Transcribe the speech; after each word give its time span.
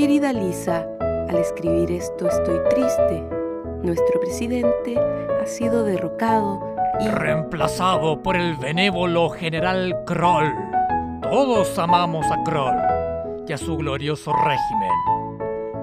Querida 0.00 0.32
Lisa, 0.32 0.88
al 1.28 1.36
escribir 1.36 1.92
esto 1.92 2.26
estoy 2.26 2.58
triste. 2.70 3.22
Nuestro 3.82 4.18
presidente 4.18 4.98
ha 4.98 5.44
sido 5.44 5.84
derrocado 5.84 6.58
y... 7.00 7.06
Reemplazado 7.06 8.22
por 8.22 8.34
el 8.34 8.56
benévolo 8.56 9.28
general 9.28 9.94
Kroll. 10.06 10.54
Todos 11.20 11.78
amamos 11.78 12.24
a 12.32 12.42
Kroll 12.44 12.78
y 13.46 13.52
a 13.52 13.58
su 13.58 13.76
glorioso 13.76 14.32
régimen. 14.32 14.90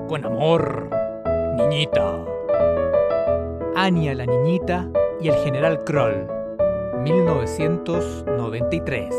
Con 0.08 0.26
amor, 0.26 0.90
niñita. 1.56 2.26
Anya 3.76 4.16
la 4.16 4.26
niñita 4.26 4.88
y 5.22 5.28
el 5.28 5.36
general 5.44 5.84
Kroll. 5.84 6.28
1993. 7.04 9.14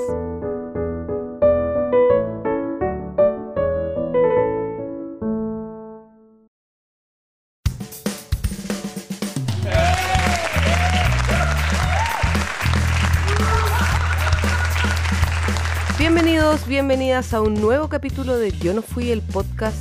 Bienvenidas 16.83 17.35
a 17.35 17.41
un 17.41 17.55
nuevo 17.55 17.89
capítulo 17.89 18.37
de 18.39 18.53
Yo 18.53 18.73
no 18.73 18.83
fui 18.83 19.11
el 19.11 19.21
podcast. 19.21 19.77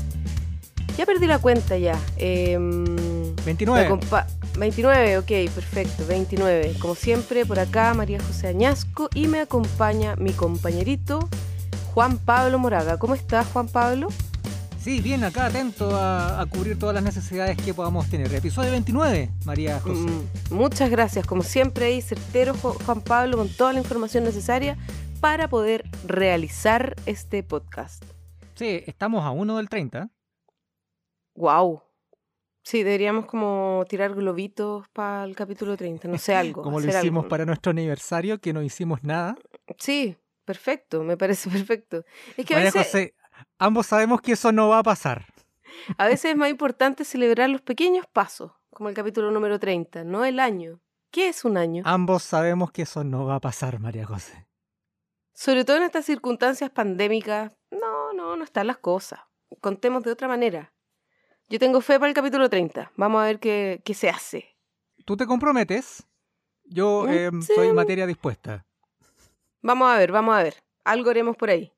Ya 0.97 1.05
perdí 1.05 1.27
la 1.27 1.37
cuenta 1.37 1.77
ya. 1.77 1.95
Em, 2.17 2.85
29. 3.45 3.81
me 3.87 3.87
acompa- 3.87 4.25
29, 4.57 5.19
ok, 5.19 5.27
perfecto, 5.53 6.07
29. 6.07 6.73
Como 6.79 6.95
siempre, 6.95 7.45
por 7.45 7.59
acá 7.59 7.93
María 7.93 8.19
José 8.19 8.47
Añasco 8.47 9.09
y 9.13 9.27
me 9.27 9.41
acompaña 9.41 10.15
mi 10.15 10.31
compañerito 10.31 11.29
Juan 11.93 12.17
Pablo 12.17 12.57
Moraga. 12.57 12.97
¿Cómo 12.97 13.13
estás, 13.13 13.45
Juan 13.53 13.67
Pablo? 13.67 14.07
Sí, 14.83 14.99
bien, 14.99 15.23
acá 15.23 15.45
atento 15.45 15.95
a, 15.95 16.41
a 16.41 16.45
cubrir 16.47 16.79
todas 16.79 16.95
las 16.95 17.03
necesidades 17.03 17.57
que 17.57 17.75
podamos 17.75 18.07
tener. 18.09 18.33
Episodio 18.33 18.71
29, 18.71 19.29
María 19.45 19.79
José. 19.81 19.99
Mm, 19.99 20.55
muchas 20.55 20.89
gracias, 20.89 21.27
como 21.27 21.43
siempre 21.43 21.85
ahí 21.85 22.01
certero 22.01 22.55
Ju- 22.55 22.81
Juan 22.85 23.01
Pablo 23.01 23.37
con 23.37 23.49
toda 23.49 23.71
la 23.73 23.79
información 23.79 24.23
necesaria 24.23 24.77
para 25.19 25.47
poder 25.47 25.83
realizar 26.05 26.95
este 27.05 27.43
podcast. 27.43 28.03
Sí, 28.55 28.83
estamos 28.85 29.23
a 29.25 29.31
uno 29.31 29.57
del 29.57 29.69
30. 29.69 30.09
Wow. 31.35 31.81
Sí, 32.63 32.83
deberíamos 32.83 33.25
como 33.25 33.85
tirar 33.87 34.13
globitos 34.13 34.87
para 34.89 35.23
el 35.23 35.35
capítulo 35.35 35.77
30, 35.77 36.07
no 36.07 36.17
sé, 36.17 36.35
algo. 36.35 36.61
Como 36.61 36.79
lo 36.79 36.87
hicimos 36.87 37.21
algo. 37.21 37.29
para 37.29 37.45
nuestro 37.45 37.69
aniversario, 37.71 38.39
que 38.39 38.53
no 38.53 38.61
hicimos 38.61 39.03
nada. 39.03 39.35
Sí, 39.77 40.17
perfecto, 40.43 41.03
me 41.03 41.15
parece 41.17 41.49
perfecto. 41.51 42.03
Es 42.35 42.45
que 42.45 42.53
a 42.53 42.57
María 42.57 42.71
veces, 42.71 42.87
José, 42.87 43.13
ambos 43.57 43.87
sabemos 43.87 44.21
que 44.21 44.33
eso 44.33 44.51
no 44.51 44.69
va 44.69 44.79
a 44.79 44.83
pasar. 44.83 45.25
a 45.97 46.07
veces 46.07 46.31
es 46.31 46.37
más 46.37 46.49
importante 46.49 47.05
celebrar 47.05 47.49
los 47.49 47.61
pequeños 47.61 48.05
pasos, 48.11 48.51
como 48.71 48.89
el 48.89 48.95
capítulo 48.95 49.31
número 49.31 49.59
30, 49.59 50.03
no 50.03 50.25
el 50.25 50.39
año. 50.39 50.81
¿Qué 51.09 51.29
es 51.29 51.45
un 51.45 51.57
año? 51.57 51.83
Ambos 51.85 52.23
sabemos 52.23 52.71
que 52.71 52.81
eso 52.81 53.03
no 53.03 53.25
va 53.25 53.35
a 53.35 53.39
pasar, 53.39 53.79
María 53.79 54.05
José. 54.05 54.46
Sobre 55.39 55.63
todo 55.65 55.77
en 55.77 55.83
estas 55.83 56.03
circunstancias 56.03 56.71
pandémicas, 56.71 57.51
no, 57.69 58.11
no, 58.13 58.35
no 58.35 58.43
están 58.43 58.65
las 58.65 58.79
cosas. 58.79 59.19
Contemos 59.61 60.01
de 60.01 60.11
otra 60.11 60.27
manera. 60.27 60.73
Yo 61.47 61.59
tengo 61.59 61.79
fe 61.79 61.99
para 61.99 62.09
el 62.09 62.15
capítulo 62.15 62.49
30. 62.49 62.91
Vamos 62.95 63.21
a 63.21 63.25
ver 63.25 63.39
qué, 63.39 63.79
qué 63.85 63.93
se 63.93 64.09
hace. 64.09 64.57
¿Tú 65.05 65.15
te 65.15 65.27
comprometes? 65.27 66.07
Yo 66.63 67.03
Mm, 67.05 67.09
eh, 67.11 67.29
sí. 67.41 67.53
soy 67.53 67.71
materia 67.71 68.07
dispuesta. 68.07 68.65
Vamos 69.61 69.87
a 69.91 69.97
ver, 69.99 70.11
vamos 70.11 70.35
a 70.35 70.41
ver. 70.41 70.55
Algo 70.83 71.11
haremos 71.11 71.37
por 71.37 71.51
ahí. 71.51 71.71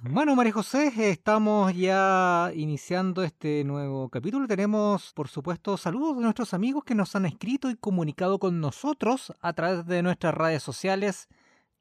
Bueno, 0.00 0.34
María 0.34 0.52
José, 0.52 0.92
estamos 1.10 1.72
ya 1.76 2.50
iniciando 2.56 3.22
este 3.22 3.62
nuevo 3.62 4.08
capítulo. 4.08 4.48
Tenemos, 4.48 5.12
por 5.12 5.28
supuesto, 5.28 5.76
saludos 5.76 6.16
de 6.16 6.24
nuestros 6.24 6.52
amigos 6.52 6.82
que 6.82 6.96
nos 6.96 7.14
han 7.14 7.24
escrito 7.24 7.70
y 7.70 7.76
comunicado 7.76 8.40
con 8.40 8.60
nosotros 8.60 9.32
a 9.40 9.52
través 9.52 9.86
de 9.86 10.02
nuestras 10.02 10.34
redes 10.34 10.64
sociales, 10.64 11.28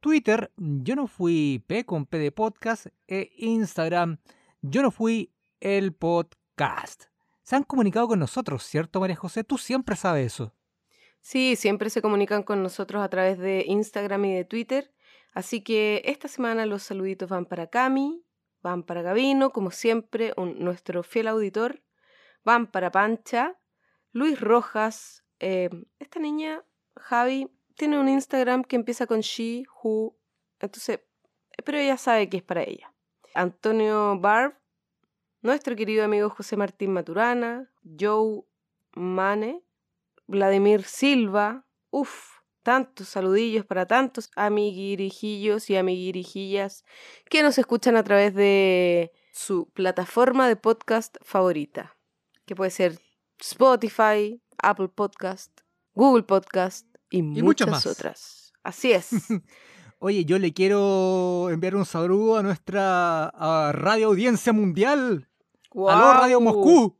Twitter, 0.03 0.51
yo 0.57 0.97
no 0.97 1.07
fui 1.07 1.63
P 1.65 1.85
con 1.85 2.05
P 2.05 2.17
de 2.17 2.33
podcast, 2.33 2.87
e 3.07 3.31
Instagram, 3.37 4.17
yo 4.61 4.81
no 4.81 4.91
fui 4.91 5.33
el 5.61 5.93
podcast. 5.93 7.05
Se 7.41 7.55
han 7.55 7.63
comunicado 7.63 8.09
con 8.09 8.19
nosotros, 8.19 8.65
¿cierto, 8.65 8.99
María 8.99 9.15
José? 9.15 9.45
Tú 9.45 9.57
siempre 9.57 9.95
sabes 9.95 10.33
eso. 10.33 10.53
Sí, 11.21 11.55
siempre 11.55 11.89
se 11.89 12.01
comunican 12.01 12.43
con 12.43 12.61
nosotros 12.61 13.01
a 13.01 13.07
través 13.07 13.39
de 13.39 13.63
Instagram 13.65 14.25
y 14.25 14.33
de 14.33 14.43
Twitter. 14.43 14.93
Así 15.31 15.61
que 15.61 16.01
esta 16.03 16.27
semana 16.27 16.65
los 16.65 16.83
saluditos 16.83 17.29
van 17.29 17.45
para 17.45 17.67
Cami, 17.67 18.25
van 18.61 18.83
para 18.83 19.03
Gavino, 19.03 19.51
como 19.51 19.71
siempre, 19.71 20.33
nuestro 20.35 21.03
fiel 21.03 21.29
auditor, 21.29 21.81
van 22.43 22.67
para 22.67 22.91
Pancha, 22.91 23.57
Luis 24.11 24.37
Rojas, 24.41 25.23
eh, 25.39 25.69
esta 25.99 26.19
niña, 26.19 26.61
Javi, 26.97 27.49
tiene 27.75 27.99
un 27.99 28.09
Instagram 28.09 28.63
que 28.63 28.75
empieza 28.75 29.07
con 29.07 29.21
she, 29.21 29.63
who, 29.81 30.15
entonces, 30.59 30.99
pero 31.63 31.77
ella 31.77 31.97
sabe 31.97 32.29
que 32.29 32.37
es 32.37 32.43
para 32.43 32.63
ella. 32.63 32.93
Antonio 33.33 34.17
Barb, 34.19 34.55
nuestro 35.41 35.75
querido 35.75 36.05
amigo 36.05 36.29
José 36.29 36.55
Martín 36.55 36.93
Maturana, 36.93 37.71
Joe 37.99 38.43
Mane, 38.93 39.63
Vladimir 40.27 40.83
Silva, 40.83 41.65
uff, 41.89 42.39
tantos 42.63 43.09
saludillos 43.09 43.65
para 43.65 43.85
tantos 43.85 44.31
amiguirijillos 44.35 45.69
y 45.69 45.75
amiguirijillas 45.75 46.85
que 47.29 47.43
nos 47.43 47.57
escuchan 47.57 47.97
a 47.97 48.03
través 48.03 48.33
de 48.33 49.11
su 49.33 49.69
plataforma 49.71 50.47
de 50.47 50.55
podcast 50.55 51.17
favorita, 51.21 51.97
que 52.45 52.55
puede 52.55 52.71
ser 52.71 52.99
Spotify, 53.39 54.41
Apple 54.59 54.87
Podcast, 54.87 55.61
Google 55.93 56.23
Podcast 56.23 56.92
y, 57.17 57.21
muchas 57.21 57.69
más. 57.69 57.85
otras. 57.85 58.53
Así 58.63 58.91
es. 58.91 59.09
Oye, 59.99 60.25
yo 60.25 60.39
le 60.39 60.51
quiero 60.51 61.49
enviar 61.49 61.75
un 61.75 61.85
saludo 61.85 62.37
a 62.37 62.43
nuestra 62.43 63.27
a 63.27 63.71
radio 63.71 64.07
audiencia 64.07 64.51
mundial. 64.51 65.29
¡Aló, 65.71 66.13
Radio. 66.13 66.41
Moscú! 66.41 66.97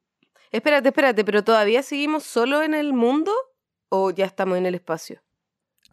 Espérate, 0.51 0.89
espérate, 0.89 1.25
pero 1.25 1.43
¿todavía 1.43 1.81
seguimos 1.81 2.23
solo 2.23 2.61
en 2.61 2.75
el 2.75 2.93
mundo 2.93 3.31
o 3.89 4.11
ya 4.11 4.25
estamos 4.25 4.57
en 4.57 4.67
el 4.67 4.75
espacio? 4.75 5.21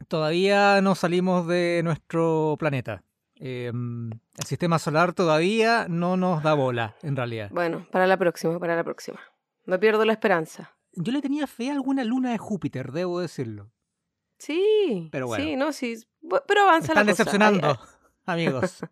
Todavía 0.07 0.81
no 0.83 0.95
salimos 0.95 1.47
de 1.47 1.81
nuestro 1.83 2.57
planeta. 2.59 3.03
Eh, 3.37 3.73
el 3.73 4.47
sistema 4.47 4.79
solar 4.79 5.15
todavía 5.15 5.87
no 5.89 6.19
nos 6.19 6.43
da 6.43 6.53
bola, 6.53 6.95
en 7.03 7.17
realidad. 7.17 7.51
Bueno, 7.53 7.87
para 7.91 8.07
la 8.07 8.19
próxima, 8.19 8.59
para 8.59 8.77
la 8.77 8.85
próxima. 8.85 9.19
No 9.65 9.81
pierdo 9.81 10.05
la 10.05 10.13
esperanza. 10.13 10.77
Yo 10.93 11.11
le 11.13 11.23
tenía 11.23 11.47
fe 11.47 11.71
a 11.71 11.73
alguna 11.73 12.05
luna 12.05 12.33
de 12.33 12.39
Júpiter, 12.39 12.93
debo 12.93 13.21
decirlo. 13.21 13.73
Sí, 14.41 15.09
Pero 15.13 15.27
bueno. 15.29 15.45
sí, 15.45 15.55
no, 15.57 15.73
sí. 15.73 15.95
Pero 16.49 16.63
avanza 16.63 16.93
Están 16.93 17.07
la 17.07 17.13
cosa. 17.13 17.23
decepcionando, 17.25 17.79
Ay, 18.27 18.47
amigos. 18.47 18.81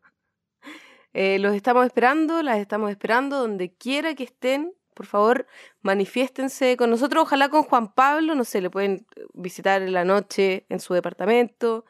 eh, 1.13 1.39
los 1.39 1.55
estamos 1.55 1.85
esperando, 1.87 2.43
las 2.43 2.59
estamos 2.59 2.91
esperando 2.91 3.39
donde 3.39 3.75
quiera 3.75 4.15
que 4.15 4.25
estén. 4.25 4.75
Por 4.95 5.07
favor, 5.07 5.47
manifiéstense 5.81 6.77
con 6.77 6.91
nosotros. 6.91 7.23
Ojalá 7.23 7.49
con 7.49 7.63
Juan 7.63 7.95
Pablo, 7.95 8.35
no 8.35 8.45
sé, 8.45 8.61
le 8.61 8.69
pueden 8.69 9.07
visitar 9.33 9.81
en 9.83 9.93
la 9.93 10.05
noche 10.05 10.67
en 10.69 10.81
su 10.81 10.93
departamento. 10.93 11.85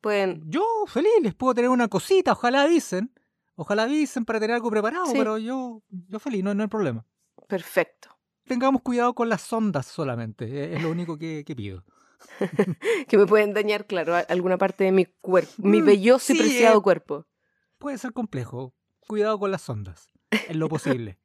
Pueden. 0.00 0.42
Yo 0.46 0.62
feliz, 0.86 1.10
les 1.22 1.34
puedo 1.34 1.54
tener 1.54 1.70
una 1.70 1.88
cosita, 1.88 2.32
ojalá 2.32 2.62
avisen. 2.62 3.12
Ojalá 3.56 3.82
avisen 3.84 4.24
para 4.24 4.40
tener 4.40 4.54
algo 4.56 4.70
preparado, 4.70 5.06
Sí. 5.06 5.14
pero 5.16 5.36
yo, 5.38 5.82
yo 5.90 6.18
feliz, 6.18 6.42
no, 6.44 6.54
no 6.54 6.62
hay 6.62 6.68
problema. 6.68 7.04
Perfecto. 7.48 8.08
Tengamos 8.44 8.80
cuidado 8.82 9.14
con 9.14 9.28
las 9.28 9.52
ondas 9.52 9.86
solamente, 9.86 10.44
eh, 10.46 10.76
es 10.76 10.82
lo 10.82 10.90
único 10.90 11.18
que, 11.18 11.44
que 11.46 11.54
pido. 11.54 11.84
Que 13.08 13.18
me 13.18 13.26
pueden 13.26 13.54
dañar, 13.54 13.86
claro, 13.86 14.14
alguna 14.28 14.58
parte 14.58 14.84
de 14.84 14.92
mi 14.92 15.06
cuerpo, 15.06 15.52
mi 15.58 15.80
Mm, 15.82 15.84
belloso 15.86 16.32
y 16.32 16.38
preciado 16.38 16.78
eh. 16.78 16.82
cuerpo. 16.82 17.26
Puede 17.78 17.98
ser 17.98 18.12
complejo, 18.12 18.74
cuidado 19.06 19.38
con 19.38 19.50
las 19.50 19.68
ondas, 19.68 20.12
en 20.30 20.58
lo 20.58 20.68
posible. 20.68 21.18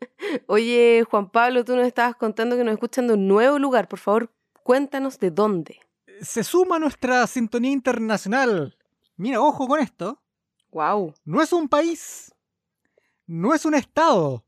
Oye, 0.46 1.04
Juan 1.10 1.30
Pablo, 1.30 1.64
tú 1.64 1.76
nos 1.76 1.86
estabas 1.86 2.16
contando 2.16 2.56
que 2.56 2.64
nos 2.64 2.72
escuchan 2.74 3.06
de 3.06 3.14
un 3.14 3.28
nuevo 3.28 3.58
lugar. 3.58 3.88
Por 3.88 3.98
favor, 3.98 4.32
cuéntanos 4.62 5.18
de 5.18 5.30
dónde. 5.30 5.80
Se 6.20 6.42
suma 6.44 6.78
nuestra 6.78 7.26
sintonía 7.26 7.70
internacional. 7.72 8.76
Mira, 9.16 9.40
ojo 9.40 9.66
con 9.66 9.80
esto. 9.80 10.22
Wow. 10.72 11.14
No 11.24 11.42
es 11.42 11.52
un 11.52 11.68
país, 11.68 12.32
no 13.26 13.54
es 13.54 13.64
un 13.64 13.74
estado, 13.74 14.44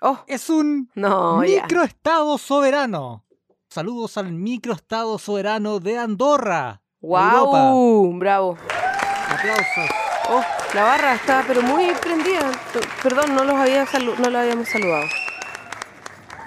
Oh, 0.00 0.22
es 0.28 0.48
un 0.48 0.88
no, 0.94 1.38
microestado 1.38 2.38
soberano. 2.38 3.24
Saludos 3.70 4.16
al 4.16 4.32
microestado 4.32 5.18
soberano 5.18 5.78
de 5.78 5.98
Andorra. 5.98 6.80
Europa. 7.02 7.70
Wow, 7.70 8.18
bravo. 8.18 8.58
Aplausos. 9.28 9.90
Oh, 10.30 10.42
la 10.74 10.84
barra 10.84 11.14
está 11.14 11.44
pero 11.46 11.60
muy 11.60 11.92
prendida. 12.00 12.50
Perdón, 13.02 13.34
no 13.34 13.44
los 13.44 13.54
había 13.56 13.84
no 14.02 14.30
los 14.30 14.34
habíamos 14.34 14.68
saludado. 14.70 15.04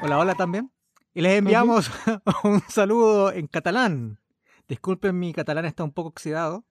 Hola, 0.01 0.17
hola 0.17 0.33
también. 0.33 0.71
Y 1.13 1.21
les 1.21 1.37
enviamos 1.37 1.91
un 2.43 2.63
saludo 2.67 3.31
en 3.31 3.45
catalán. 3.45 4.19
Disculpen, 4.67 5.19
mi 5.19 5.31
catalán 5.31 5.65
está 5.65 5.83
un 5.83 5.91
poco 5.91 6.09
oxidado. 6.09 6.65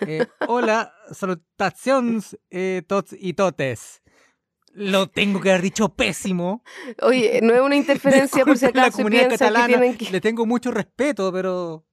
Eh, 0.00 0.26
hola, 0.48 0.92
salutacions 1.12 2.36
eh, 2.50 2.82
tots 2.86 3.16
y 3.18 3.32
totes. 3.32 4.02
Lo 4.74 5.08
tengo 5.08 5.40
que 5.40 5.50
haber 5.50 5.62
dicho 5.62 5.88
pésimo. 5.90 6.64
Oye, 7.00 7.40
no 7.42 7.54
es 7.54 7.60
una 7.60 7.76
interferencia 7.76 8.44
por 8.44 8.58
si 8.58 8.64
la 8.66 8.70
acaso 8.70 8.88
y 8.88 9.04
comunidad 9.04 9.28
que 9.28 9.38
catalana. 9.38 9.66
tienen 9.66 9.96
que... 9.96 10.10
Le 10.10 10.20
tengo 10.20 10.46
mucho 10.46 10.72
respeto, 10.72 11.32
pero 11.32 11.86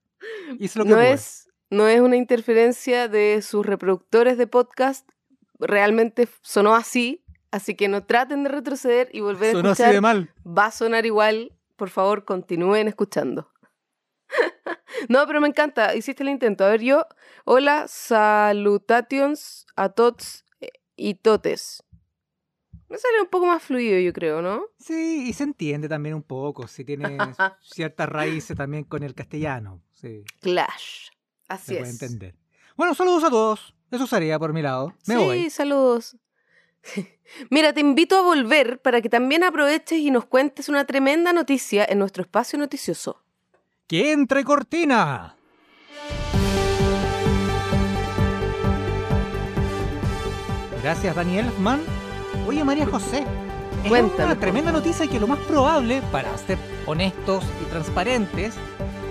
lo 0.75 0.83
que 0.83 0.89
No 0.89 0.99
es, 0.99 1.47
no 1.69 1.87
es 1.87 2.01
una 2.01 2.17
interferencia 2.17 3.07
de 3.07 3.41
sus 3.43 3.65
reproductores 3.65 4.37
de 4.37 4.47
podcast. 4.47 5.07
Realmente 5.59 6.27
sonó 6.41 6.75
así. 6.75 7.23
Así 7.51 7.75
que 7.75 7.87
no 7.89 8.05
traten 8.05 8.43
de 8.43 8.49
retroceder 8.49 9.09
y 9.11 9.19
volver 9.19 9.51
Sonó 9.51 9.69
a 9.69 9.71
así 9.73 9.83
escuchar. 9.83 9.93
de 9.93 10.01
mal. 10.01 10.33
Va 10.45 10.65
a 10.67 10.71
sonar 10.71 11.05
igual. 11.05 11.51
Por 11.75 11.89
favor, 11.89 12.23
continúen 12.25 12.87
escuchando. 12.87 13.51
no, 15.09 15.27
pero 15.27 15.41
me 15.41 15.49
encanta. 15.49 15.93
Hiciste 15.93 16.23
el 16.23 16.29
intento. 16.29 16.63
A 16.63 16.69
ver, 16.69 16.81
yo. 16.81 17.05
Hola, 17.43 17.87
salutations 17.89 19.65
a 19.75 19.89
tots 19.89 20.45
eh, 20.61 20.69
y 20.95 21.15
totes. 21.15 21.83
Me 22.91 22.97
sale 22.97 23.21
un 23.21 23.27
poco 23.27 23.45
más 23.45 23.63
fluido, 23.63 23.97
yo 23.99 24.11
creo, 24.11 24.41
¿no? 24.41 24.65
Sí, 24.77 25.29
y 25.29 25.33
se 25.33 25.43
entiende 25.45 25.87
también 25.87 26.13
un 26.13 26.23
poco, 26.23 26.67
si 26.67 26.83
tiene 26.83 27.17
ciertas 27.61 28.09
raíces 28.09 28.57
también 28.57 28.83
con 28.83 29.01
el 29.03 29.15
castellano. 29.15 29.81
Sí, 29.93 30.25
Clash. 30.41 31.07
Así 31.47 31.67
se 31.67 31.75
puede 31.77 31.89
es. 31.89 32.01
entender. 32.01 32.35
Bueno, 32.75 32.93
saludos 32.93 33.23
a 33.23 33.29
todos. 33.29 33.73
Eso 33.91 34.07
sería 34.07 34.37
por 34.37 34.51
mi 34.51 34.61
lado. 34.61 34.93
Me 35.07 35.15
sí, 35.15 35.21
voy. 35.23 35.49
saludos. 35.49 36.17
Mira, 37.49 37.71
te 37.71 37.79
invito 37.79 38.17
a 38.17 38.23
volver 38.23 38.81
para 38.81 39.01
que 39.01 39.07
también 39.07 39.43
aproveches 39.45 39.97
y 39.99 40.11
nos 40.11 40.25
cuentes 40.25 40.67
una 40.67 40.83
tremenda 40.85 41.31
noticia 41.31 41.85
en 41.87 41.97
nuestro 41.99 42.23
espacio 42.23 42.59
noticioso. 42.59 43.23
¡Que 43.87 44.11
entre 44.11 44.43
cortina! 44.43 45.37
Gracias, 50.81 51.15
Daniel 51.15 51.45
Elfman. 51.45 51.81
Oye, 52.47 52.63
María 52.63 52.85
José, 52.85 53.25
es 53.83 53.89
Cuéntame, 53.89 54.23
una 54.23 54.33
por 54.33 54.39
tremenda 54.41 54.71
noticia 54.71 55.07
que 55.07 55.19
lo 55.19 55.27
más 55.27 55.39
probable, 55.39 56.01
para 56.11 56.35
ser 56.37 56.57
honestos 56.85 57.43
y 57.61 57.65
transparentes, 57.69 58.55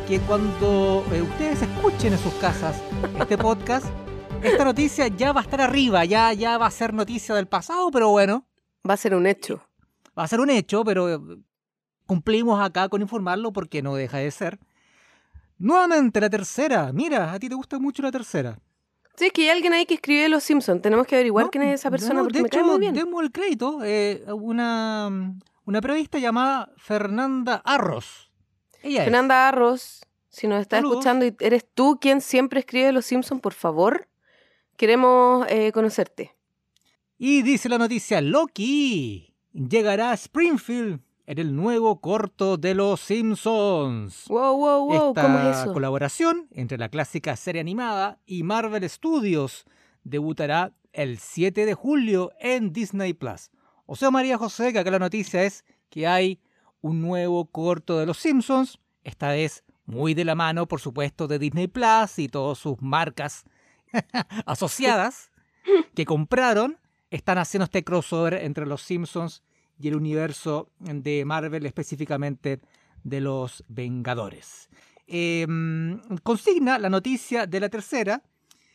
que 0.08 0.20
cuando 0.20 1.04
eh, 1.12 1.22
ustedes 1.22 1.62
escuchen 1.62 2.12
en 2.12 2.18
sus 2.18 2.34
casas 2.34 2.76
este 3.18 3.38
podcast, 3.46 3.86
esta 4.42 4.64
noticia 4.64 5.08
ya 5.08 5.32
va 5.32 5.40
a 5.40 5.44
estar 5.44 5.60
arriba, 5.60 6.04
ya, 6.04 6.32
ya 6.32 6.58
va 6.58 6.66
a 6.66 6.70
ser 6.70 6.92
noticia 6.94 7.34
del 7.34 7.46
pasado, 7.46 7.90
pero 7.90 8.08
bueno, 8.10 8.44
Va 8.88 8.94
a 8.94 8.96
ser 8.96 9.14
un 9.14 9.26
hecho. 9.26 9.60
va 10.18 10.24
a 10.24 10.28
ser 10.28 10.40
un 10.40 10.48
hecho, 10.48 10.84
pero 10.84 11.12
eh, 11.12 11.18
cumplimos 12.06 12.60
acá 12.60 12.88
con 12.88 13.02
informarlo 13.02 13.52
porque 13.52 13.82
no 13.82 13.94
deja 13.94 14.18
de 14.18 14.30
ser. 14.30 14.58
Nuevamente 15.58 16.18
la 16.20 16.30
tercera. 16.30 16.90
Mira, 16.92 17.32
a 17.32 17.38
ti 17.38 17.50
te 17.50 17.54
gusta 17.54 17.78
mucho 17.78 18.02
la 18.02 18.10
tercera. 18.10 18.58
Sí, 19.20 19.26
es 19.26 19.32
que 19.32 19.42
hay 19.42 19.48
alguien 19.50 19.72
ahí 19.74 19.84
que 19.86 19.94
escribe 19.94 20.28
Los 20.30 20.42
Simpsons. 20.44 20.80
Tenemos 20.82 21.06
que 21.06 21.14
averiguar 21.14 21.44
No, 21.44 21.50
quién 21.50 21.62
es 21.64 21.80
esa 21.80 21.90
persona 21.90 22.14
no, 22.14 22.22
porque 22.22 22.38
de 22.38 22.42
me 22.44 22.48
cae 22.48 22.64
muy 22.64 22.78
bien. 22.80 22.94
demos 22.94 23.22
el 23.22 23.30
crédito. 23.30 23.78
eh, 23.84 24.24
una, 24.32 25.10
una 25.64 25.80
periodista 25.80 26.18
llamada 26.18 26.72
Fernanda 26.78 27.60
Arros. 27.64 28.32
Ella 28.82 29.00
es. 29.00 29.04
Fernanda 29.04 29.46
Arros, 29.48 30.00
si 30.30 30.46
nos 30.48 30.60
estás 30.62 30.78
Saludos. 30.78 30.96
escuchando 30.96 31.26
y 31.26 31.36
eres 31.40 31.66
tú 31.74 31.98
quien 32.00 32.20
siempre 32.22 32.60
escribe 32.60 32.92
Los 32.92 33.04
Simpsons, 33.04 33.40
por 33.42 33.52
favor, 33.52 34.08
queremos 34.78 35.46
eh, 35.50 35.70
conocerte. 35.72 36.34
Y 37.18 37.42
dice 37.42 37.68
la 37.68 37.76
noticia, 37.76 38.22
Loki 38.22 39.34
llegará 39.52 40.12
a 40.12 40.14
Springfield 40.14 41.00
en 41.30 41.38
el 41.38 41.54
nuevo 41.54 42.00
corto 42.00 42.56
de 42.56 42.74
Los 42.74 43.02
Simpsons. 43.02 44.24
Wow, 44.26 44.56
wow, 44.56 44.84
wow, 44.84 45.08
Esta 45.10 45.22
¿cómo 45.22 45.38
es 45.48 45.58
eso? 45.58 45.72
colaboración 45.72 46.48
entre 46.50 46.76
la 46.76 46.88
clásica 46.88 47.36
serie 47.36 47.60
animada 47.60 48.18
y 48.26 48.42
Marvel 48.42 48.90
Studios 48.90 49.64
debutará 50.02 50.72
el 50.92 51.18
7 51.18 51.66
de 51.66 51.74
julio 51.74 52.32
en 52.40 52.72
Disney 52.72 53.12
Plus. 53.12 53.52
O 53.86 53.94
sea, 53.94 54.10
María 54.10 54.38
José, 54.38 54.72
que 54.72 54.80
acá 54.80 54.90
la 54.90 54.98
noticia 54.98 55.44
es 55.44 55.64
que 55.88 56.08
hay 56.08 56.40
un 56.80 57.00
nuevo 57.00 57.44
corto 57.46 58.00
de 58.00 58.06
Los 58.06 58.18
Simpsons, 58.18 58.80
esta 59.04 59.28
vez 59.28 59.62
muy 59.86 60.14
de 60.14 60.24
la 60.24 60.34
mano, 60.34 60.66
por 60.66 60.80
supuesto, 60.80 61.28
de 61.28 61.38
Disney 61.38 61.68
Plus 61.68 62.18
y 62.18 62.26
todas 62.26 62.58
sus 62.58 62.82
marcas 62.82 63.44
asociadas 64.46 65.30
que 65.94 66.04
compraron, 66.04 66.80
están 67.10 67.38
haciendo 67.38 67.66
este 67.66 67.84
crossover 67.84 68.34
entre 68.34 68.66
Los 68.66 68.82
Simpsons 68.82 69.44
y 69.80 69.88
el 69.88 69.96
universo 69.96 70.70
de 70.78 71.24
Marvel, 71.24 71.66
específicamente 71.66 72.60
de 73.02 73.20
los 73.20 73.64
Vengadores. 73.68 74.68
Eh, 75.06 75.46
consigna 76.22 76.78
la 76.78 76.90
noticia 76.90 77.46
de 77.46 77.60
la 77.60 77.68
tercera. 77.68 78.22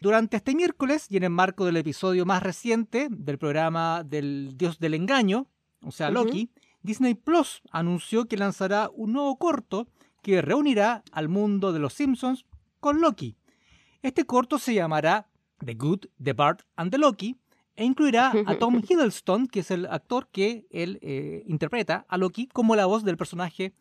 Durante 0.02 0.38
este 0.38 0.54
miércoles 0.54 1.08
y 1.10 1.18
en 1.18 1.24
el 1.24 1.30
marco 1.30 1.66
del 1.66 1.78
episodio 1.78 2.26
más 2.26 2.44
reciente 2.44 3.08
del 3.10 3.38
programa 3.38 4.04
del 4.04 4.54
Dios 4.56 4.78
del 4.78 4.94
Engaño, 4.94 5.48
o 5.82 5.92
sea. 5.92 6.10
Loki, 6.10 6.52
Disney 6.84 7.16
Plus 7.16 7.62
anunció 7.72 8.26
que 8.26 8.38
lanzará 8.38 8.90
un 8.94 9.14
nuevo 9.14 9.38
corto 9.38 9.88
que 10.22 10.42
reunirá 10.42 11.04
al 11.12 11.30
mundo 11.30 11.72
de 11.72 11.80
los 11.80 11.94
Simpsons 11.94 12.46
con 12.80 13.02
Loki. 13.02 13.36
Este 14.02 14.26
corto 14.26 14.60
se 14.60 14.74
llamará 14.74 15.28
The 15.64 15.74
Good, 15.74 16.08
The 16.22 16.34
Bad 16.34 16.58
and 16.76 16.92
The 16.92 16.98
Loki 16.98 17.40
e 17.76 17.84
incluirá 17.84 18.34
a 18.46 18.56
Tom 18.60 18.82
Hiddleston, 18.88 19.48
que 19.48 19.62
es 19.62 19.72
el 19.72 19.86
actor 19.86 20.30
que 20.32 20.68
él 20.70 21.00
eh, 21.02 21.44
interpreta 21.48 22.06
a 22.08 22.18
Loki 22.18 22.48
como 22.48 22.76
la 22.76 22.86
voz 22.86 23.04
del 23.04 23.18
personaje 23.18 23.74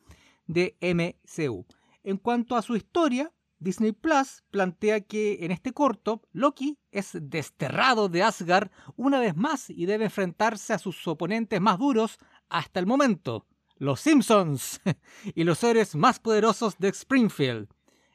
de 0.47 0.77
MCU. 0.81 1.65
En 2.03 2.19
cuanto 2.19 2.57
a 2.57 2.63
su 2.63 2.77
historia, 2.77 3.33
Disney 3.59 3.93
Plus 3.93 4.45
plantea 4.51 5.01
que 5.01 5.39
en 5.41 5.51
este 5.51 5.73
corto 5.73 6.23
Loki 6.33 6.79
es 6.91 7.13
desterrado 7.15 8.09
de 8.09 8.23
Asgard 8.23 8.71
una 8.97 9.21
vez 9.21 9.35
más 9.37 9.71
y 9.71 9.87
debe 9.87 10.05
enfrentarse 10.05 10.75
a 10.75 10.79
sus 10.79 11.07
oponentes 11.09 11.61
más 11.61 11.79
duros 11.79 12.19
hasta 12.49 12.79
el 12.79 12.87
momento, 12.87 13.47
los 13.77 14.01
Simpsons 14.01 14.81
y 15.35 15.45
los 15.45 15.63
héroes 15.65 15.95
más 15.95 16.19
poderosos 16.19 16.79
de 16.79 16.89
Springfield. 16.89 17.69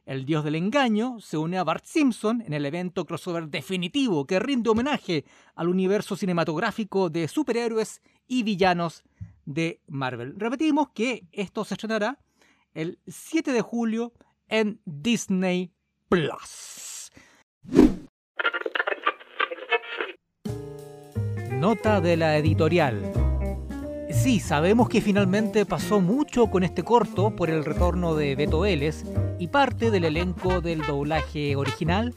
El 0.09 0.25
dios 0.25 0.43
del 0.43 0.55
engaño 0.55 1.19
se 1.19 1.37
une 1.37 1.59
a 1.59 1.63
Bart 1.63 1.85
Simpson 1.85 2.41
en 2.41 2.53
el 2.53 2.65
evento 2.65 3.05
crossover 3.05 3.47
definitivo 3.47 4.25
que 4.25 4.39
rinde 4.39 4.71
homenaje 4.71 5.23
al 5.53 5.69
universo 5.69 6.15
cinematográfico 6.15 7.11
de 7.11 7.27
superhéroes 7.27 8.01
y 8.27 8.41
villanos 8.41 9.03
de 9.45 9.81
Marvel. 9.85 10.33
Repetimos 10.35 10.89
que 10.95 11.27
esto 11.31 11.63
se 11.63 11.75
estrenará 11.75 12.17
el 12.73 12.97
7 13.05 13.51
de 13.51 13.61
julio 13.61 14.11
en 14.47 14.81
Disney 14.83 15.73
Plus. 16.07 17.11
Nota 21.51 22.01
de 22.01 22.17
la 22.17 22.35
editorial. 22.35 23.28
Sí, 24.09 24.39
sabemos 24.39 24.89
que 24.89 25.01
finalmente 25.01 25.65
pasó 25.65 26.01
mucho 26.01 26.47
con 26.47 26.63
este 26.63 26.83
corto 26.83 27.35
por 27.35 27.49
el 27.49 27.63
retorno 27.63 28.15
de 28.15 28.35
Beto 28.35 28.61
Vélez 28.61 29.03
y 29.37 29.47
parte 29.47 29.91
del 29.91 30.03
elenco 30.03 30.61
del 30.61 30.81
doblaje 30.81 31.55
original, 31.55 32.15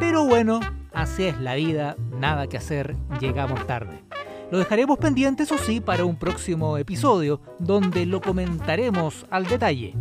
pero 0.00 0.26
bueno, 0.26 0.58
así 0.92 1.24
es 1.24 1.40
la 1.40 1.54
vida, 1.54 1.96
nada 2.18 2.48
que 2.48 2.56
hacer, 2.56 2.96
llegamos 3.20 3.66
tarde. 3.68 4.02
Lo 4.50 4.58
dejaremos 4.58 4.98
pendiente, 4.98 5.44
eso 5.44 5.56
sí, 5.58 5.80
para 5.80 6.04
un 6.04 6.16
próximo 6.16 6.76
episodio, 6.76 7.40
donde 7.58 8.04
lo 8.04 8.20
comentaremos 8.20 9.24
al 9.30 9.46
detalle. 9.46 9.94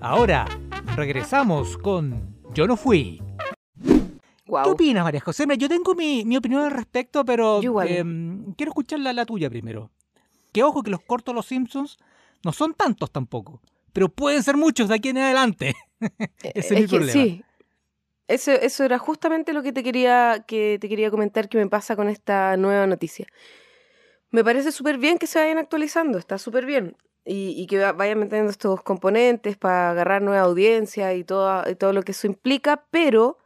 Ahora, 0.00 0.46
regresamos 0.96 1.76
con 1.76 2.36
Yo 2.54 2.66
no 2.66 2.76
fui. 2.76 3.22
Wow. 4.46 4.64
¿Qué 4.64 4.70
opinas, 4.70 5.04
María 5.04 5.20
José? 5.20 5.46
Mira, 5.46 5.58
Yo 5.58 5.68
tengo 5.68 5.94
mi, 5.94 6.24
mi 6.24 6.38
opinión 6.38 6.62
al 6.62 6.70
respecto, 6.70 7.24
pero 7.24 7.60
em, 7.82 8.54
quiero 8.54 8.70
escuchar 8.70 8.98
la, 9.00 9.12
la 9.12 9.26
tuya 9.26 9.50
primero. 9.50 9.90
Que 10.52 10.62
ojo 10.62 10.82
que 10.82 10.90
los 10.90 11.00
cortos 11.02 11.32
de 11.32 11.36
los 11.36 11.46
Simpsons 11.46 11.98
no 12.44 12.52
son 12.52 12.74
tantos 12.74 13.10
tampoco, 13.10 13.60
pero 13.92 14.08
pueden 14.08 14.42
ser 14.42 14.56
muchos 14.56 14.88
de 14.88 14.94
aquí 14.94 15.08
en 15.10 15.18
adelante. 15.18 15.74
Ese 16.42 16.74
es 16.74 16.80
mi 16.80 16.82
que 16.82 16.88
problema. 16.88 17.12
sí. 17.12 17.44
Eso, 18.28 18.52
eso 18.52 18.84
era 18.84 18.98
justamente 18.98 19.52
lo 19.54 19.62
que 19.62 19.72
te 19.72 19.82
quería, 19.82 20.44
que 20.46 20.78
te 20.80 20.88
quería 20.88 21.10
comentar 21.10 21.48
que 21.48 21.56
me 21.56 21.66
pasa 21.66 21.96
con 21.96 22.08
esta 22.10 22.56
nueva 22.58 22.86
noticia. 22.86 23.26
Me 24.30 24.44
parece 24.44 24.70
súper 24.70 24.98
bien 24.98 25.16
que 25.18 25.26
se 25.26 25.38
vayan 25.38 25.56
actualizando, 25.56 26.18
está 26.18 26.36
súper 26.36 26.66
bien. 26.66 26.94
Y, 27.24 27.54
y 27.56 27.66
que 27.66 27.78
va- 27.78 27.92
vayan 27.92 28.18
metiendo 28.18 28.50
estos 28.50 28.82
componentes 28.82 29.56
para 29.56 29.90
agarrar 29.90 30.20
nueva 30.22 30.42
audiencia 30.42 31.14
y 31.14 31.24
todo, 31.24 31.62
y 31.70 31.74
todo 31.74 31.92
lo 31.94 32.02
que 32.02 32.12
eso 32.12 32.26
implica, 32.26 32.84
pero 32.90 33.38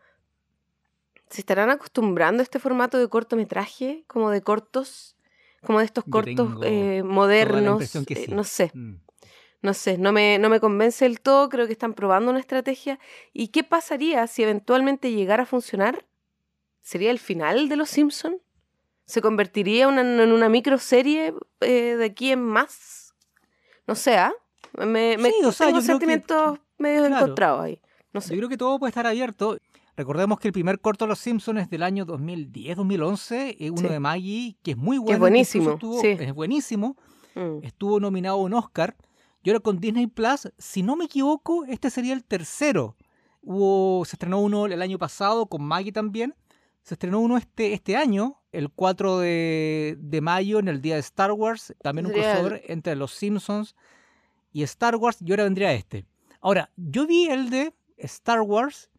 ¿se 1.30 1.40
estarán 1.40 1.70
acostumbrando 1.70 2.40
a 2.42 2.44
este 2.44 2.58
formato 2.58 2.98
de 2.98 3.08
cortometraje, 3.08 4.04
como 4.06 4.30
de 4.30 4.42
cortos, 4.42 5.16
como 5.64 5.78
de 5.78 5.84
estos 5.84 6.04
Yo 6.04 6.10
cortos 6.10 6.50
eh, 6.64 7.02
modernos? 7.04 7.78
que 8.06 8.14
eh, 8.14 8.24
sí. 8.26 8.32
no 8.34 8.44
sé. 8.44 8.70
Mm. 8.74 8.96
No 9.62 9.74
sé, 9.74 9.96
no 9.96 10.10
me, 10.10 10.38
no 10.40 10.48
me 10.48 10.58
convence 10.58 11.04
del 11.04 11.20
todo, 11.20 11.48
creo 11.48 11.66
que 11.68 11.72
están 11.72 11.94
probando 11.94 12.30
una 12.30 12.40
estrategia. 12.40 12.98
¿Y 13.32 13.48
qué 13.48 13.62
pasaría 13.62 14.26
si 14.26 14.42
eventualmente 14.42 15.12
llegara 15.12 15.44
a 15.44 15.46
funcionar? 15.46 16.04
¿Sería 16.80 17.12
el 17.12 17.20
final 17.20 17.68
de 17.68 17.76
Los 17.76 17.90
Simpson? 17.90 18.40
¿Se 19.06 19.20
convertiría 19.20 19.86
una- 19.86 20.00
en 20.00 20.32
una 20.32 20.48
microserie 20.48 21.32
eh, 21.60 21.94
de 21.96 22.04
aquí 22.04 22.32
en 22.32 22.40
más? 22.42 23.14
No 23.86 23.94
sé, 23.94 24.16
¿ah? 24.16 24.32
Me, 24.78 25.16
me 25.16 25.30
Sí, 25.30 25.34
o 25.44 25.52
sea, 25.52 25.66
tengo 25.68 25.78
yo 25.78 25.82
que- 25.82 25.86
sentimientos 25.86 26.58
medio 26.78 27.06
claro. 27.06 27.16
encontrados 27.24 27.64
ahí. 27.64 27.80
No 28.12 28.20
Yo 28.20 28.26
sé. 28.26 28.36
creo 28.36 28.48
que 28.48 28.56
todo 28.56 28.80
puede 28.80 28.88
estar 28.90 29.06
abierto. 29.06 29.58
Recordemos 29.96 30.38
que 30.40 30.48
el 30.48 30.52
primer 30.52 30.80
corto 30.80 31.04
de 31.04 31.10
Los 31.10 31.18
Simpsons 31.18 31.60
es 31.60 31.70
del 31.70 31.82
año 31.82 32.06
2010-2011, 32.06 33.56
uno 33.70 33.76
Sí. 33.82 33.88
de 33.88 34.00
Maggie, 34.00 34.56
que 34.62 34.70
es 34.72 34.76
muy 34.76 34.98
bueno. 34.98 35.12
es 35.14 35.18
buenísimo, 35.20 35.70
estuvo- 35.72 36.00
sí. 36.00 36.16
Es 36.18 36.32
buenísimo. 36.32 36.96
Mm. 37.34 37.62
Estuvo 37.64 38.00
nominado 38.00 38.36
a 38.36 38.42
un 38.42 38.54
Oscar. 38.54 38.96
Y 39.42 39.50
ahora 39.50 39.60
con 39.60 39.78
Disney 39.80 40.06
Plus, 40.06 40.48
si 40.58 40.82
no 40.82 40.96
me 40.96 41.06
equivoco, 41.06 41.64
este 41.66 41.90
sería 41.90 42.12
el 42.14 42.24
tercero. 42.24 42.96
Hubo, 43.42 44.04
se 44.04 44.14
estrenó 44.16 44.40
uno 44.40 44.66
el 44.66 44.80
año 44.82 44.98
pasado 44.98 45.46
con 45.46 45.62
Maggie 45.64 45.92
también. 45.92 46.34
Se 46.82 46.94
estrenó 46.94 47.20
uno 47.20 47.36
este, 47.36 47.72
este 47.74 47.96
año, 47.96 48.40
el 48.52 48.70
4 48.70 49.18
de, 49.18 49.96
de 49.98 50.20
mayo, 50.20 50.58
en 50.58 50.68
el 50.68 50.80
día 50.80 50.94
de 50.94 51.00
Star 51.00 51.32
Wars. 51.32 51.74
También 51.82 52.06
un 52.06 52.12
el- 52.14 52.20
crossover 52.22 52.62
entre 52.68 52.94
Los 52.96 53.12
Simpsons 53.12 53.74
y 54.52 54.62
Star 54.62 54.96
Wars. 54.96 55.18
Y 55.20 55.30
ahora 55.32 55.44
vendría 55.44 55.72
este. 55.72 56.06
Ahora, 56.40 56.70
yo 56.76 57.06
vi 57.06 57.26
el 57.26 57.50
de 57.50 57.74
Star 57.98 58.40
Wars 58.42 58.90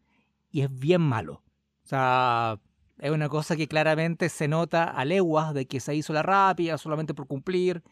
y 0.54 0.62
es 0.62 0.72
bien 0.72 1.00
malo. 1.00 1.42
O 1.84 1.88
sea, 1.88 2.60
es 3.00 3.10
una 3.10 3.28
cosa 3.28 3.56
que 3.56 3.66
claramente 3.66 4.28
se 4.28 4.46
nota 4.46 4.84
a 4.84 5.04
leguas 5.04 5.52
de 5.52 5.66
que 5.66 5.80
se 5.80 5.96
hizo 5.96 6.12
la 6.12 6.22
rápida 6.22 6.78
solamente 6.78 7.12
por 7.12 7.26
cumplir 7.26 7.82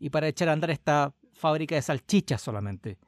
y 0.00 0.10
para 0.10 0.26
echar 0.26 0.48
a 0.48 0.52
andar 0.52 0.70
esta 0.70 1.14
fábrica 1.32 1.76
de 1.76 1.82
salchichas 1.82 2.42
solamente. 2.42 2.98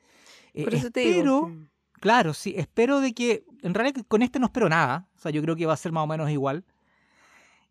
Eh, 0.55 0.63
Por 0.63 0.75
eso 0.75 0.93
te 0.93 1.11
espero, 1.11 1.47
digo. 1.49 1.67
claro, 1.95 2.33
sí, 2.35 2.55
espero 2.57 3.01
de 3.01 3.13
que, 3.13 3.45
en 3.63 3.75
realidad 3.75 4.01
con 4.07 4.23
este 4.23 4.39
no 4.39 4.47
espero 4.47 4.69
nada, 4.69 5.09
o 5.17 5.19
sea, 5.19 5.33
yo 5.33 5.43
creo 5.43 5.57
que 5.57 5.67
va 5.67 5.73
a 5.73 5.77
ser 5.77 5.91
más 5.91 6.05
o 6.05 6.07
menos 6.07 6.31
igual. 6.31 6.65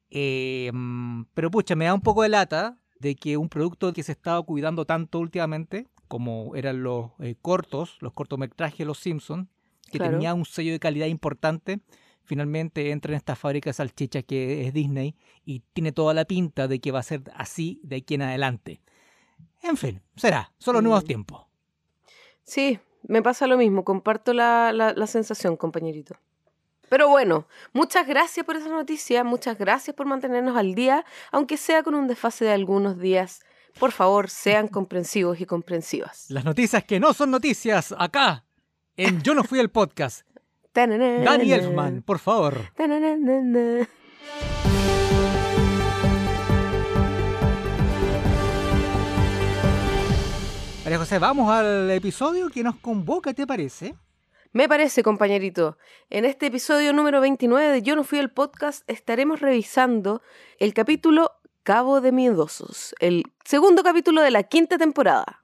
Eh, 0.10 0.74
pero 1.34 1.50
pucha, 1.50 1.74
me 1.77 1.86
da 1.86 1.93
un 1.93 2.01
poco 2.01 2.24
de 2.24 2.29
lata 2.29 2.77
de 3.00 3.15
que 3.15 3.38
un 3.38 3.48
producto 3.48 3.93
que 3.93 4.03
se 4.03 4.12
estaba 4.12 4.43
cuidando 4.43 4.84
tanto 4.84 5.19
últimamente, 5.19 5.88
como 6.10 6.53
eran 6.58 6.84
los 6.84 7.12
eh, 7.19 7.36
cortos, 7.41 7.96
los 8.01 8.12
cortometrajes 8.12 8.79
de 8.79 8.86
Los 8.86 9.00
Simpsons, 9.00 9.48
que 9.89 9.98
Claro. 9.98 10.13
tenía 10.13 10.34
un 10.34 10.46
sello 10.46 10.72
de 10.72 10.79
calidad 10.79 11.08
importante, 11.08 11.79
finalmente 12.24 12.91
entra 12.91 13.12
en 13.13 13.17
esta 13.17 13.36
fábrica 13.36 13.69
de 13.69 13.74
salchichas 13.74 14.24
que 14.24 14.67
es 14.67 14.74
Disney 14.74 15.15
y 15.46 15.62
tiene 15.74 15.91
toda 15.91 16.13
la 16.13 16.25
pinta 16.25 16.67
de 16.67 16.79
que 16.79 16.91
va 16.91 17.00
a 17.00 17.03
ser 17.03 17.24
así 17.36 17.79
de 17.84 17.98
aquí 17.98 18.13
en 18.15 18.22
adelante. 18.24 18.81
En 19.63 19.77
fin, 19.77 20.01
será, 20.15 20.51
son 20.58 20.75
los 20.75 20.84
nuevos 20.84 21.03
Mm. 21.03 21.08
tiempos. 21.08 21.46
Sí, 22.43 22.79
me 23.08 23.22
pasa 23.22 23.48
lo 23.48 23.58
mismo, 23.58 23.84
comparto 23.84 24.34
la, 24.34 24.72
la- 24.74 24.93
la 24.93 25.08
sensación, 25.08 25.58
compañerito. 25.58 26.15
Pero 26.89 27.08
bueno, 27.08 27.48
muchas 27.72 28.08
gracias 28.08 28.46
por 28.46 28.55
esa 28.55 28.69
noticia, 28.69 29.24
muchas 29.24 29.58
gracias 29.60 29.96
por 29.96 30.08
mantenernos 30.08 30.58
al 30.58 30.74
día, 30.74 31.05
aunque 31.31 31.55
sea 31.58 31.84
con 31.84 31.93
un 31.93 32.08
desfase 32.08 32.46
de 32.46 32.51
algunos 32.51 32.98
días. 33.00 33.41
Por 33.79 33.91
favor, 33.91 34.29
sean 34.29 34.67
comprensivos 34.79 35.39
y 35.39 35.46
comprensivas. 35.46 36.25
Las 36.31 36.43
noticias 36.46 36.84
que 36.84 37.00
no 37.00 37.13
son 37.13 37.29
noticias, 37.29 37.93
acá, 37.98 38.43
en 39.00 39.22
Yo 39.22 39.34
no 39.34 39.46
fui 39.46 39.60
el 39.60 39.70
podcast. 39.70 40.27
Danny 40.74 41.53
Elfman, 41.53 42.01
por 42.01 42.20
favor. 42.20 42.56
María 50.84 50.98
José, 50.98 51.20
vamos 51.20 51.50
al 51.50 51.89
episodio 51.91 52.50
que 52.50 52.62
nos 52.62 52.75
convoca, 52.77 53.34
¿te 53.34 53.48
parece? 53.48 53.96
Me 54.51 54.68
parece, 54.68 55.01
compañerito. 55.01 55.77
En 56.10 56.25
este 56.25 56.48
episodio 56.48 56.91
número 56.91 57.22
29 57.22 57.70
de 57.70 57.82
Yo 57.82 57.96
no 57.96 58.03
fui 58.03 58.20
el 58.20 58.32
podcast 58.32 58.84
estaremos 58.89 59.39
revisando 59.39 60.22
el 60.58 60.74
capítulo 60.74 61.32
Cabo 61.63 62.01
de 62.01 62.12
Miedosos, 62.12 62.96
el 63.00 63.24
segundo 63.46 63.84
capítulo 63.84 64.22
de 64.22 64.32
la 64.32 64.44
quinta 64.44 64.77
temporada. 64.77 65.44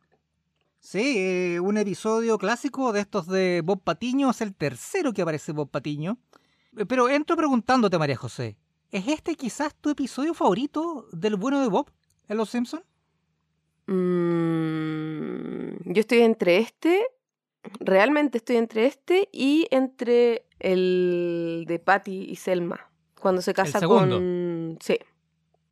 Sí, 0.86 1.16
eh, 1.18 1.60
un 1.60 1.80
episodio 1.80 2.38
clásico 2.38 2.94
de 2.94 3.00
estos 3.00 3.26
de 3.26 3.64
Bob 3.66 3.82
Patiño, 3.82 4.30
es 4.30 4.42
el 4.42 4.54
tercero 4.54 5.14
que 5.14 5.24
aparece 5.24 5.52
Bob 5.52 5.72
Patiño. 5.72 6.20
Eh, 6.78 6.86
Pero 6.86 7.10
entro 7.10 7.36
preguntándote, 7.36 7.98
María 7.98 8.16
José, 8.16 8.56
¿es 8.92 9.08
este 9.08 9.34
quizás 9.34 9.74
tu 9.74 9.90
episodio 9.90 10.36
favorito 10.36 11.08
del 11.12 11.38
bueno 11.38 11.60
de 11.60 11.70
Bob 11.70 11.90
en 12.28 12.38
Los 12.38 12.52
Simpsons? 12.52 12.84
Mm, 13.88 15.92
yo 15.92 16.02
estoy 16.02 16.20
entre 16.20 16.58
este, 16.58 17.04
realmente 17.80 18.38
estoy 18.38 18.58
entre 18.58 18.86
este 18.86 19.28
y 19.32 19.66
entre 19.72 20.46
el 20.60 21.66
de 21.68 21.80
Patty 21.80 22.28
y 22.30 22.36
Selma, 22.36 22.92
cuando 23.20 23.42
se 23.42 23.56
casa 23.56 23.80
segundo. 23.80 24.18
con... 24.18 24.78
Sí. 24.82 25.00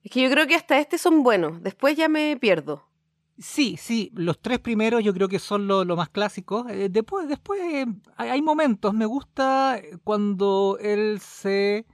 Es 0.04 0.12
que 0.12 0.24
yo 0.24 0.32
creo 0.32 0.48
que 0.48 0.56
hasta 0.56 0.80
este 0.80 0.98
son 0.98 1.22
buenos, 1.22 1.62
después 1.62 1.96
ya 1.96 2.10
me 2.10 2.36
pierdo. 2.36 2.88
Sí, 3.38 3.78
sí, 3.78 4.12
los 4.14 4.40
tres 4.40 4.60
primeros 4.60 5.04
yo 5.04 5.14
creo 5.14 5.28
que 5.28 5.40
son 5.40 5.68
lo, 5.68 5.84
lo 5.86 5.96
más 5.96 6.10
clásicos. 6.10 6.70
Eh, 6.70 6.90
después, 6.90 7.28
después 7.28 7.60
eh, 7.62 7.86
hay, 8.16 8.42
momentos, 8.42 8.94
me 8.94 9.06
gusta 9.06 9.82
cuando 10.04 10.78
él 10.80 11.20
se 11.20 11.86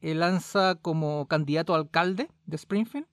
eh, 0.00 0.14
lanza 0.14 0.76
como 0.76 1.26
candidato 1.28 1.74
a 1.74 1.78
alcalde 1.78 2.30
de 2.46 2.56
Springfield. 2.56 3.06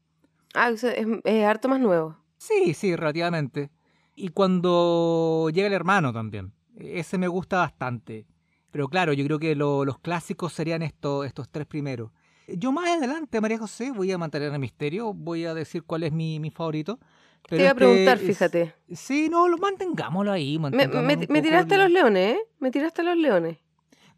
Ah, 0.53 0.69
o 0.73 0.77
sea, 0.77 0.91
es, 0.93 1.07
es 1.25 1.43
harto 1.45 1.67
más 1.67 1.79
nuevo. 1.79 2.17
Sí, 2.37 2.73
sí, 2.73 2.95
relativamente. 2.95 3.69
Y 4.15 4.29
cuando 4.29 5.49
llega 5.53 5.67
el 5.67 5.73
hermano 5.73 6.13
también. 6.13 6.53
Ese 6.77 7.17
me 7.17 7.27
gusta 7.27 7.57
bastante. 7.57 8.25
Pero 8.71 8.87
claro, 8.87 9.13
yo 9.13 9.25
creo 9.25 9.39
que 9.39 9.55
lo- 9.55 9.85
los 9.85 9.99
clásicos 9.99 10.53
serían 10.53 10.81
estos, 10.83 11.25
estos 11.25 11.49
tres 11.49 11.67
primeros. 11.67 12.11
Yo 12.47 12.71
más 12.71 12.89
adelante, 12.89 13.39
María 13.41 13.57
José, 13.57 13.91
voy 13.91 14.11
a 14.11 14.17
mantener 14.17 14.51
el 14.51 14.59
misterio, 14.59 15.13
voy 15.13 15.45
a 15.45 15.53
decir 15.53 15.83
cuál 15.83 16.03
es 16.03 16.11
mi, 16.11 16.39
mi 16.39 16.49
favorito. 16.51 16.99
Te 17.47 17.55
iba 17.55 17.65
a 17.65 17.67
este 17.67 17.75
preguntar, 17.75 18.17
es- 18.17 18.23
fíjate. 18.25 18.73
Sí, 18.93 19.29
no, 19.29 19.47
lo 19.47 19.57
mantengámoslo 19.57 20.31
ahí. 20.31 20.57
Me, 20.59 21.41
tiraste 21.41 21.75
a 21.75 21.77
los 21.79 21.91
leones, 21.91 22.35
¿eh? 22.35 22.39
Me 22.59 22.71
tiraste 22.71 23.01
a 23.01 23.03
los 23.05 23.17
leones. 23.17 23.57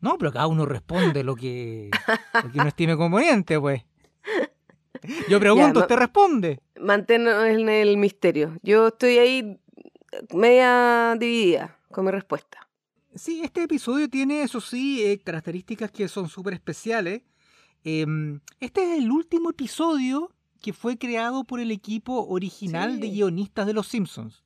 No, 0.01 0.17
pero 0.17 0.31
cada 0.31 0.47
uno 0.47 0.65
responde 0.65 1.23
lo 1.23 1.35
que, 1.35 1.89
lo 2.43 2.51
que 2.51 2.59
uno 2.59 2.67
estime 2.67 2.95
conveniente, 2.95 3.59
pues. 3.59 3.81
Yo 5.29 5.39
pregunto, 5.39 5.79
usted 5.81 5.95
responde. 5.95 6.59
Manténnos 6.79 7.45
en 7.45 7.67
el 7.69 7.97
misterio. 7.97 8.57
Yo 8.61 8.87
estoy 8.89 9.17
ahí 9.17 9.59
media 10.33 11.15
dividida 11.19 11.77
con 11.91 12.05
mi 12.05 12.11
respuesta. 12.11 12.67
Sí, 13.15 13.41
este 13.43 13.63
episodio 13.63 14.09
tiene, 14.09 14.43
eso 14.43 14.59
sí, 14.59 15.03
eh, 15.03 15.19
características 15.23 15.89
que 15.91 16.07
son 16.07 16.27
súper 16.27 16.53
especiales. 16.53 17.21
Em, 17.83 18.41
este 18.59 18.83
es 18.93 18.99
el 18.99 19.09
último 19.11 19.51
episodio 19.51 20.31
que 20.65 20.73
fue 20.73 20.97
creado 20.97 21.43
por 21.43 21.59
el 21.59 21.69
equipo 21.69 22.25
original 22.27 22.99
de 22.99 23.11
guionistas 23.11 23.67
de 23.67 23.73
Los 23.73 23.87
Simpsons. 23.87 24.43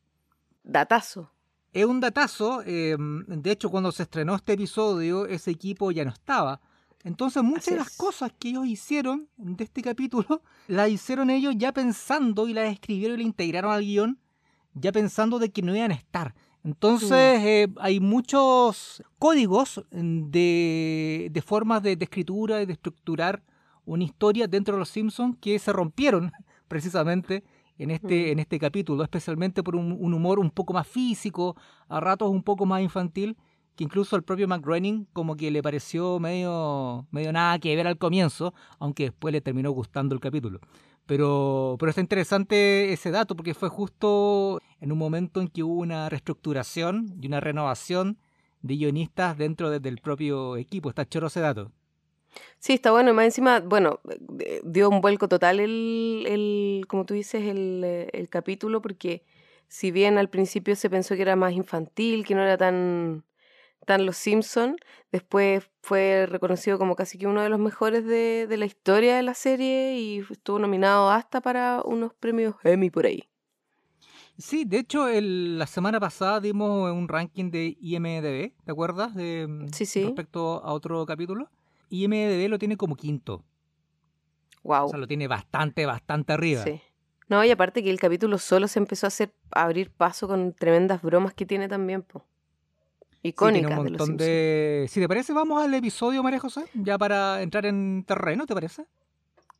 Datazo. 0.63 1.31
Es 1.71 1.85
un 1.85 2.01
datazo, 2.01 2.61
em, 2.65 3.23
de 3.25 3.51
hecho 3.51 3.69
cuando 3.69 3.89
se 3.93 4.03
estrenó 4.03 4.35
este 4.35 4.51
episodio 4.51 5.25
ese 5.27 5.49
equipo 5.51 5.91
ya 5.91 6.03
no 6.03 6.11
estaba. 6.11 6.59
Entonces 7.05 7.41
muchas 7.41 7.67
Así 7.67 7.71
de 7.71 7.77
las 7.77 7.91
es. 7.91 7.95
cosas 7.95 8.33
que 8.37 8.49
ellos 8.49 8.67
hicieron 8.67 9.29
de 9.37 9.63
este 9.63 9.81
capítulo 9.81 10.41
las 10.67 10.89
hicieron 10.89 11.29
ellos 11.29 11.55
ya 11.57 11.71
pensando 11.71 12.49
y 12.49 12.53
las 12.53 12.69
escribieron 12.69 13.15
y 13.15 13.23
las 13.23 13.27
integraron 13.27 13.71
al 13.71 13.85
guion 13.85 14.19
ya 14.73 14.91
pensando 14.91 15.39
de 15.39 15.53
que 15.53 15.61
no 15.61 15.73
iban 15.73 15.91
a 15.91 15.95
estar. 15.95 16.35
Entonces 16.65 17.11
eh, 17.45 17.69
hay 17.77 18.01
muchos 18.01 19.01
códigos 19.19 19.85
de, 19.89 21.29
de 21.31 21.41
formas 21.41 21.81
de, 21.81 21.95
de 21.95 22.03
escritura 22.03 22.61
y 22.61 22.65
de 22.65 22.73
estructurar 22.73 23.41
una 23.89 24.03
historia 24.03 24.47
dentro 24.47 24.75
de 24.75 24.79
los 24.79 24.89
Simpsons 24.89 25.37
que 25.41 25.57
se 25.59 25.73
rompieron 25.73 26.31
precisamente 26.67 27.43
en 27.77 27.91
este, 27.91 28.27
Mm. 28.27 28.31
en 28.33 28.39
este 28.39 28.59
capítulo, 28.59 29.03
especialmente 29.03 29.63
por 29.63 29.75
un, 29.75 29.91
un 29.99 30.13
humor 30.13 30.39
un 30.39 30.51
poco 30.51 30.73
más 30.73 30.87
físico, 30.87 31.55
a 31.87 31.99
ratos 31.99 32.29
un 32.29 32.43
poco 32.43 32.65
más 32.65 32.81
infantil, 32.81 33.37
que 33.75 33.85
incluso 33.85 34.15
al 34.17 34.23
propio 34.23 34.47
Mac 34.47 34.61
Groening 34.61 35.07
como 35.13 35.35
que 35.37 35.49
le 35.49 35.63
pareció 35.63 36.19
medio, 36.19 37.07
medio 37.11 37.31
nada 37.31 37.57
que 37.59 37.73
ver 37.75 37.87
al 37.87 37.97
comienzo, 37.97 38.53
aunque 38.79 39.03
después 39.03 39.31
le 39.31 39.39
terminó 39.41 39.71
gustando 39.71 40.13
el 40.13 40.19
capítulo. 40.21 40.59
Pero, 41.05 41.77
pero 41.79 41.89
está 41.89 42.01
interesante 42.01 42.91
ese 42.93 43.09
dato 43.09 43.35
porque 43.35 43.53
fue 43.53 43.69
justo 43.69 44.59
en 44.81 44.91
un 44.91 44.97
momento 44.99 45.39
en 45.41 45.47
que 45.47 45.63
hubo 45.63 45.79
una 45.81 46.09
reestructuración 46.09 47.15
y 47.21 47.27
una 47.27 47.39
renovación 47.39 48.17
de 48.61 48.75
guionistas 48.75 49.37
dentro 49.37 49.69
de- 49.69 49.79
del 49.79 49.99
propio 49.99 50.57
equipo. 50.57 50.89
Está 50.89 51.07
choro 51.07 51.27
ese 51.27 51.39
dato. 51.39 51.71
Sí, 52.59 52.73
está 52.73 52.91
bueno. 52.91 53.11
Y 53.11 53.13
más 53.13 53.25
encima, 53.25 53.59
bueno, 53.59 53.99
eh, 54.39 54.61
dio 54.63 54.89
un 54.89 55.01
vuelco 55.01 55.27
total 55.27 55.59
el, 55.59 56.25
el 56.27 56.85
como 56.87 57.05
tú 57.05 57.13
dices, 57.13 57.43
el, 57.45 57.81
eh, 57.85 58.09
el 58.13 58.29
capítulo, 58.29 58.81
porque 58.81 59.23
si 59.67 59.91
bien 59.91 60.17
al 60.17 60.29
principio 60.29 60.75
se 60.75 60.89
pensó 60.89 61.15
que 61.15 61.21
era 61.21 61.35
más 61.35 61.53
infantil, 61.53 62.25
que 62.25 62.35
no 62.35 62.41
era 62.41 62.57
tan, 62.57 63.23
tan 63.85 64.05
Los 64.05 64.17
Simpson, 64.17 64.75
después 65.11 65.69
fue 65.81 66.25
reconocido 66.27 66.77
como 66.77 66.95
casi 66.95 67.17
que 67.17 67.27
uno 67.27 67.41
de 67.41 67.49
los 67.49 67.59
mejores 67.59 68.05
de, 68.05 68.45
de 68.47 68.57
la 68.57 68.65
historia 68.65 69.15
de 69.15 69.23
la 69.23 69.33
serie 69.33 69.97
y 69.97 70.19
estuvo 70.19 70.59
nominado 70.59 71.09
hasta 71.09 71.41
para 71.41 71.81
unos 71.85 72.13
premios 72.13 72.55
Emmy 72.63 72.89
por 72.89 73.05
ahí. 73.05 73.23
Sí, 74.37 74.63
de 74.65 74.79
hecho, 74.79 75.07
el- 75.09 75.57
la 75.59 75.67
semana 75.67 75.99
pasada 75.99 76.39
dimos 76.39 76.91
un 76.93 77.07
ranking 77.09 77.51
de 77.51 77.77
IMDB, 77.81 78.53
¿te 78.63 78.71
acuerdas? 78.71 79.13
De, 79.13 79.67
Sí, 79.73 79.85
sí. 79.85 80.03
Respecto 80.05 80.63
a 80.63 80.71
otro 80.73 81.05
capítulo. 81.05 81.49
IMDB 81.89 82.49
lo 82.49 82.59
tiene 82.59 82.77
como 82.77 82.95
quinto. 82.95 83.43
Wow. 84.63 84.85
O 84.85 84.89
sea, 84.89 84.99
lo 84.99 85.07
tiene 85.07 85.27
bastante, 85.27 85.85
bastante 85.85 86.33
arriba. 86.33 86.63
Sí. 86.63 86.81
No, 87.27 87.43
y 87.43 87.51
aparte 87.51 87.83
que 87.83 87.89
el 87.89 87.99
capítulo 87.99 88.37
solo 88.39 88.67
se 88.67 88.79
empezó 88.79 89.05
a 89.05 89.09
hacer 89.09 89.33
a 89.51 89.63
abrir 89.63 89.91
paso 89.91 90.27
con 90.27 90.53
tremendas 90.53 91.01
bromas 91.01 91.33
que 91.33 91.45
tiene 91.45 91.67
también, 91.67 92.01
po. 92.01 92.25
icónicas 93.21 93.71
sí, 93.71 93.77
un 93.77 93.83
de 93.85 93.89
los 93.91 93.99
montón 93.99 94.07
Simpsons. 94.07 94.27
de... 94.27 94.85
Si 94.89 94.99
te 94.99 95.07
parece, 95.07 95.33
vamos 95.33 95.61
al 95.63 95.73
episodio, 95.73 96.23
María 96.23 96.39
José, 96.39 96.65
ya 96.73 96.97
para 96.97 97.41
entrar 97.43 97.65
en 97.67 98.03
terreno, 98.05 98.45
¿te 98.47 98.55
parece? 98.55 98.87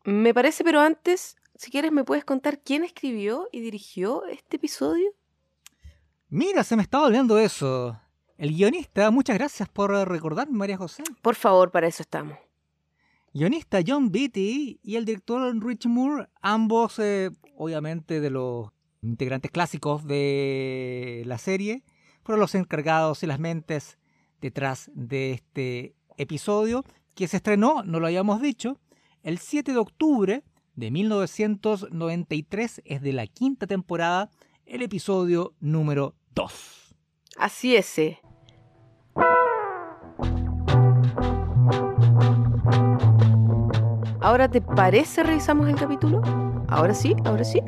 Me 0.03 0.33
parece, 0.33 0.63
pero 0.63 0.79
antes, 0.79 1.37
si 1.55 1.69
quieres, 1.69 1.91
me 1.91 2.03
puedes 2.03 2.25
contar 2.25 2.59
quién 2.59 2.83
escribió 2.83 3.47
y 3.51 3.61
dirigió 3.61 4.25
este 4.25 4.55
episodio. 4.55 5.11
Mira, 6.29 6.63
se 6.63 6.75
me 6.75 6.81
estaba 6.81 7.05
olvidando 7.05 7.37
eso. 7.37 7.99
El 8.39 8.55
guionista, 8.55 9.11
muchas 9.11 9.37
gracias 9.37 9.67
por 9.67 9.91
recordarme, 10.07 10.57
María 10.57 10.77
José. 10.77 11.03
Por 11.21 11.35
favor, 11.35 11.71
para 11.71 11.87
eso 11.87 12.03
estamos. 12.03 12.37
Guionista 13.33 13.81
John 13.85 14.13
Beatty 14.13 14.79
y 14.81 14.95
el 14.95 15.03
director 15.03 15.53
Rich 15.61 15.87
Moore, 15.87 16.29
ambos 16.41 16.99
eh, 16.99 17.31
obviamente 17.57 18.21
de 18.21 18.29
los 18.29 18.69
integrantes 19.01 19.51
clásicos 19.51 20.07
de 20.07 21.23
la 21.25 21.37
serie, 21.37 21.83
fueron 22.23 22.39
los 22.39 22.55
encargados 22.55 23.23
y 23.23 23.27
las 23.27 23.39
mentes 23.39 23.97
detrás 24.39 24.89
de 24.93 25.33
este 25.33 25.95
episodio 26.15 26.85
que 27.15 27.27
se 27.27 27.35
estrenó, 27.35 27.83
no 27.83 27.99
lo 27.99 28.07
habíamos 28.07 28.41
dicho, 28.41 28.77
el 29.21 29.39
7 29.39 29.73
de 29.73 29.79
octubre 29.79 30.43
de 30.75 30.91
1993, 30.91 32.83
es 32.85 33.01
de 33.01 33.11
la 33.11 33.27
quinta 33.27 33.67
temporada, 33.67 34.31
el 34.65 34.81
episodio 34.81 35.55
número 35.59 36.15
2. 36.35 36.95
Así 37.35 37.75
es. 37.75 37.99
eh. 37.99 38.21
¿Ahora 44.21 44.49
te 44.49 44.61
parece 44.61 45.23
revisamos 45.23 45.67
el 45.69 45.75
capítulo? 45.75 46.21
¿Ahora 46.67 46.93
sí? 46.93 47.15
¿Ahora 47.25 47.43
sí? 47.43 47.61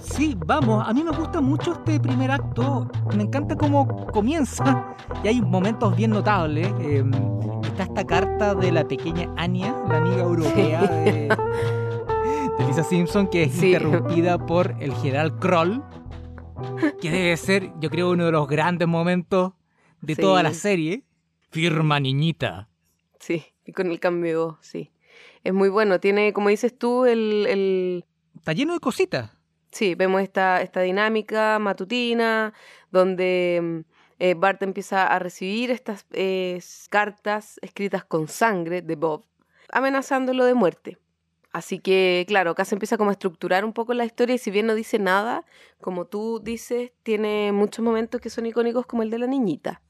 Sí, 0.00 0.36
vamos, 0.46 0.86
a 0.86 0.92
mí 0.92 1.02
me 1.02 1.10
gusta 1.10 1.40
mucho 1.40 1.72
este 1.72 1.98
primer 1.98 2.30
acto, 2.30 2.88
me 3.16 3.22
encanta 3.24 3.56
cómo 3.56 4.06
comienza 4.12 4.94
y 5.24 5.28
hay 5.28 5.40
momentos 5.40 5.96
bien 5.96 6.10
notables. 6.12 6.68
eh, 6.80 7.04
está 7.64 7.84
esta 7.84 8.06
carta 8.06 8.54
de 8.54 8.72
la 8.72 8.86
pequeña 8.86 9.32
Anya, 9.36 9.74
la 9.88 9.98
amiga 9.98 10.22
europea 10.22 10.82
de, 10.82 11.28
de 12.58 12.66
Lisa 12.66 12.84
Simpson, 12.84 13.26
que 13.28 13.44
es 13.44 13.52
Sí. 13.52 13.66
interrumpida 13.68 14.38
por 14.38 14.74
el 14.80 14.92
general 14.94 15.38
Kroll, 15.38 15.82
que 17.00 17.10
debe 17.10 17.36
ser, 17.36 17.72
yo 17.80 17.90
creo, 17.90 18.10
uno 18.10 18.26
de 18.26 18.32
los 18.32 18.46
grandes 18.46 18.86
momentos 18.86 19.52
de 20.02 20.14
Sí. 20.14 20.20
toda 20.22 20.42
la 20.42 20.52
serie. 20.54 21.02
Firma 21.50 21.98
niñita. 22.00 22.68
Sí, 23.18 23.44
y 23.64 23.72
con 23.72 23.90
el 23.90 23.98
cambio, 23.98 24.58
sí. 24.60 24.90
Es 25.46 25.54
muy 25.54 25.68
bueno. 25.68 26.00
Tiene, 26.00 26.32
como 26.32 26.48
dices 26.48 26.76
tú, 26.76 27.04
el, 27.06 27.46
el- 27.48 28.04
Está 28.34 28.52
lleno 28.52 28.74
de 28.74 28.80
cositas. 28.80 29.30
Sí, 29.70 29.94
vemos 29.94 30.20
esta, 30.22 30.60
esta 30.60 30.80
dinámica 30.80 31.58
matutina 31.60 32.52
donde 32.90 33.60
mm, 33.62 33.78
eh, 34.18 34.34
Bart 34.34 34.60
empieza 34.62 35.06
a 35.06 35.18
recibir 35.20 35.70
estas 35.70 36.04
eh, 36.12 36.60
cartas 36.90 37.58
escritas 37.62 38.04
con 38.04 38.26
sangre 38.26 38.82
de 38.82 38.96
Bob, 38.96 39.24
amenazándolo 39.70 40.44
de 40.46 40.54
muerte. 40.54 40.98
Así 41.52 41.78
que, 41.78 42.24
claro, 42.26 42.50
acá 42.50 42.64
se 42.64 42.74
empieza 42.74 42.98
como 42.98 43.10
a 43.10 43.12
estructurar 43.12 43.64
un 43.64 43.72
poco 43.72 43.94
la 43.94 44.04
historia 44.04 44.34
y 44.34 44.38
si 44.38 44.50
bien 44.50 44.66
no 44.66 44.74
dice 44.74 44.98
nada, 44.98 45.44
como 45.80 46.06
tú 46.06 46.40
dices, 46.42 46.90
tiene 47.04 47.52
muchos 47.52 47.84
momentos 47.84 48.20
que 48.20 48.30
son 48.30 48.46
icónicos 48.46 48.84
como 48.86 49.02
el 49.04 49.10
de 49.10 49.18
la 49.18 49.26
niñita. 49.28 49.80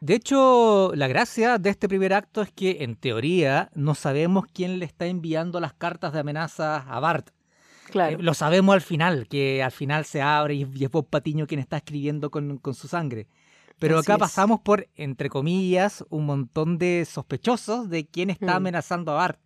De 0.00 0.14
hecho, 0.14 0.92
la 0.94 1.08
gracia 1.08 1.58
de 1.58 1.68
este 1.70 1.88
primer 1.88 2.12
acto 2.14 2.40
es 2.42 2.50
que, 2.50 2.78
en 2.80 2.96
teoría, 2.96 3.70
no 3.74 3.94
sabemos 3.94 4.46
quién 4.52 4.78
le 4.78 4.86
está 4.86 5.06
enviando 5.06 5.60
las 5.60 5.74
cartas 5.74 6.12
de 6.14 6.20
amenaza 6.20 6.76
a 6.78 7.00
Bart. 7.00 7.30
Claro. 7.90 8.18
Eh, 8.18 8.22
lo 8.22 8.32
sabemos 8.34 8.72
al 8.74 8.80
final, 8.80 9.28
que 9.28 9.62
al 9.62 9.72
final 9.72 10.04
se 10.06 10.22
abre 10.22 10.54
y 10.54 10.66
y 10.74 10.84
es 10.84 10.90
Bob 10.90 11.08
Patiño 11.08 11.46
quien 11.46 11.60
está 11.60 11.76
escribiendo 11.76 12.30
con, 12.30 12.56
con 12.58 12.74
su 12.74 12.88
sangre. 12.88 13.26
Pero 13.78 13.98
Así 13.98 14.04
acá 14.06 14.14
es. 14.14 14.20
pasamos 14.20 14.60
por, 14.60 14.88
entre 14.96 15.28
comillas, 15.28 16.04
un 16.08 16.24
montón 16.26 16.78
de 16.78 17.04
sospechosos 17.08 17.88
de 17.90 18.06
quién 18.06 18.30
está 18.30 18.54
Mm. 18.54 18.56
amenazando 18.56 19.12
a 19.12 19.16
Bart. 19.16 19.40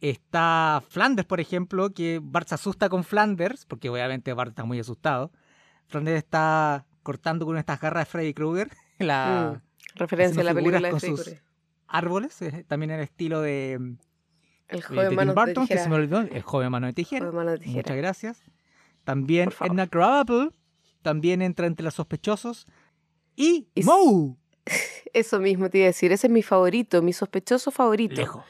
Está 0.00 0.82
Flanders, 0.88 1.26
por 1.28 1.40
ejemplo, 1.40 1.90
que 1.92 2.20
Bart 2.22 2.48
se 2.48 2.54
asusta 2.54 2.88
con 2.88 3.04
Flanders, 3.04 3.66
porque 3.66 3.90
obviamente 3.90 4.32
Bart 4.32 4.50
está 4.50 4.64
muy 4.64 4.80
asustado. 4.80 5.30
Flanders 5.88 6.18
está 6.18 6.86
cortando 7.02 7.44
con 7.46 7.58
estas 7.58 7.80
garras 7.80 8.06
de 8.06 8.10
Freddy 8.10 8.34
Krueger, 8.34 8.70
la, 8.98 9.60
Mm, 9.60 9.69
Referencia 9.94 10.40
a 10.42 10.44
la 10.44 10.54
película 10.54 10.80
de 10.80 10.90
con 10.90 11.00
sus 11.00 11.34
árboles, 11.86 12.40
eh, 12.42 12.64
también 12.68 12.90
el 12.92 13.00
estilo 13.00 13.40
de, 13.40 13.72
El 13.72 13.96
de 14.68 14.82
joven 14.82 15.08
Tim 15.08 15.16
manos 15.16 15.34
de 15.34 15.40
Burton, 15.40 15.66
que 15.66 15.78
se 15.78 15.88
me 15.88 15.96
tijera. 15.96 16.18
olvidó, 16.20 16.36
el 16.36 16.42
joven 16.42 16.70
mano 16.70 16.86
de 16.86 16.92
tijera. 16.92 17.26
Joven 17.26 17.36
mano 17.36 17.50
de 17.52 17.58
tijera. 17.58 17.76
Muchas 17.78 17.96
gracias. 17.96 18.42
También. 19.04 19.50
Edna 19.60 19.86
Krabappel 19.88 20.52
también 21.02 21.42
entra 21.42 21.66
entre 21.66 21.84
los 21.84 21.94
sospechosos. 21.94 22.66
Y 23.36 23.68
Y 23.74 23.82
Moe, 23.82 24.36
Eso 25.12 25.40
mismo 25.40 25.70
te 25.70 25.78
iba 25.78 25.84
a 25.86 25.88
decir, 25.88 26.12
ese 26.12 26.26
es 26.26 26.32
mi 26.32 26.42
favorito, 26.42 27.02
mi 27.02 27.12
sospechoso 27.12 27.70
favorito. 27.70 28.14
lejos. 28.16 28.44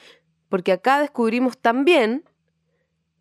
Porque 0.48 0.72
acá 0.72 1.00
descubrimos 1.00 1.56
también 1.58 2.24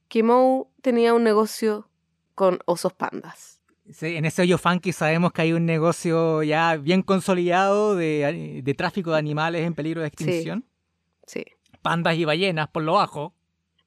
que 0.08 0.24
Moe 0.24 0.66
tenía 0.82 1.14
un 1.14 1.24
negocio 1.24 1.90
con 2.36 2.60
osos 2.66 2.94
pandas. 2.94 3.59
Sí, 3.92 4.16
en 4.16 4.26
ese 4.26 4.44
hoyo 4.44 4.58
funky 4.58 4.92
sabemos 4.92 5.32
que 5.32 5.42
hay 5.42 5.54
un 5.54 5.66
negocio 5.66 6.44
ya 6.44 6.76
bien 6.78 7.02
consolidado 7.02 7.96
de, 7.96 8.62
de 8.64 8.74
tráfico 8.76 9.12
de 9.12 9.18
animales 9.18 9.66
en 9.66 9.74
peligro 9.74 10.02
de 10.02 10.08
extinción. 10.08 10.66
Sí. 11.26 11.44
Pandas 11.82 12.16
y 12.16 12.26
ballenas 12.26 12.68
por 12.70 12.84
lo 12.84 12.94
bajo. 12.94 13.34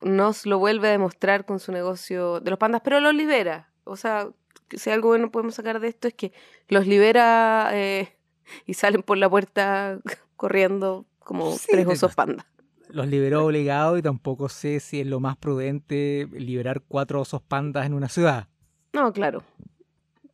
Nos 0.00 0.46
lo 0.46 0.58
vuelve 0.58 0.88
a 0.88 0.92
demostrar 0.92 1.44
con 1.44 1.60
su 1.60 1.70
negocio 1.70 2.40
de 2.40 2.50
los 2.50 2.58
pandas, 2.58 2.80
pero 2.82 3.00
los 3.00 3.14
libera. 3.14 3.70
O 3.84 3.96
sea, 3.96 4.28
si 4.70 4.90
algo 4.90 5.08
bueno 5.08 5.30
podemos 5.30 5.54
sacar 5.54 5.78
de 5.78 5.88
esto 5.88 6.08
es 6.08 6.14
que 6.14 6.32
los 6.68 6.86
libera 6.86 7.70
eh, 7.72 8.16
y 8.66 8.74
salen 8.74 9.02
por 9.02 9.18
la 9.18 9.30
puerta 9.30 10.00
corriendo 10.36 11.06
como 11.20 11.52
Sí, 11.52 11.68
tres 11.70 11.86
osos 11.86 12.14
pandas. 12.14 12.46
Los 12.88 13.06
liberó 13.06 13.46
obligado 13.46 13.96
y 13.96 14.02
tampoco 14.02 14.48
sé 14.48 14.80
si 14.80 15.00
es 15.00 15.06
lo 15.06 15.20
más 15.20 15.36
prudente 15.36 16.28
liberar 16.32 16.82
cuatro 16.86 17.20
osos 17.20 17.40
pandas 17.40 17.86
en 17.86 17.94
una 17.94 18.08
ciudad. 18.08 18.48
No, 18.92 19.12
claro. 19.12 19.42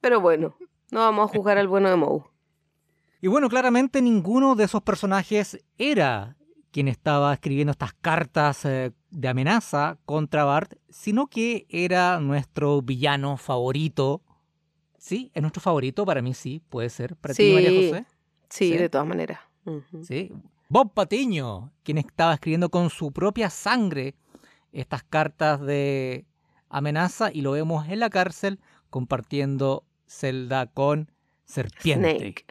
Pero 0.00 0.20
bueno, 0.20 0.56
no 0.90 1.00
vamos 1.00 1.30
a 1.30 1.34
juzgar 1.36 1.58
al 1.58 1.68
bueno 1.68 1.88
de 1.90 1.96
Moe. 1.96 2.22
Y 3.20 3.26
bueno, 3.28 3.48
claramente 3.48 4.00
ninguno 4.00 4.54
de 4.54 4.64
esos 4.64 4.82
personajes 4.82 5.58
era 5.76 6.36
quien 6.70 6.86
estaba 6.86 7.32
escribiendo 7.34 7.72
estas 7.72 7.92
cartas 7.94 8.64
eh, 8.64 8.92
de 9.10 9.28
amenaza 9.28 9.98
contra 10.04 10.44
Bart, 10.44 10.74
sino 10.88 11.26
que 11.26 11.66
era 11.68 12.20
nuestro 12.20 12.80
villano 12.82 13.36
favorito. 13.36 14.22
Sí, 14.98 15.30
es 15.34 15.42
nuestro 15.42 15.60
favorito, 15.62 16.04
para 16.04 16.22
mí 16.22 16.34
sí, 16.34 16.62
puede 16.68 16.90
ser. 16.90 17.16
Para 17.16 17.34
ti, 17.34 17.52
María 17.52 17.70
Sí. 17.70 17.88
José. 17.90 18.06
Sí, 18.50 18.72
Sí. 18.72 18.76
de 18.78 18.88
todas 18.88 19.06
maneras. 19.06 19.40
Sí. 20.02 20.32
Bob 20.68 20.92
Patiño, 20.92 21.72
quien 21.82 21.98
estaba 21.98 22.34
escribiendo 22.34 22.68
con 22.70 22.90
su 22.90 23.10
propia 23.12 23.50
sangre 23.50 24.14
estas 24.72 25.02
cartas 25.02 25.60
de 25.60 26.26
amenaza 26.68 27.30
y 27.32 27.40
lo 27.40 27.52
vemos 27.52 27.88
en 27.88 28.00
la 28.00 28.10
cárcel 28.10 28.60
compartiendo 28.90 29.84
celda 30.08 30.66
con 30.66 31.10
Serpiente, 31.44 32.16
Snake. 32.18 32.44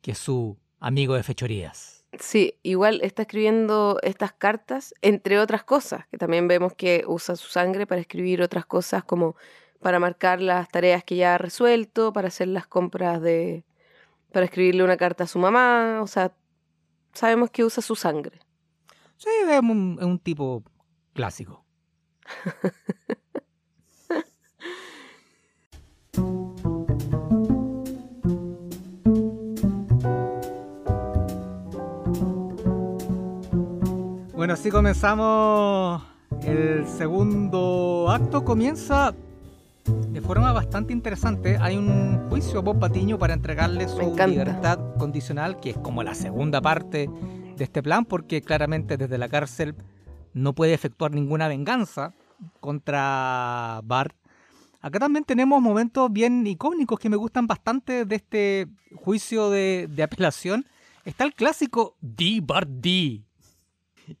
que 0.00 0.12
es 0.12 0.18
su 0.18 0.56
amigo 0.78 1.14
de 1.14 1.22
fechorías. 1.22 2.04
Sí, 2.18 2.54
igual 2.62 3.00
está 3.02 3.22
escribiendo 3.22 3.98
estas 4.02 4.32
cartas, 4.32 4.94
entre 5.00 5.38
otras 5.38 5.62
cosas, 5.62 6.06
que 6.08 6.18
también 6.18 6.48
vemos 6.48 6.74
que 6.74 7.04
usa 7.06 7.36
su 7.36 7.48
sangre 7.48 7.86
para 7.86 8.00
escribir 8.00 8.42
otras 8.42 8.66
cosas 8.66 9.04
como 9.04 9.36
para 9.80 10.00
marcar 10.00 10.40
las 10.42 10.68
tareas 10.68 11.04
que 11.04 11.16
ya 11.16 11.34
ha 11.34 11.38
resuelto, 11.38 12.12
para 12.12 12.28
hacer 12.28 12.48
las 12.48 12.66
compras 12.66 13.22
de... 13.22 13.64
para 14.32 14.46
escribirle 14.46 14.82
una 14.82 14.96
carta 14.96 15.24
a 15.24 15.26
su 15.28 15.38
mamá, 15.38 16.00
o 16.02 16.06
sea, 16.06 16.34
sabemos 17.12 17.50
que 17.50 17.64
usa 17.64 17.82
su 17.82 17.94
sangre. 17.94 18.40
Sí, 19.16 19.28
es 19.48 19.60
un, 19.60 19.96
es 20.00 20.06
un 20.06 20.18
tipo 20.18 20.64
clásico. 21.12 21.64
Bueno, 34.40 34.54
así 34.54 34.70
comenzamos 34.70 36.02
el 36.44 36.86
segundo 36.86 38.06
acto. 38.08 38.42
Comienza 38.42 39.14
de 39.84 40.20
forma 40.22 40.50
bastante 40.54 40.94
interesante. 40.94 41.58
Hay 41.60 41.76
un 41.76 42.26
juicio 42.30 42.60
a 42.60 42.62
Bob 42.62 42.80
Patiño 42.80 43.18
para 43.18 43.34
entregarle 43.34 43.86
su 43.86 44.00
libertad 44.00 44.78
condicional, 44.96 45.60
que 45.60 45.68
es 45.68 45.76
como 45.76 46.02
la 46.02 46.14
segunda 46.14 46.62
parte 46.62 47.10
de 47.54 47.62
este 47.62 47.82
plan, 47.82 48.06
porque 48.06 48.40
claramente 48.40 48.96
desde 48.96 49.18
la 49.18 49.28
cárcel 49.28 49.74
no 50.32 50.54
puede 50.54 50.72
efectuar 50.72 51.12
ninguna 51.12 51.46
venganza 51.46 52.14
contra 52.60 53.82
Bart. 53.84 54.16
Acá 54.80 55.00
también 55.00 55.26
tenemos 55.26 55.60
momentos 55.60 56.10
bien 56.10 56.46
icónicos 56.46 56.98
que 56.98 57.10
me 57.10 57.16
gustan 57.16 57.46
bastante 57.46 58.06
de 58.06 58.16
este 58.16 58.68
juicio 58.94 59.50
de, 59.50 59.86
de 59.90 60.02
apelación. 60.02 60.64
Está 61.04 61.24
el 61.24 61.34
clásico 61.34 61.94
D. 62.00 62.40
Bart 62.42 62.70
D. 62.70 63.22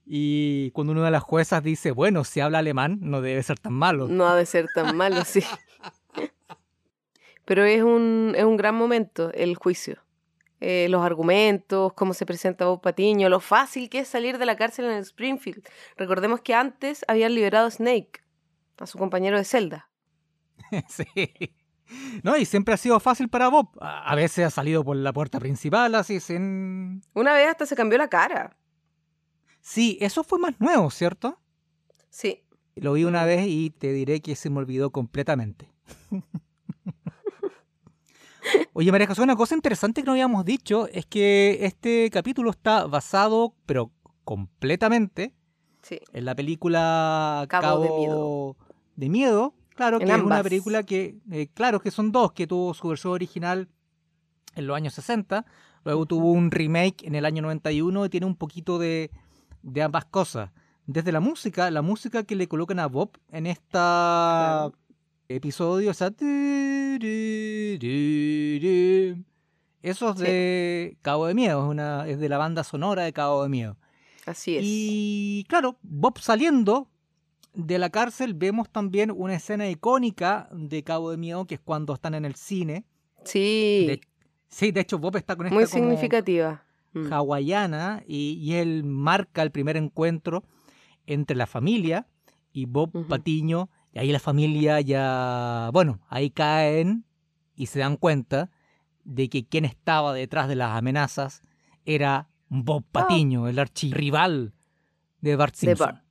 Y 0.06 0.70
cuando 0.72 0.92
una 0.92 1.04
de 1.04 1.10
las 1.10 1.22
juezas 1.22 1.62
dice, 1.62 1.90
bueno, 1.92 2.24
si 2.24 2.40
habla 2.40 2.58
alemán, 2.58 2.98
no 3.02 3.20
debe 3.20 3.42
ser 3.42 3.58
tan 3.58 3.72
malo. 3.74 4.08
No 4.08 4.28
ha 4.28 4.36
de 4.36 4.46
ser 4.46 4.66
tan 4.74 4.96
malo, 4.96 5.24
sí. 5.24 5.42
Pero 7.44 7.64
es 7.64 7.82
un, 7.82 8.34
es 8.36 8.44
un 8.44 8.56
gran 8.56 8.74
momento 8.74 9.32
el 9.32 9.56
juicio. 9.56 9.98
eh, 10.60 10.88
los 10.90 11.02
argumentos, 11.04 11.92
cómo 11.94 12.12
se 12.14 12.26
presenta 12.26 12.66
Bob 12.66 12.82
Patiño, 12.82 13.28
lo 13.30 13.40
fácil 13.40 13.88
que 13.88 14.00
es 14.00 14.08
salir 14.08 14.38
de 14.38 14.46
la 14.46 14.56
cárcel 14.56 14.84
en 14.86 14.92
el 14.92 15.02
Springfield. 15.02 15.62
Recordemos 15.96 16.42
que 16.42 16.54
antes 16.54 17.04
habían 17.08 17.34
liberado 17.34 17.66
a 17.66 17.70
Snake, 17.70 18.22
a 18.78 18.86
su 18.86 18.98
compañero 18.98 19.38
de 19.38 19.44
celda. 19.44 19.88
sí. 20.88 21.06
No, 22.22 22.36
y 22.36 22.44
siempre 22.44 22.74
ha 22.74 22.76
sido 22.76 23.00
fácil 23.00 23.28
para 23.28 23.48
Bob. 23.48 23.70
A 23.80 24.12
a 24.12 24.14
veces 24.14 24.46
ha 24.46 24.50
salido 24.50 24.84
por 24.84 24.96
la 24.96 25.12
puerta 25.12 25.40
principal, 25.40 25.94
así 25.94 26.20
sin... 26.20 27.02
Una 27.14 27.32
vez 27.34 27.48
hasta 27.48 27.66
se 27.66 27.74
cambió 27.74 27.98
la 27.98 28.08
cara. 28.08 28.56
Sí, 29.60 29.98
eso 30.00 30.24
fue 30.24 30.38
más 30.38 30.58
nuevo, 30.60 30.90
¿cierto? 30.90 31.38
Sí. 32.08 32.42
Lo 32.76 32.94
vi 32.94 33.04
una 33.04 33.24
vez 33.24 33.46
y 33.46 33.70
te 33.70 33.92
diré 33.92 34.20
que 34.20 34.34
se 34.36 34.50
me 34.50 34.58
olvidó 34.58 34.90
completamente. 34.90 35.70
Oye, 38.72 38.90
María 38.90 39.06
José, 39.06 39.22
una 39.22 39.36
cosa 39.36 39.54
interesante 39.54 40.00
que 40.00 40.06
no 40.06 40.12
habíamos 40.12 40.44
dicho 40.44 40.88
es 40.88 41.04
que 41.06 41.58
este 41.62 42.08
capítulo 42.10 42.50
está 42.50 42.86
basado, 42.86 43.54
pero 43.66 43.92
completamente, 44.24 45.34
Sí. 45.82 45.98
en 46.12 46.24
la 46.24 46.34
película 46.34 47.46
Cabo 47.48 47.82
de 47.82 47.90
Miedo. 47.90 48.56
de 48.96 49.08
Miedo. 49.08 49.54
Claro, 49.74 49.98
En 50.00 50.06
que 50.06 50.12
es 50.14 50.20
una 50.22 50.42
película 50.42 50.82
que, 50.82 51.16
eh, 51.30 51.48
claro, 51.54 51.80
que 51.80 51.90
son 51.90 52.12
dos, 52.12 52.32
que 52.32 52.46
tuvo 52.46 52.74
su 52.74 52.88
versión 52.88 53.12
original 53.14 53.68
en 54.54 54.66
los 54.66 54.76
años 54.76 54.92
60, 54.94 55.46
luego 55.84 56.04
tuvo 56.06 56.32
un 56.32 56.50
remake 56.50 57.06
en 57.06 57.14
el 57.14 57.24
año 57.24 57.40
91 57.42 58.04
y 58.06 58.08
tiene 58.10 58.26
un 58.26 58.36
poquito 58.36 58.78
de, 58.78 59.10
de 59.62 59.82
ambas 59.82 60.04
cosas. 60.06 60.50
Desde 60.86 61.12
la 61.12 61.20
música, 61.20 61.70
la 61.70 61.82
música 61.82 62.24
que 62.24 62.34
le 62.36 62.48
colocan 62.48 62.78
a 62.80 62.86
Bob 62.86 63.10
en 63.30 63.46
Claro. 63.70 64.72
episodio, 65.28 65.90
o 65.90 65.94
sea, 65.94 66.10
eso 69.82 70.10
es 70.10 70.16
Sí. 70.18 70.22
de 70.24 70.96
Cabo 71.02 71.26
de 71.26 71.34
Miedo, 71.34 71.64
es, 71.64 71.70
una, 71.70 72.06
es 72.08 72.18
de 72.18 72.28
la 72.28 72.38
banda 72.38 72.64
sonora 72.64 73.04
de 73.04 73.12
Cabo 73.12 73.42
de 73.42 73.48
Miedo. 73.48 73.76
Así 74.26 74.56
es. 74.56 74.62
Y 74.66 75.44
claro, 75.48 75.76
Bob 75.82 76.18
saliendo 76.18 76.88
de 77.54 77.78
la 77.78 77.90
cárcel, 77.90 78.34
vemos 78.34 78.68
también 78.70 79.10
una 79.10 79.34
escena 79.34 79.68
icónica 79.68 80.48
de 80.52 80.84
Cabo 80.84 81.10
de 81.10 81.16
Miedo, 81.16 81.46
que 81.46 81.54
es 81.54 81.60
cuando 81.60 81.94
están 81.94 82.14
en 82.14 82.24
el 82.24 82.34
cine. 82.34 82.84
Sí. 83.24 83.84
De- 83.88 84.00
sí, 84.48 84.70
de 84.72 84.80
hecho, 84.80 84.98
Bob 84.98 85.16
está 85.16 85.34
con 85.36 85.46
esta 85.46 85.54
Muy 85.54 85.64
como 85.64 85.74
significativa. 85.74 86.64
Mm. 86.92 87.12
hawaiana 87.12 88.02
y, 88.06 88.32
y 88.40 88.54
él 88.54 88.82
marca 88.84 89.42
el 89.42 89.50
primer 89.50 89.76
encuentro 89.76 90.42
entre 91.06 91.36
la 91.36 91.46
familia 91.46 92.06
y 92.52 92.66
Bob. 92.66 93.06
Patiño. 93.08 93.68
Y 93.92 93.98
ahí 93.98 94.12
la 94.12 94.18
familia 94.20 94.80
ya, 94.80 95.70
bueno, 95.72 96.00
ahí 96.08 96.30
caen 96.30 97.04
y 97.56 97.66
se 97.66 97.80
dan 97.80 97.96
cuenta 97.96 98.50
de 99.04 99.28
que 99.28 99.44
quien 99.46 99.64
estaba 99.64 100.12
detrás 100.14 100.48
de 100.48 100.54
las 100.56 100.76
amenazas 100.76 101.42
era 101.84 102.28
Bob 102.48 102.84
Patiño, 102.90 103.48
el 103.48 103.58
archirrival 103.58 104.52
de 105.20 105.36
Bart 105.36 105.54
Ah. 105.56 105.60
De 105.60 105.66
Simpson. 105.68 105.86
Bart. 105.92 106.04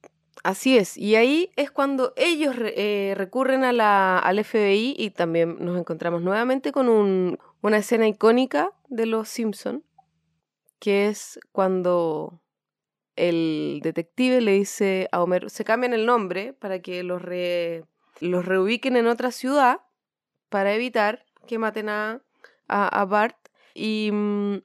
Así 0.44 0.78
es. 0.78 0.98
Y 0.98 1.15
ahí 1.15 1.52
es 1.58 1.70
cuando 1.72 2.13
ellos 2.15 2.56
re- 2.56 2.74
eh, 2.78 3.15
recurren 3.15 3.63
a 3.65 3.74
la, 3.74 4.18
al 4.20 4.39
FBI 4.44 4.96
y 4.98 5.10
también 5.12 5.58
nos 5.60 5.78
encontramos 5.78 6.22
nuevamente 6.22 6.72
con 6.72 6.88
un- 6.89 7.38
una 7.62 7.78
escena 7.78 8.08
icónica 8.08 8.72
de 8.88 9.06
los 9.06 9.28
Simpson, 9.28 9.84
que 10.80 11.08
es 11.08 11.39
cuando 11.52 12.42
el 13.15 13.80
detective 13.84 14.42
le 14.42 14.54
dice 14.54 15.10
a 15.12 15.22
Homero, 15.22 15.50
se 15.50 15.65
cambian 15.65 15.94
el 15.94 16.06
nombre 16.06 16.54
para 16.54 16.80
que 16.82 17.04
los, 17.04 17.22
re- 17.22 17.84
los 18.22 18.46
reubiquen 18.46 18.96
en 18.96 19.08
otra 19.08 19.32
ciudad 19.32 19.82
para 20.50 20.74
evitar 20.74 21.26
que 21.48 21.58
maten 21.60 21.89
a, 21.89 22.22
a, 22.68 22.88
a 23.02 23.06
Bart 23.06 23.38
y 23.74 24.10
mm, 24.13 24.58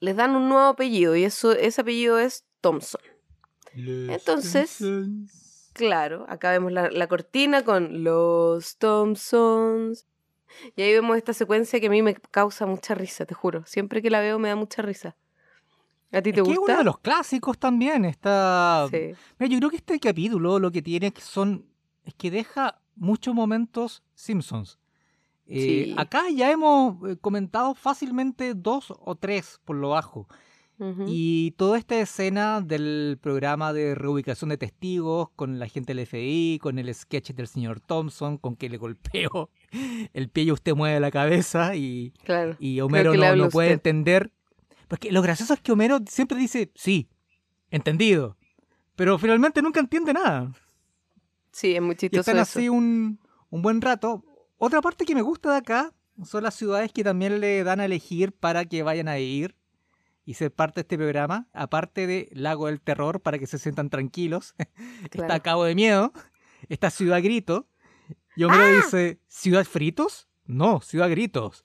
les 0.00 0.16
dan 0.16 0.36
un 0.36 0.48
nuevo 0.48 0.66
apellido 0.68 1.16
y 1.16 1.24
eso, 1.24 1.52
ese 1.52 1.80
apellido 1.80 2.18
es 2.18 2.44
Thompson. 2.60 3.00
Entonces- 4.10 4.78
Claro, 5.74 6.24
acá 6.28 6.50
vemos 6.50 6.72
la, 6.72 6.90
la 6.90 7.06
cortina 7.06 7.64
con 7.64 8.02
los 8.02 8.78
Thompsons. 8.78 10.06
Y 10.74 10.82
ahí 10.82 10.92
vemos 10.92 11.16
esta 11.16 11.32
secuencia 11.32 11.78
que 11.78 11.86
a 11.86 11.90
mí 11.90 12.02
me 12.02 12.14
causa 12.14 12.66
mucha 12.66 12.94
risa, 12.96 13.26
te 13.26 13.34
juro. 13.34 13.64
Siempre 13.64 14.02
que 14.02 14.10
la 14.10 14.20
veo 14.20 14.38
me 14.40 14.48
da 14.48 14.56
mucha 14.56 14.82
risa. 14.82 15.14
¿A 16.12 16.22
ti 16.22 16.32
te 16.32 16.40
Es 16.40 16.46
que 16.46 16.52
es 16.52 16.58
uno 16.58 16.76
de 16.78 16.84
los 16.84 16.98
clásicos 16.98 17.58
también. 17.58 18.04
Está. 18.04 18.86
Sí. 18.90 19.12
Mira, 19.38 19.52
yo 19.52 19.58
creo 19.58 19.70
que 19.70 19.76
este 19.76 20.00
capítulo 20.00 20.58
lo 20.58 20.70
que 20.70 20.82
tiene 20.82 21.12
que 21.12 21.20
son. 21.20 21.66
es 22.04 22.14
que 22.14 22.30
deja 22.30 22.80
muchos 22.96 23.34
momentos 23.34 24.02
Simpsons. 24.14 24.78
Eh, 25.46 25.84
Sí. 25.86 25.94
Acá 25.96 26.24
ya 26.34 26.50
hemos 26.50 26.96
eh, 27.08 27.16
comentado 27.20 27.74
fácilmente 27.74 28.54
dos 28.54 28.92
o 28.98 29.14
tres 29.16 29.60
por 29.64 29.76
lo 29.76 29.90
bajo. 29.90 30.26
Y 31.08 31.50
toda 31.56 31.76
esta 31.76 31.98
escena 31.98 32.60
del 32.60 33.18
programa 33.20 33.72
de 33.72 33.96
reubicación 33.96 34.50
de 34.50 34.58
testigos 34.58 35.28
con 35.34 35.58
la 35.58 35.66
gente 35.66 35.92
del 35.92 36.06
FBI, 36.06 36.60
con 36.62 36.78
el 36.78 36.94
sketch 36.94 37.32
del 37.32 37.48
señor 37.48 37.80
Thompson, 37.80 38.38
con 38.38 38.54
que 38.54 38.68
le 38.68 38.76
golpeo 38.76 39.50
el 40.12 40.28
pie 40.28 40.44
y 40.44 40.52
usted 40.52 40.76
mueve 40.76 41.00
la 41.00 41.10
cabeza 41.10 41.74
y, 41.74 42.12
Claro. 42.22 42.54
y 42.60 42.78
Homero 42.80 43.12
no, 43.12 43.34
no 43.34 43.48
puede 43.48 43.72
entender. 43.72 44.30
Porque 44.88 45.12
lo 45.12 45.22
gracioso 45.22 45.54
es 45.54 45.60
que 45.60 45.72
Homero 45.72 45.98
siempre 46.08 46.38
dice, 46.38 46.70
sí, 46.74 47.08
entendido. 47.70 48.36
Pero 48.96 49.18
finalmente 49.18 49.62
nunca 49.62 49.80
entiende 49.80 50.12
nada. 50.12 50.52
Sí, 51.52 51.74
es 51.76 51.82
muy 51.82 51.94
Y 51.94 51.98
chistoso 51.98 52.20
están 52.20 52.36
eso. 52.36 52.58
así 52.58 52.68
un, 52.68 53.20
un 53.50 53.62
buen 53.62 53.80
rato. 53.80 54.24
Otra 54.56 54.80
parte 54.82 55.04
que 55.04 55.14
me 55.14 55.22
gusta 55.22 55.52
de 55.52 55.58
acá 55.58 55.94
son 56.24 56.42
las 56.42 56.54
ciudades 56.54 56.92
que 56.92 57.04
también 57.04 57.40
le 57.40 57.62
dan 57.62 57.80
a 57.80 57.84
elegir 57.84 58.32
para 58.32 58.64
que 58.64 58.82
vayan 58.82 59.06
a 59.08 59.18
ir 59.18 59.54
y 60.24 60.34
ser 60.34 60.52
parte 60.52 60.76
de 60.76 60.80
este 60.82 60.96
programa. 60.98 61.48
Aparte 61.52 62.06
de 62.06 62.28
Lago 62.32 62.66
del 62.66 62.80
Terror, 62.80 63.20
para 63.20 63.38
que 63.38 63.46
se 63.46 63.58
sientan 63.58 63.88
tranquilos. 63.90 64.54
Está 65.04 65.26
Claro. 65.26 65.42
Cabo 65.42 65.64
de 65.64 65.74
Miedo. 65.74 66.12
Está 66.68 66.90
Ciudad 66.90 67.22
Grito. 67.22 67.68
Y 68.36 68.44
Homero 68.44 68.62
¡Ah! 68.64 68.82
dice, 68.84 69.20
¿Ciudad 69.28 69.64
Fritos? 69.64 70.28
No, 70.44 70.80
Ciudad 70.80 71.08
Gritos. 71.10 71.64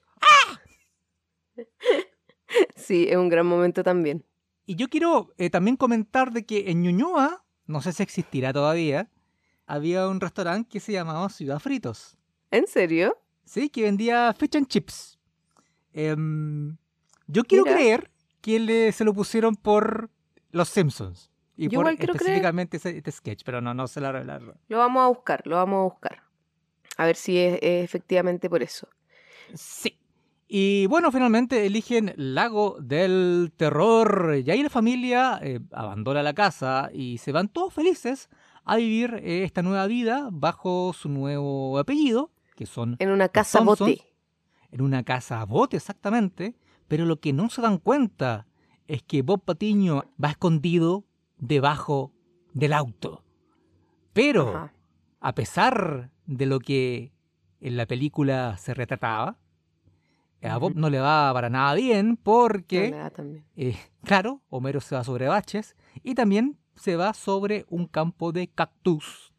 Sí, 2.75 3.07
es 3.09 3.17
un 3.17 3.29
gran 3.29 3.45
momento 3.45 3.83
también. 3.83 4.25
Y 4.65 4.75
yo 4.75 4.87
quiero 4.89 5.33
eh, 5.37 5.49
también 5.49 5.75
comentar 5.75 6.31
de 6.31 6.45
que 6.45 6.69
en 6.71 6.81
Ñuñoa, 6.83 7.43
no 7.65 7.81
sé 7.81 7.91
si 7.93 8.03
existirá 8.03 8.53
todavía, 8.53 9.09
había 9.65 10.07
un 10.07 10.19
restaurante 10.21 10.69
que 10.69 10.79
se 10.79 10.91
llamaba 10.93 11.29
Ciudad 11.29 11.59
Fritos. 11.59 12.17
¿En 12.51 12.67
serio? 12.67 13.17
Sí, 13.45 13.69
que 13.69 13.83
vendía 13.83 14.33
fish 14.37 14.55
and 14.55 14.67
chips. 14.67 15.19
Em, 15.91 16.77
yo 17.27 17.43
quiero 17.43 17.65
Mira. 17.65 17.75
creer 17.75 18.11
que 18.41 18.59
le, 18.59 18.91
se 18.91 19.03
lo 19.03 19.13
pusieron 19.13 19.55
por 19.55 20.09
Los 20.51 20.69
Simpsons. 20.69 21.29
Y 21.55 21.65
Yo 21.69 21.79
por 21.79 21.83
igual 21.83 21.97
quiero 21.97 22.13
creer. 22.13 22.21
específicamente 22.29 22.77
ese, 22.77 22.97
este 22.97 23.11
sketch, 23.11 23.43
pero 23.45 23.61
no, 23.61 23.73
no 23.73 23.87
sé 23.87 24.01
la 24.01 24.11
verdad. 24.11 24.41
Lo 24.67 24.77
vamos 24.77 25.03
a 25.03 25.07
buscar, 25.07 25.45
lo 25.45 25.57
vamos 25.57 25.79
a 25.79 25.83
buscar. 25.93 26.23
A 26.97 27.05
ver 27.05 27.15
si 27.15 27.37
es, 27.37 27.59
es 27.61 27.83
efectivamente 27.83 28.49
por 28.49 28.63
eso. 28.63 28.87
Sí. 29.53 29.99
Y 30.47 30.85
bueno, 30.87 31.11
finalmente 31.11 31.65
eligen 31.65 32.13
Lago 32.15 32.77
del 32.79 33.51
Terror. 33.55 34.35
Y 34.45 34.49
ahí 34.51 34.61
la 34.61 34.69
familia 34.69 35.39
eh, 35.41 35.59
abandona 35.71 36.21
la 36.21 36.33
casa 36.33 36.89
y 36.93 37.17
se 37.17 37.31
van 37.31 37.47
todos 37.47 37.73
felices 37.73 38.29
a 38.65 38.75
vivir 38.77 39.15
eh, 39.23 39.43
esta 39.43 39.61
nueva 39.61 39.87
vida 39.87 40.29
bajo 40.31 40.93
su 40.93 41.09
nuevo 41.09 41.79
apellido, 41.79 42.31
que 42.55 42.65
son 42.65 42.95
En 42.99 43.09
una 43.09 43.29
casa 43.29 43.59
Thompson. 43.59 43.89
bote. 43.89 44.01
en 44.71 44.81
una 44.81 45.03
casa 45.03 45.43
bote 45.45 45.77
exactamente, 45.77 46.55
pero 46.87 47.05
lo 47.05 47.19
que 47.19 47.33
no 47.33 47.49
se 47.49 47.61
dan 47.61 47.77
cuenta 47.77 48.47
es 48.87 49.01
que 49.01 49.21
Bob 49.21 49.43
Patiño 49.43 50.03
va 50.23 50.29
escondido 50.31 51.05
debajo 51.37 52.13
del 52.53 52.73
auto. 52.73 53.23
Pero, 54.13 54.49
Ajá. 54.49 54.73
a 55.19 55.33
pesar 55.35 56.11
de 56.25 56.45
lo 56.45 56.59
que 56.59 57.11
en 57.59 57.77
la 57.77 57.85
película 57.87 58.57
se 58.57 58.73
retrataba, 58.73 59.39
a 60.47 60.57
Bob 60.57 60.73
no 60.75 60.89
le 60.89 60.99
va 60.99 61.31
para 61.33 61.49
nada 61.49 61.73
bien 61.75 62.17
porque, 62.17 62.89
le 62.91 62.97
da 62.97 63.09
también. 63.09 63.45
eh, 63.55 63.75
claro, 64.03 64.41
Homero 64.49 64.81
se 64.81 64.95
va 64.95 65.03
sobre 65.03 65.27
baches 65.27 65.75
y 66.03 66.15
también 66.15 66.57
se 66.75 66.95
va 66.95 67.13
sobre 67.13 67.65
un 67.69 67.87
campo 67.87 68.31
de 68.31 68.47
cactus. 68.47 69.31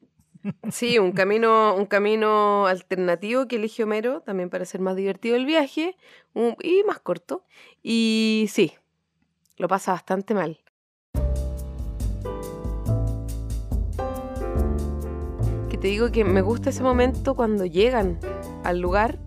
Sí, 0.70 0.98
un 0.98 1.12
camino, 1.12 1.74
un 1.74 1.86
camino 1.86 2.66
alternativo 2.66 3.48
que 3.48 3.56
elige 3.56 3.82
Homero, 3.84 4.20
también 4.20 4.50
para 4.50 4.64
ser 4.66 4.80
más 4.82 4.94
divertido 4.94 5.36
el 5.36 5.46
viaje 5.46 5.96
un- 6.34 6.54
y 6.62 6.82
más 6.86 6.98
corto. 7.00 7.44
Y 7.82 8.46
sí, 8.50 8.72
lo 9.56 9.68
pasa 9.68 9.92
bastante 9.92 10.34
mal. 10.34 10.58
Que 15.70 15.78
te 15.78 15.88
digo 15.88 16.10
que 16.12 16.24
me 16.24 16.42
gusta 16.42 16.70
ese 16.70 16.82
momento 16.82 17.34
cuando 17.34 17.64
llegan 17.64 18.18
al 18.64 18.80
lugar 18.80 19.18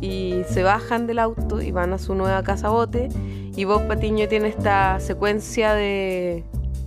y 0.00 0.42
se 0.48 0.62
bajan 0.62 1.06
del 1.06 1.18
auto 1.18 1.60
y 1.60 1.70
van 1.72 1.92
a 1.92 1.98
su 1.98 2.14
nueva 2.14 2.42
casa 2.42 2.68
bote 2.70 3.08
y 3.56 3.64
Bob 3.64 3.86
Patiño 3.86 4.28
tiene 4.28 4.48
esta 4.48 4.98
secuencia 5.00 5.74
de, 5.74 6.44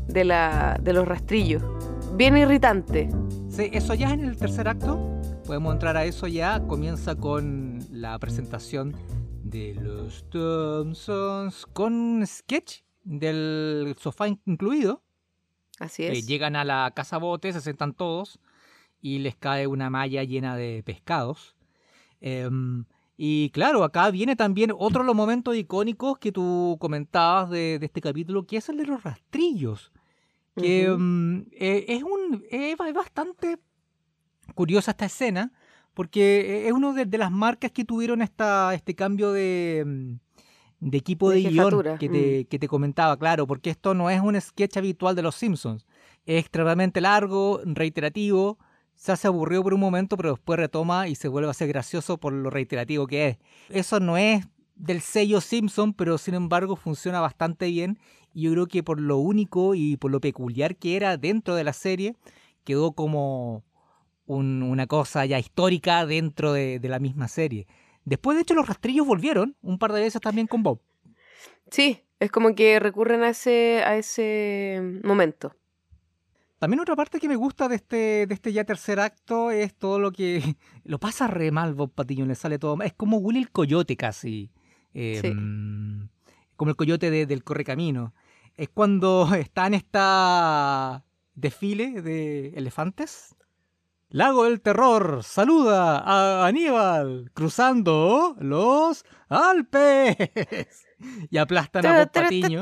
de, 0.07 0.23
la, 0.23 0.79
de 0.81 0.93
los 0.93 1.07
rastrillos. 1.07 1.63
Bien 2.15 2.37
irritante. 2.37 3.09
Sí, 3.49 3.69
eso 3.71 3.93
ya 3.93 4.07
es 4.07 4.13
en 4.13 4.21
el 4.25 4.37
tercer 4.37 4.67
acto. 4.67 4.99
Podemos 5.45 5.73
entrar 5.73 5.97
a 5.97 6.05
eso 6.05 6.27
ya. 6.27 6.59
Comienza 6.67 7.15
con 7.15 7.79
la 7.91 8.17
presentación 8.17 8.95
de 9.43 9.75
los 9.75 10.27
Thompsons 10.29 11.65
con 11.73 11.93
un 11.93 12.25
sketch 12.25 12.81
del 13.03 13.95
sofá 13.99 14.27
incluido. 14.27 15.03
Así 15.79 16.03
Eh, 16.03 16.13
es. 16.13 16.27
llegan 16.27 16.55
a 16.55 16.63
la 16.63 16.91
casa 16.95 17.17
bote, 17.17 17.51
se 17.51 17.61
sentan 17.61 17.93
todos 17.93 18.39
y 19.01 19.19
les 19.19 19.35
cae 19.35 19.67
una 19.67 19.89
malla 19.89 20.23
llena 20.23 20.55
de 20.55 20.81
pescados. 20.85 21.55
Em, 22.21 22.85
y 23.17 23.49
claro, 23.51 23.83
acá 23.83 24.09
viene 24.11 24.35
también 24.35 24.71
otro 24.77 25.01
de 25.01 25.07
los 25.07 25.15
momentos 25.15 25.55
icónicos 25.55 26.17
que 26.17 26.31
tú 26.31 26.77
comentabas 26.79 27.49
de, 27.49 27.77
de 27.79 27.85
este 27.85 28.01
capítulo, 28.01 28.45
que 28.45 28.57
es 28.57 28.69
el 28.69 28.77
de 28.77 28.85
los 28.85 29.03
rastrillos. 29.03 29.91
Que 30.55 30.87
mm, 30.95 31.47
eh, 31.51 31.85
es, 31.87 32.03
un, 32.03 32.43
es 32.49 32.77
ba- 32.77 32.91
bastante 32.93 33.57
curiosa 34.55 34.91
esta 34.91 35.05
escena, 35.05 35.51
porque 35.93 36.67
es 36.67 36.73
una 36.73 36.93
de, 36.93 37.05
de 37.05 37.17
las 37.17 37.31
marcas 37.31 37.71
que 37.71 37.85
tuvieron 37.85 38.21
esta, 38.21 38.73
este 38.73 38.93
cambio 38.95 39.31
de, 39.31 39.83
mm, 39.85 40.89
de 40.89 40.97
equipo 40.97 41.29
De 41.29 41.35
de, 41.37 41.49
guion 41.49 41.69
que 41.99 42.09
te, 42.09 42.45
que 42.45 42.59
te 42.59 42.67
comentaba, 42.67 43.17
claro, 43.17 43.47
porque 43.47 43.69
esto 43.69 43.93
no 43.93 44.09
es 44.09 44.21
un 44.21 44.39
sketch 44.39 44.77
habitual 44.77 45.15
de 45.15 45.21
los 45.21 45.35
Simpsons. 45.35 45.85
Es 46.25 46.39
extremadamente 46.41 47.01
largo, 47.01 47.61
reiterativo, 47.65 48.57
se 48.95 49.11
hace 49.11 49.27
aburrido 49.27 49.63
por 49.63 49.73
un 49.73 49.79
momento, 49.79 50.15
pero 50.17 50.31
después 50.31 50.57
retoma 50.59 51.07
y 51.07 51.15
se 51.15 51.27
vuelve 51.27 51.49
a 51.49 51.53
ser 51.53 51.67
gracioso 51.67 52.17
por 52.17 52.33
lo 52.33 52.49
reiterativo 52.49 53.07
que 53.07 53.27
es. 53.27 53.37
Eso 53.69 53.99
no 53.99 54.17
es 54.17 54.45
del 54.75 55.01
sello 55.01 55.41
Simpson, 55.41 55.93
pero 55.93 56.17
sin 56.17 56.33
embargo 56.33 56.75
funciona 56.75 57.19
bastante 57.19 57.67
bien 57.67 57.99
y 58.33 58.43
yo 58.43 58.51
creo 58.53 58.67
que 58.67 58.81
por 58.83 58.99
lo 58.99 59.17
único 59.17 59.75
y 59.75 59.97
por 59.97 60.11
lo 60.11 60.19
peculiar 60.21 60.75
que 60.75 60.95
era 60.95 61.17
dentro 61.17 61.55
de 61.55 61.63
la 61.63 61.73
serie, 61.73 62.15
quedó 62.63 62.93
como 62.93 63.63
un- 64.25 64.63
una 64.63 64.87
cosa 64.87 65.25
ya 65.25 65.37
histórica 65.37 66.05
dentro 66.05 66.53
de, 66.53 66.79
de 66.79 66.89
la 66.89 66.99
misma 66.99 67.27
serie. 67.27 67.67
Después, 68.05 68.35
de 68.35 68.41
hecho, 68.41 68.53
los 68.53 68.67
rastrillos 68.67 69.05
volvieron 69.05 69.55
un 69.61 69.77
par 69.77 69.91
de 69.93 70.01
veces 70.01 70.21
también 70.21 70.47
con 70.47 70.63
Bob. 70.63 70.79
Sí, 71.71 72.01
es 72.19 72.31
como 72.31 72.55
que 72.55 72.79
recurren 72.79 73.23
a 73.23 73.29
ese, 73.29 73.81
a 73.85 73.97
ese 73.97 74.81
momento. 75.03 75.55
También 76.63 76.79
otra 76.79 76.95
parte 76.95 77.19
que 77.19 77.27
me 77.27 77.35
gusta 77.35 77.67
de 77.67 77.75
este, 77.75 78.25
de 78.25 78.33
este 78.33 78.53
ya 78.53 78.63
tercer 78.63 78.97
acto 79.01 79.51
es 79.51 79.75
todo 79.75 79.99
lo 79.99 80.13
que 80.13 80.55
lo 80.85 80.97
pasa 80.97 81.27
re 81.27 81.51
mal 81.51 81.73
Bob 81.73 81.91
Patiño, 81.91 82.25
le 82.25 82.35
sale 82.35 82.57
todo 82.57 82.77
mal. 82.77 82.87
Es 82.87 82.93
como 82.93 83.17
Willy 83.17 83.39
el 83.39 83.51
Coyote 83.51 83.97
casi. 83.97 84.49
Eh, 84.93 85.19
Sí. 85.21 85.33
Como 86.55 86.69
el 86.69 86.77
coyote 86.77 87.11
de- 87.11 87.25
del 87.25 87.43
Correcamino. 87.43 88.13
Es 88.55 88.69
cuando 88.69 89.27
está 89.35 89.67
en 89.67 89.73
esta 89.73 91.03
desfile 91.35 92.01
de 92.01 92.49
elefantes. 92.55 93.35
Lago 94.07 94.45
del 94.45 94.61
Terror 94.61 95.21
saluda 95.23 95.97
a 95.99 96.47
Aníbal 96.47 97.29
cruzando 97.33 98.37
los 98.39 99.03
Alpes 99.27 100.15
y 101.29 101.37
aplastan 101.37 101.85
a 101.87 101.99
Bob 101.99 102.11
Patiño. 102.13 102.61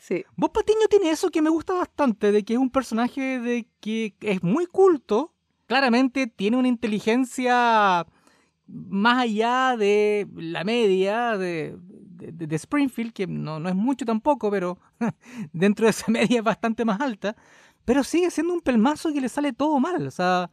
Sí, 0.00 0.24
Bob 0.34 0.52
Patiño 0.52 0.88
tiene 0.88 1.10
eso 1.10 1.30
que 1.30 1.42
me 1.42 1.50
gusta 1.50 1.74
bastante, 1.74 2.32
de 2.32 2.42
que 2.42 2.54
es 2.54 2.58
un 2.58 2.70
personaje 2.70 3.38
de 3.38 3.68
que 3.80 4.14
es 4.22 4.42
muy 4.42 4.66
culto, 4.66 5.34
claramente 5.66 6.26
tiene 6.26 6.56
una 6.56 6.68
inteligencia 6.68 8.06
más 8.66 9.18
allá 9.18 9.76
de 9.76 10.26
la 10.36 10.64
media 10.64 11.36
de, 11.36 11.76
de- 11.82 12.46
de 12.46 12.56
Springfield, 12.56 13.12
que 13.12 13.26
no, 13.26 13.60
no 13.60 13.68
es 13.68 13.74
mucho 13.74 14.04
tampoco, 14.04 14.50
pero 14.50 14.78
dentro 15.52 15.84
de 15.86 15.90
esa 15.90 16.10
media 16.10 16.38
es 16.38 16.44
bastante 16.44 16.84
más 16.84 17.00
alta, 17.00 17.36
pero 17.84 18.02
sigue 18.02 18.30
siendo 18.30 18.54
un 18.54 18.60
pelmazo 18.60 19.12
que 19.12 19.20
le 19.20 19.28
sale 19.28 19.52
todo 19.52 19.78
mal. 19.80 20.06
O 20.06 20.10
sea, 20.10 20.50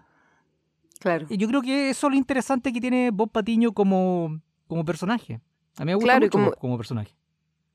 claro. 0.99 1.25
y 1.29 1.37
yo 1.37 1.47
creo 1.47 1.61
que 1.61 1.89
eso 1.89 2.07
es 2.07 2.11
lo 2.11 2.17
interesante 2.17 2.73
que 2.73 2.81
tiene 2.81 3.11
Bob 3.11 3.31
Patiño 3.31 3.71
como, 3.71 4.41
como 4.67 4.83
personaje. 4.83 5.39
A 5.77 5.81
mí 5.85 5.91
me 5.91 5.95
gusta 5.95 6.05
Claro, 6.07 6.25
mucho 6.25 6.31
como- 6.37 6.51
como 6.53 6.77
personaje. 6.77 7.15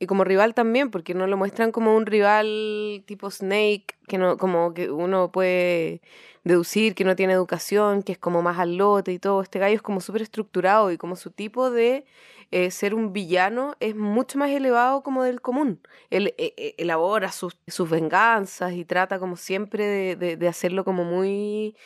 Y 0.03 0.07
como 0.09 0.25
rival 0.25 0.53
también, 0.53 0.91
porque 0.91 1.15
no 1.15 1.29
lo 1.29 1.37
muestran 1.37 1.71
como 1.71 1.95
un 1.95 2.07
rival 2.07 3.05
tipo 3.07 3.31
Snake, 3.31 3.95
que 4.09 4.19
no, 4.19 4.37
como 4.37 4.75
que 4.75 4.91
uno 4.91 5.31
puede 5.31 6.01
deducir 6.43 6.97
que 6.97 7.05
no 7.05 7.15
tiene 7.15 7.35
educación, 7.35 8.03
que 8.03 8.11
es 8.11 8.19
como 8.19 8.43
más 8.43 8.59
al 8.59 8.79
lote 8.79 9.13
y 9.13 9.21
todo. 9.21 9.43
Este 9.43 9.61
gallo 9.61 9.77
es 9.77 9.81
como 9.83 10.01
súper 10.01 10.23
estructurado 10.23 10.91
y 10.91 10.99
como 10.99 11.15
su 11.15 11.31
tipo 11.31 11.71
de 11.71 12.05
eh, 12.51 12.73
ser 12.73 12.97
un 12.97 13.13
villano 13.13 13.77
es 13.79 13.95
mucho 13.95 14.39
más 14.41 14.51
elevado 14.51 15.05
como 15.05 15.23
del 15.23 15.41
común. 15.41 15.81
Él 16.11 16.35
eh, 16.37 16.53
eh, 16.57 16.75
elabora 16.79 17.31
sus, 17.31 17.55
venganzas 17.89 18.73
y 18.73 18.85
trata 18.85 19.21
como 19.21 19.37
siempre 19.37 19.87
de, 19.87 20.17
de- 20.17 20.37
de 20.37 20.49
hacerlo 20.49 20.85
como 20.85 21.05
muy, 21.05 21.77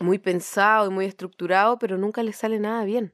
muy 0.00 0.16
pensado 0.18 0.86
y 0.90 0.94
muy 0.94 1.04
estructurado, 1.04 1.78
pero 1.78 1.98
nunca 1.98 2.22
le 2.22 2.32
sale 2.32 2.58
nada 2.58 2.82
bien. 2.86 3.12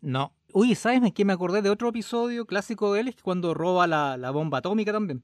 No. 0.00 0.32
Uy, 0.52 0.74
¿sabes 0.74 1.12
qué 1.12 1.24
me 1.24 1.32
acordé 1.32 1.60
de 1.62 1.70
otro 1.70 1.88
episodio 1.88 2.46
clásico 2.46 2.92
de 2.92 3.00
él? 3.00 3.08
Es 3.08 3.16
cuando 3.22 3.52
roba 3.54 3.86
la, 3.86 4.16
la 4.16 4.30
bomba 4.30 4.58
atómica 4.58 4.92
también. 4.92 5.22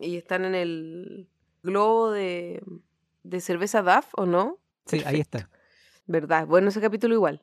Y 0.00 0.16
están 0.16 0.44
en 0.44 0.54
el 0.54 1.28
globo 1.62 2.10
de, 2.10 2.62
de 3.22 3.40
cerveza 3.40 3.82
DAF, 3.82 4.12
¿o 4.16 4.26
no? 4.26 4.58
Sí, 4.86 5.02
ahí 5.06 5.20
está. 5.20 5.48
¿Verdad? 6.06 6.46
Bueno, 6.46 6.68
ese 6.68 6.80
capítulo 6.80 7.14
igual. 7.14 7.42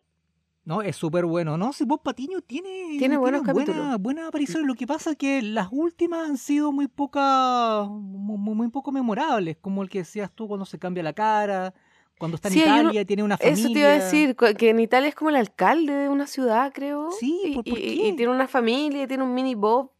No, 0.65 0.81
es 0.81 0.97
súper 0.97 1.25
bueno. 1.25 1.57
No, 1.57 1.71
si 1.71 1.85
Bob 1.85 2.03
Patiño 2.03 2.41
tiene, 2.41 2.97
Tiene 2.99 3.15
buenos 3.17 3.41
buena, 3.43 3.53
capítulos. 3.65 4.01
buenas 4.01 4.27
apariciones. 4.27 4.67
Lo 4.67 4.75
que 4.75 4.85
pasa 4.85 5.11
es 5.11 5.17
que 5.17 5.41
las 5.41 5.69
últimas 5.71 6.29
han 6.29 6.37
sido 6.37 6.73
muy 6.73 6.87
pocas, 6.89 7.87
muy, 7.87 8.53
muy 8.53 8.67
poco 8.69 8.91
memorables. 8.91 9.57
Como 9.61 9.81
el 9.81 9.89
que 9.89 9.99
decías 9.99 10.29
tú 10.33 10.47
cuando 10.47 10.65
se 10.65 10.77
cambia 10.77 11.03
la 11.03 11.13
cara, 11.13 11.73
cuando 12.17 12.35
está 12.35 12.47
en 12.47 12.53
Sí, 12.53 12.61
hay 12.61 12.69
uno- 12.71 12.79
Italia, 12.89 13.05
tiene 13.05 13.23
una 13.23 13.37
familia. 13.37 13.59
Eso 13.63 13.73
te 13.73 13.79
iba 13.79 13.89
a 13.89 13.93
decir, 13.93 14.35
que 14.57 14.69
en 14.69 14.79
Italia 14.79 15.09
es 15.09 15.15
como 15.15 15.29
el 15.29 15.35
alcalde 15.35 15.93
de 15.93 16.09
una 16.09 16.27
ciudad, 16.27 16.71
creo. 16.73 17.09
Sí, 17.11 17.39
y, 17.45 17.55
¿por- 17.55 17.63
por 17.65 17.77
y- 17.77 17.81
qué? 17.81 18.07
y 18.07 18.15
tiene 18.15 18.31
una 18.31 18.47
familia, 18.47 19.07
tiene 19.07 19.23
un 19.23 19.33
mini 19.33 19.55
Bob. 19.55 19.91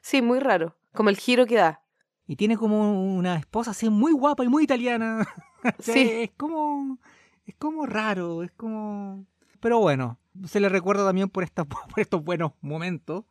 Sí, 0.00 0.22
muy 0.22 0.38
raro. 0.38 0.76
Como 0.92 1.08
el 1.08 1.16
giro 1.16 1.46
que 1.46 1.56
da. 1.56 1.80
Y 2.26 2.36
tiene 2.36 2.56
como 2.56 3.14
una 3.16 3.36
esposa 3.36 3.72
así 3.72 3.88
muy 3.90 4.12
guapa 4.12 4.44
y 4.44 4.48
muy 4.48 4.64
italiana. 4.64 5.26
O 5.62 5.64
sea, 5.82 5.94
Sí. 5.94 6.08
Es 6.10 6.30
como, 6.36 6.98
es 7.46 7.54
como 7.56 7.86
raro, 7.86 8.42
es 8.42 8.52
como... 8.52 9.26
Pero 9.60 9.78
bueno, 9.80 10.18
se 10.46 10.60
le 10.60 10.68
recuerda 10.68 11.04
también 11.06 11.28
por, 11.28 11.42
esta, 11.42 11.64
por 11.64 11.98
estos 11.98 12.22
buenos 12.22 12.52
momentos. 12.60 13.24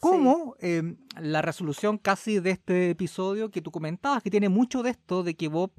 Como 0.00 0.56
eh, 0.60 0.96
la 1.20 1.42
resolución 1.42 1.96
casi 1.98 2.40
de 2.40 2.50
este 2.50 2.90
episodio 2.90 3.50
que 3.52 3.62
tú 3.62 3.70
comentabas, 3.70 4.20
que 4.22 4.30
tiene 4.30 4.48
mucho 4.48 4.82
de 4.82 4.90
esto, 4.90 5.22
de 5.22 5.34
que 5.36 5.46
Bob 5.46 5.70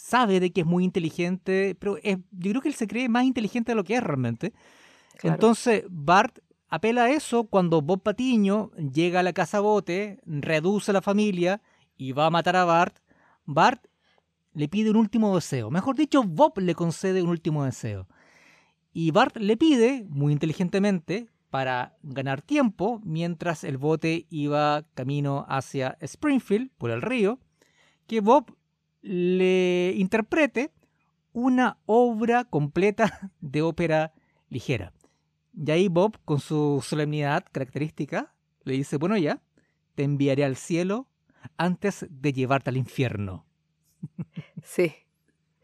sabe 0.00 0.40
de 0.40 0.50
que 0.52 0.62
es 0.62 0.66
muy 0.66 0.84
inteligente, 0.84 1.76
pero 1.78 1.98
es- 2.02 2.18
yo 2.30 2.50
creo 2.50 2.62
que 2.62 2.68
él 2.68 2.74
se 2.74 2.86
cree 2.86 3.08
más 3.08 3.24
inteligente 3.24 3.72
de 3.72 3.76
lo 3.76 3.84
que 3.84 3.96
es 3.96 4.02
realmente. 4.02 4.52
Claro. 5.18 5.34
Entonces, 5.34 5.84
Bart 5.90 6.38
apela 6.68 7.04
a 7.04 7.10
eso 7.10 7.44
cuando 7.44 7.82
Bob 7.82 8.02
Patiño 8.02 8.70
llega 8.76 9.20
a 9.20 9.22
la 9.22 9.32
casa 9.32 9.60
bote, 9.60 10.20
reduce 10.24 10.90
a 10.90 10.94
la 10.94 11.02
familia 11.02 11.60
y 11.96 12.12
va 12.12 12.26
a 12.26 12.30
matar 12.30 12.56
a 12.56 12.64
Bart. 12.64 12.96
Bart 13.44 13.84
le 14.54 14.68
pide 14.68 14.90
un 14.90 14.96
último 14.96 15.34
deseo. 15.34 15.70
Mejor 15.70 15.96
dicho, 15.96 16.22
Bob 16.22 16.58
le 16.58 16.74
concede 16.74 17.22
un 17.22 17.28
último 17.28 17.64
deseo. 17.64 18.08
Y 18.92 19.10
Bart 19.10 19.36
le 19.36 19.56
pide, 19.56 20.06
muy 20.08 20.32
inteligentemente, 20.32 21.28
para 21.50 21.96
ganar 22.02 22.42
tiempo, 22.42 23.00
mientras 23.04 23.64
el 23.64 23.76
bote 23.76 24.26
iba 24.30 24.84
camino 24.94 25.44
hacia 25.48 25.96
Springfield, 26.00 26.70
por 26.78 26.90
el 26.90 27.02
río, 27.02 27.38
que 28.06 28.20
Bob 28.20 28.56
le 29.02 29.94
interprete 29.96 30.72
una 31.32 31.78
obra 31.86 32.44
completa 32.44 33.32
de 33.40 33.62
ópera 33.62 34.12
ligera. 34.48 34.92
Y 35.54 35.70
ahí 35.70 35.88
Bob, 35.88 36.18
con 36.24 36.40
su 36.40 36.84
solemnidad 36.86 37.44
característica, 37.50 38.34
le 38.64 38.74
dice, 38.74 38.96
bueno 38.96 39.16
ya, 39.16 39.40
te 39.94 40.04
enviaré 40.04 40.44
al 40.44 40.56
cielo 40.56 41.08
antes 41.56 42.06
de 42.08 42.32
llevarte 42.32 42.70
al 42.70 42.76
infierno. 42.76 43.46
Sí. 44.62 44.94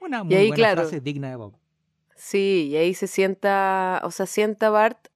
Una 0.00 0.24
muy 0.24 0.34
ahí, 0.34 0.48
buena 0.48 0.56
claro. 0.56 0.82
frase 0.82 1.00
digna 1.00 1.28
de 1.30 1.36
Bob. 1.36 1.58
Sí, 2.14 2.68
y 2.70 2.76
ahí 2.76 2.94
se 2.94 3.06
sienta, 3.06 4.00
o 4.04 4.10
sea, 4.10 4.24
sienta 4.24 4.70
Bart 4.70 5.08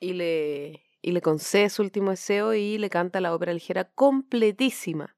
y 0.00 0.14
le, 0.14 0.82
y 1.00 1.12
le 1.12 1.20
concede 1.20 1.70
su 1.70 1.82
último 1.82 2.10
deseo 2.10 2.54
y 2.54 2.78
le 2.78 2.90
canta 2.90 3.20
la 3.20 3.34
ópera 3.34 3.52
ligera 3.52 3.84
completísima. 3.84 5.16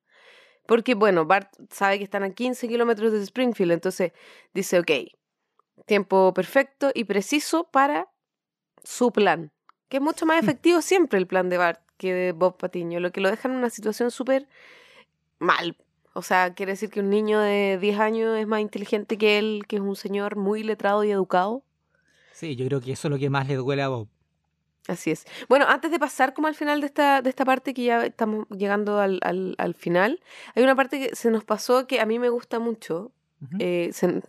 Porque, 0.67 0.95
bueno, 0.95 1.27
Bart 1.27 1.53
sabe 1.71 1.99
que 1.99 2.05
están 2.05 2.23
a 2.23 2.31
15 2.31 2.69
kilómetros 2.69 3.13
de 3.13 3.23
Springfield, 3.23 3.73
entonces 3.73 4.13
dice, 4.55 4.79
ok, 4.79 4.91
tiempo 5.87 6.33
perfecto 6.35 6.91
y 6.95 7.05
preciso 7.05 7.65
para 7.65 8.09
su 8.85 9.13
plan, 9.13 9.53
que 9.89 9.99
es 9.99 10.03
mucho 10.03 10.27
más 10.27 10.43
efectivo 10.43 10.83
siempre 10.83 11.19
el 11.19 11.27
plan 11.27 11.49
de 11.49 11.59
Bart 11.59 11.81
que 11.97 12.13
de 12.13 12.33
Bob 12.33 12.57
Patiño, 12.57 13.01
lo 13.01 13.13
que 13.13 13.21
lo 13.21 13.31
deja 13.31 13.49
en 13.49 13.55
una 13.55 13.71
situación 13.71 14.11
súper 14.11 14.49
mal. 15.39 15.77
O 16.15 16.23
sea, 16.23 16.53
quiere 16.53 16.73
decir 16.73 16.91
que 16.91 17.01
un 17.01 17.11
niño 17.11 17.41
de 17.41 17.79
10 17.81 17.99
años 18.01 18.37
es 18.37 18.47
más 18.47 18.61
inteligente 18.61 19.17
que 19.17 19.39
él, 19.39 19.63
que 19.67 19.77
es 19.77 19.83
un 19.83 19.97
señor 19.97 20.37
muy 20.37 20.63
letrado 20.63 21.05
y 21.05 21.11
educado. 21.11 21.63
Sí, 22.33 22.57
yo 22.57 22.67
creo 22.67 22.81
que 22.81 22.93
eso 22.93 23.09
es 23.09 23.13
lo 23.13 23.19
que 23.19 23.31
más 23.31 23.47
le 23.47 23.55
duele 23.55 23.83
a 23.83 23.89
Bob. 23.89 24.09
Así 24.89 25.11
es. 25.13 25.27
Bueno, 25.49 25.67
antes 25.69 25.91
de 25.93 25.99
pasar 26.01 26.35
como 26.35 26.49
al 26.49 26.55
final 26.57 26.81
de 26.81 26.87
esta, 26.89 27.23
de 27.23 27.31
esta 27.31 27.45
parte, 27.45 27.73
que 27.73 27.85
ya 27.85 28.05
estamos 28.05 28.47
llegando 28.51 28.99
al, 28.99 29.21
al, 29.23 29.55
al 29.59 29.75
final, 29.75 30.21
hay 30.57 30.63
una 30.65 30.75
parte 30.75 30.99
que 30.99 31.15
se 31.15 31.31
nos 31.31 31.45
pasó 31.45 31.87
que 31.87 32.01
a 32.01 32.07
mí 32.07 32.19
me 32.19 32.29
gusta 32.31 32.59
mucho, 32.59 33.13
eh, 33.61 33.91
se- 33.93 34.23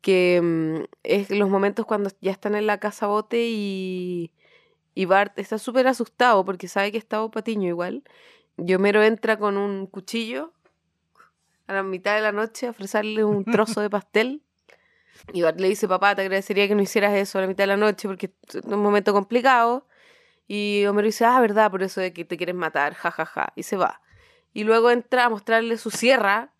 que 0.00 0.40
mm, 0.42 0.84
es 1.02 1.30
los 1.30 1.48
momentos 1.48 1.86
cuando 1.86 2.10
ya 2.20 2.30
están 2.30 2.54
en 2.54 2.66
la 2.66 2.78
casa 2.78 3.06
bote 3.08 3.46
y, 3.48 4.30
y 4.94 5.04
Bart 5.06 5.36
está 5.38 5.58
súper 5.58 5.86
asustado 5.88 6.44
porque 6.44 6.68
sabe 6.68 6.92
que 6.92 6.98
está 6.98 7.26
Patiño 7.28 7.68
igual. 7.68 8.04
Y 8.56 8.74
Homero 8.74 9.02
entra 9.02 9.38
con 9.38 9.56
un 9.56 9.86
cuchillo 9.88 10.52
a 11.66 11.72
la 11.72 11.82
mitad 11.82 12.14
de 12.14 12.20
la 12.22 12.30
noche 12.32 12.66
a 12.66 12.70
ofrecerle 12.70 13.24
un 13.24 13.44
trozo 13.44 13.80
de 13.80 13.90
pastel. 13.90 14.42
Y 15.32 15.42
Bart 15.42 15.58
le 15.58 15.68
dice, 15.68 15.88
papá, 15.88 16.14
te 16.14 16.22
agradecería 16.22 16.68
que 16.68 16.74
no 16.74 16.82
hicieras 16.82 17.14
eso 17.14 17.38
a 17.38 17.42
la 17.42 17.46
mitad 17.46 17.64
de 17.64 17.68
la 17.68 17.76
noche 17.76 18.08
porque 18.08 18.32
es 18.48 18.64
un 18.64 18.82
momento 18.82 19.12
complicado. 19.12 19.86
Y 20.46 20.84
Homero 20.86 21.06
dice, 21.06 21.24
ah, 21.24 21.40
verdad, 21.40 21.70
por 21.70 21.82
eso 21.82 22.00
de 22.00 22.12
que 22.12 22.24
te 22.24 22.36
quieres 22.36 22.54
matar, 22.54 22.94
jajaja. 22.94 23.24
Ja, 23.24 23.42
ja. 23.46 23.52
Y 23.56 23.62
se 23.62 23.76
va. 23.76 24.00
Y 24.52 24.64
luego 24.64 24.90
entra 24.90 25.24
a 25.24 25.30
mostrarle 25.30 25.78
su 25.78 25.90
sierra 25.90 26.52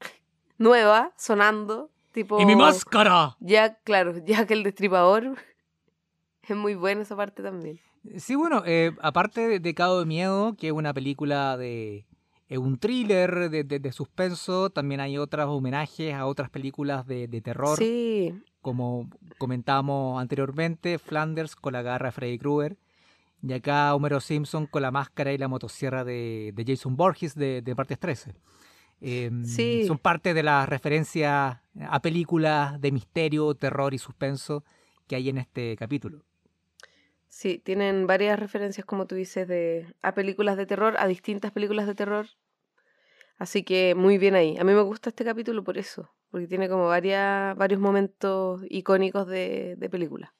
nueva, 0.58 1.12
sonando. 1.16 1.90
Tipo, 2.12 2.40
¡Y 2.40 2.46
mi 2.46 2.56
máscara! 2.56 3.36
Ya, 3.38 3.74
claro, 3.84 4.14
ya 4.24 4.46
que 4.46 4.54
el 4.54 4.62
destripador. 4.62 5.36
Es 6.48 6.56
muy 6.56 6.74
buena 6.74 7.02
esa 7.02 7.14
parte 7.14 7.44
también. 7.44 7.78
Sí, 8.16 8.34
bueno, 8.34 8.64
eh, 8.66 8.90
aparte 9.02 9.60
de 9.60 9.74
Cabo 9.74 10.00
de 10.00 10.06
Miedo, 10.06 10.56
que 10.56 10.68
es 10.68 10.72
una 10.72 10.92
película 10.92 11.56
de. 11.56 12.06
Es 12.50 12.58
un 12.58 12.78
thriller 12.78 13.48
de, 13.48 13.62
de, 13.62 13.78
de, 13.78 13.92
suspenso, 13.92 14.70
también 14.70 15.00
hay 15.00 15.16
otros 15.16 15.46
homenajes 15.46 16.12
a 16.12 16.26
otras 16.26 16.50
películas 16.50 17.06
de, 17.06 17.28
de 17.28 17.40
terror. 17.40 17.78
Sí. 17.78 18.34
Como 18.60 19.08
comentábamos 19.38 20.20
anteriormente, 20.20 20.98
Flanders 20.98 21.54
con 21.54 21.74
la 21.74 21.82
garra 21.82 22.08
de 22.08 22.12
Freddy 22.12 22.38
Krueger. 22.38 22.76
Y 23.40 23.52
acá 23.52 23.94
Homero 23.94 24.18
Simpson 24.18 24.66
con 24.66 24.82
la 24.82 24.90
máscara 24.90 25.32
y 25.32 25.38
la 25.38 25.46
motosierra 25.46 26.02
de, 26.02 26.52
de 26.52 26.64
Jason 26.66 26.96
Borges 26.96 27.36
de, 27.36 27.62
de 27.62 27.76
Partes 27.76 28.00
13. 28.00 28.34
Eh, 29.00 29.30
sí. 29.44 29.84
Son 29.86 29.98
parte 29.98 30.34
de 30.34 30.42
las 30.42 30.68
referencias 30.68 31.56
a 31.88 32.02
películas 32.02 32.80
de 32.80 32.90
misterio, 32.90 33.54
terror 33.54 33.94
y 33.94 33.98
suspenso 33.98 34.64
que 35.06 35.14
hay 35.14 35.28
en 35.28 35.38
este 35.38 35.76
capítulo. 35.76 36.24
Sí, 37.30 37.58
tienen 37.58 38.08
varias 38.08 38.38
referencias, 38.40 38.84
como 38.84 39.06
tú 39.06 39.14
dices, 39.14 39.46
de, 39.46 39.94
a 40.02 40.14
películas 40.14 40.56
de 40.56 40.66
terror, 40.66 40.96
a 40.98 41.06
distintas 41.06 41.52
películas 41.52 41.86
de 41.86 41.94
terror. 41.94 42.26
Así 43.38 43.62
que 43.62 43.94
muy 43.94 44.18
bien 44.18 44.34
ahí. 44.34 44.58
A 44.58 44.64
mí 44.64 44.74
me 44.74 44.82
gusta 44.82 45.10
este 45.10 45.24
capítulo 45.24 45.62
por 45.62 45.78
eso, 45.78 46.10
porque 46.30 46.48
tiene 46.48 46.68
como 46.68 46.88
varias, 46.88 47.56
varios 47.56 47.80
momentos 47.80 48.62
icónicos 48.68 49.28
de, 49.28 49.76
de 49.78 49.88
película. 49.88 50.34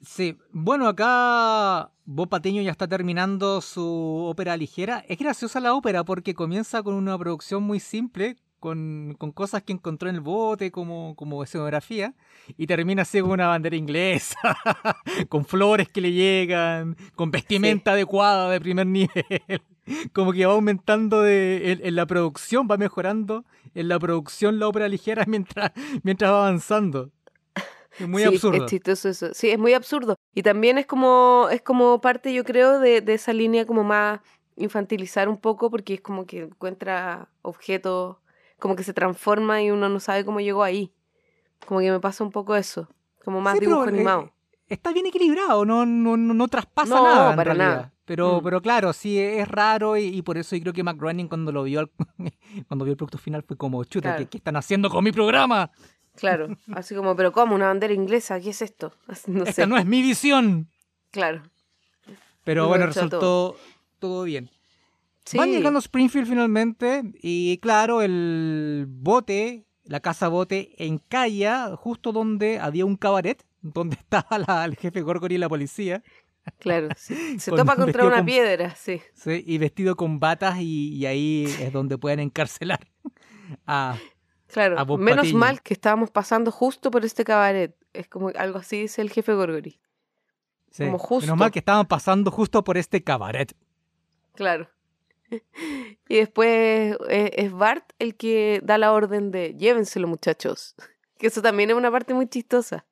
Sí, 0.00 0.38
bueno, 0.50 0.88
acá 0.88 1.92
Bob 2.06 2.30
Patiño 2.30 2.62
ya 2.62 2.70
está 2.70 2.88
terminando 2.88 3.60
su 3.60 4.24
ópera 4.26 4.56
ligera. 4.56 5.04
Es 5.08 5.18
graciosa 5.18 5.60
la 5.60 5.74
ópera 5.74 6.04
porque 6.04 6.34
comienza 6.34 6.82
con 6.82 6.94
una 6.94 7.18
producción 7.18 7.62
muy 7.62 7.80
simple, 7.80 8.36
con, 8.64 9.14
con, 9.18 9.30
cosas 9.30 9.62
que 9.62 9.74
encontró 9.74 10.08
en 10.08 10.14
el 10.14 10.22
bote 10.22 10.70
como, 10.70 11.14
como 11.16 11.42
escenografía 11.42 12.14
y 12.56 12.66
termina 12.66 13.02
así 13.02 13.20
con 13.20 13.32
una 13.32 13.48
bandera 13.48 13.76
inglesa, 13.76 14.38
con 15.28 15.44
flores 15.44 15.90
que 15.90 16.00
le 16.00 16.12
llegan, 16.12 16.96
con 17.14 17.30
vestimenta 17.30 17.90
sí. 17.90 17.96
adecuada 17.96 18.48
de 18.48 18.60
primer 18.62 18.86
nivel. 18.86 19.60
Como 20.14 20.32
que 20.32 20.46
va 20.46 20.54
aumentando 20.54 21.20
de, 21.20 21.72
en, 21.72 21.86
en, 21.86 21.94
la 21.94 22.06
producción, 22.06 22.66
va 22.66 22.78
mejorando 22.78 23.44
en 23.74 23.88
la 23.88 23.98
producción 23.98 24.58
la 24.58 24.68
ópera 24.68 24.88
ligera 24.88 25.24
mientras, 25.28 25.72
mientras 26.02 26.32
va 26.32 26.46
avanzando. 26.46 27.10
Es 27.98 28.08
muy 28.08 28.22
sí, 28.22 28.28
absurdo. 28.28 28.64
Es 28.64 28.70
chistoso 28.70 29.10
eso. 29.10 29.34
Sí, 29.34 29.50
es 29.50 29.58
muy 29.58 29.74
absurdo. 29.74 30.16
Y 30.34 30.42
también 30.42 30.78
es 30.78 30.86
como, 30.86 31.48
es 31.52 31.60
como 31.60 32.00
parte, 32.00 32.32
yo 32.32 32.44
creo, 32.44 32.80
de, 32.80 33.02
de 33.02 33.12
esa 33.12 33.34
línea 33.34 33.66
como 33.66 33.84
más 33.84 34.20
infantilizar 34.56 35.28
un 35.28 35.36
poco, 35.36 35.70
porque 35.70 35.92
es 35.92 36.00
como 36.00 36.24
que 36.24 36.44
encuentra 36.44 37.28
objetos 37.42 38.16
como 38.58 38.76
que 38.76 38.82
se 38.84 38.92
transforma 38.94 39.62
y 39.62 39.70
uno 39.70 39.88
no 39.88 40.00
sabe 40.00 40.24
cómo 40.24 40.40
llegó 40.40 40.62
ahí. 40.62 40.92
Como 41.66 41.80
que 41.80 41.90
me 41.90 42.00
pasa 42.00 42.24
un 42.24 42.30
poco 42.30 42.56
eso, 42.56 42.88
como 43.24 43.40
más 43.40 43.54
sí, 43.54 43.60
dibujo 43.60 43.84
pero, 43.84 43.94
animado. 43.96 44.22
Eh, 44.24 44.30
está 44.68 44.92
bien 44.92 45.06
equilibrado, 45.06 45.64
no, 45.64 45.86
no, 45.86 46.16
no, 46.16 46.34
no 46.34 46.48
traspasa 46.48 46.94
no, 46.94 47.02
nada. 47.04 47.30
para 47.36 47.54
realidad. 47.54 47.68
nada. 47.76 47.90
Pero, 48.06 48.40
Mm. 48.40 48.44
pero 48.44 48.60
claro, 48.60 48.92
sí 48.92 49.18
es 49.18 49.48
raro 49.48 49.96
y, 49.96 50.04
y 50.04 50.20
por 50.22 50.36
eso 50.36 50.54
yo 50.56 50.62
creo 50.62 50.72
que 50.74 50.82
Mac 50.82 50.98
Groening 50.98 51.26
cuando 51.26 51.52
lo 51.52 51.62
vio 51.62 51.80
al- 51.80 51.90
cuando 52.68 52.84
vio 52.84 52.92
el 52.92 52.96
producto 52.98 53.16
final 53.18 53.42
fue 53.42 53.56
como 53.56 53.82
chuta, 53.84 54.10
Claro. 54.10 54.18
¿qué, 54.18 54.26
qué 54.28 54.36
están 54.38 54.56
haciendo 54.56 54.90
con 54.90 55.02
mi 55.04 55.10
programa? 55.10 55.70
Claro, 56.16 56.48
así 56.74 56.94
como, 56.94 57.16
pero 57.16 57.32
¿cómo? 57.32 57.54
¿Una 57.54 57.68
bandera 57.68 57.94
inglesa? 57.94 58.38
¿Qué 58.40 58.50
es 58.50 58.60
esto? 58.62 58.92
No 59.26 59.44
Esta 59.44 59.62
sé. 59.62 59.66
no 59.66 59.78
es 59.78 59.86
mi 59.86 60.02
visión. 60.02 60.68
Claro. 61.10 61.42
Pero 62.44 62.68
bueno, 62.68 62.86
resultó 62.86 63.56
todo 63.98 64.24
bien. 64.24 64.50
Sí. 65.24 65.38
Van 65.38 65.50
llegando 65.50 65.78
a 65.78 65.80
Springfield 65.80 66.28
finalmente 66.28 67.02
y 67.22 67.58
claro, 67.58 68.02
el 68.02 68.86
bote, 68.88 69.64
la 69.84 70.00
casa 70.00 70.28
bote 70.28 70.74
encalla 70.84 71.74
justo 71.76 72.12
donde 72.12 72.58
había 72.58 72.84
un 72.84 72.96
cabaret, 72.96 73.42
donde 73.62 73.96
estaba 74.00 74.38
la- 74.38 74.64
el 74.64 74.76
jefe 74.76 75.00
Gorgory 75.00 75.36
y 75.36 75.38
la 75.38 75.48
policía, 75.48 76.02
Claro, 76.58 76.88
sí. 76.94 77.14
Se 77.40 77.50
Con- 77.50 77.58
topa 77.60 77.74
contra 77.74 78.04
una 78.04 78.16
con- 78.18 78.26
piedra, 78.26 78.74
sí. 78.74 79.00
¿sí? 79.14 79.42
y 79.46 79.56
vestido 79.56 79.96
con 79.96 80.20
batas 80.20 80.58
y, 80.60 80.90
y 80.94 81.06
ahí 81.06 81.44
es 81.58 81.72
donde 81.72 81.96
pueden 81.96 82.20
encarcelar 82.20 82.86
a... 83.66 83.96
Claro. 84.48 84.78
A 84.78 84.84
Bob 84.84 85.00
Menos 85.00 85.22
Patiño. 85.24 85.38
mal 85.38 85.62
que 85.62 85.72
estábamos 85.74 86.10
pasando 86.10 86.50
justo 86.52 86.90
por 86.90 87.02
este 87.04 87.24
cabaret. 87.24 87.74
Es 87.94 88.08
como 88.08 88.28
algo 88.36 88.58
así 88.58 88.82
dice 88.82 89.00
el 89.02 89.10
jefe 89.10 89.32
Gorgory. 89.32 89.80
sí, 90.70 90.84
Como 90.84 90.98
justo. 90.98 91.26
Menos 91.26 91.38
mal 91.38 91.50
que 91.50 91.58
estaban 91.60 91.86
pasando 91.86 92.30
justo 92.30 92.62
por 92.62 92.76
este 92.76 93.02
cabaret. 93.02 93.56
Claro. 94.34 94.68
Y 96.08 96.16
después 96.16 96.96
es, 97.08 97.30
es 97.34 97.52
Bart 97.52 97.92
el 97.98 98.14
que 98.14 98.60
da 98.62 98.78
la 98.78 98.92
orden 98.92 99.30
de 99.30 99.54
llévenselo, 99.54 100.08
muchachos. 100.08 100.74
Que 101.18 101.28
eso 101.28 101.40
también 101.40 101.70
es 101.70 101.76
una 101.76 101.92
parte 101.92 102.12
muy 102.12 102.26
chistosa. 102.26 102.84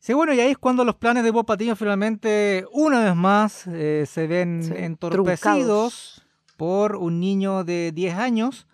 Sí, 0.00 0.14
bueno, 0.14 0.32
y 0.32 0.40
ahí 0.40 0.50
es 0.52 0.58
cuando 0.58 0.84
los 0.84 0.94
planes 0.94 1.24
de 1.24 1.30
Bob 1.30 1.44
Patiño 1.44 1.76
finalmente, 1.76 2.64
una 2.72 3.04
vez 3.04 3.14
más, 3.14 3.66
eh, 3.66 4.06
se 4.08 4.26
ven 4.26 4.62
Sí, 4.62 4.72
entorpecidos 4.76 6.24
por 6.56 6.96
un 6.96 7.20
niño 7.20 7.64
de 7.64 7.92
10 7.92 8.14
años. 8.14 8.66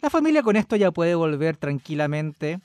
La 0.00 0.08
familia 0.08 0.42
con 0.42 0.56
esto 0.56 0.76
ya 0.76 0.92
puede 0.92 1.14
volver 1.14 1.56
tranquilamente 1.56 2.60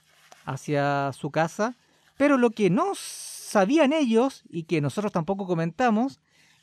hacia 0.46 1.12
su 1.14 1.32
casa, 1.32 1.76
pero 2.18 2.38
lo 2.38 2.52
que 2.52 2.70
no 2.70 2.92
sabían 2.94 3.94
ellos 3.94 4.44
y 4.50 4.64
que 4.64 4.82
nosotros 4.82 5.12
tampoco 5.12 5.48
comentamos 5.48 6.20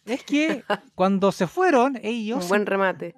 es 0.07 0.25
que 0.25 0.65
cuando 0.95 1.33
se 1.33 1.47
fueron, 1.47 1.99
ellos 2.03 2.45
Un 2.45 2.49
buen 2.49 2.67
remate. 2.67 3.15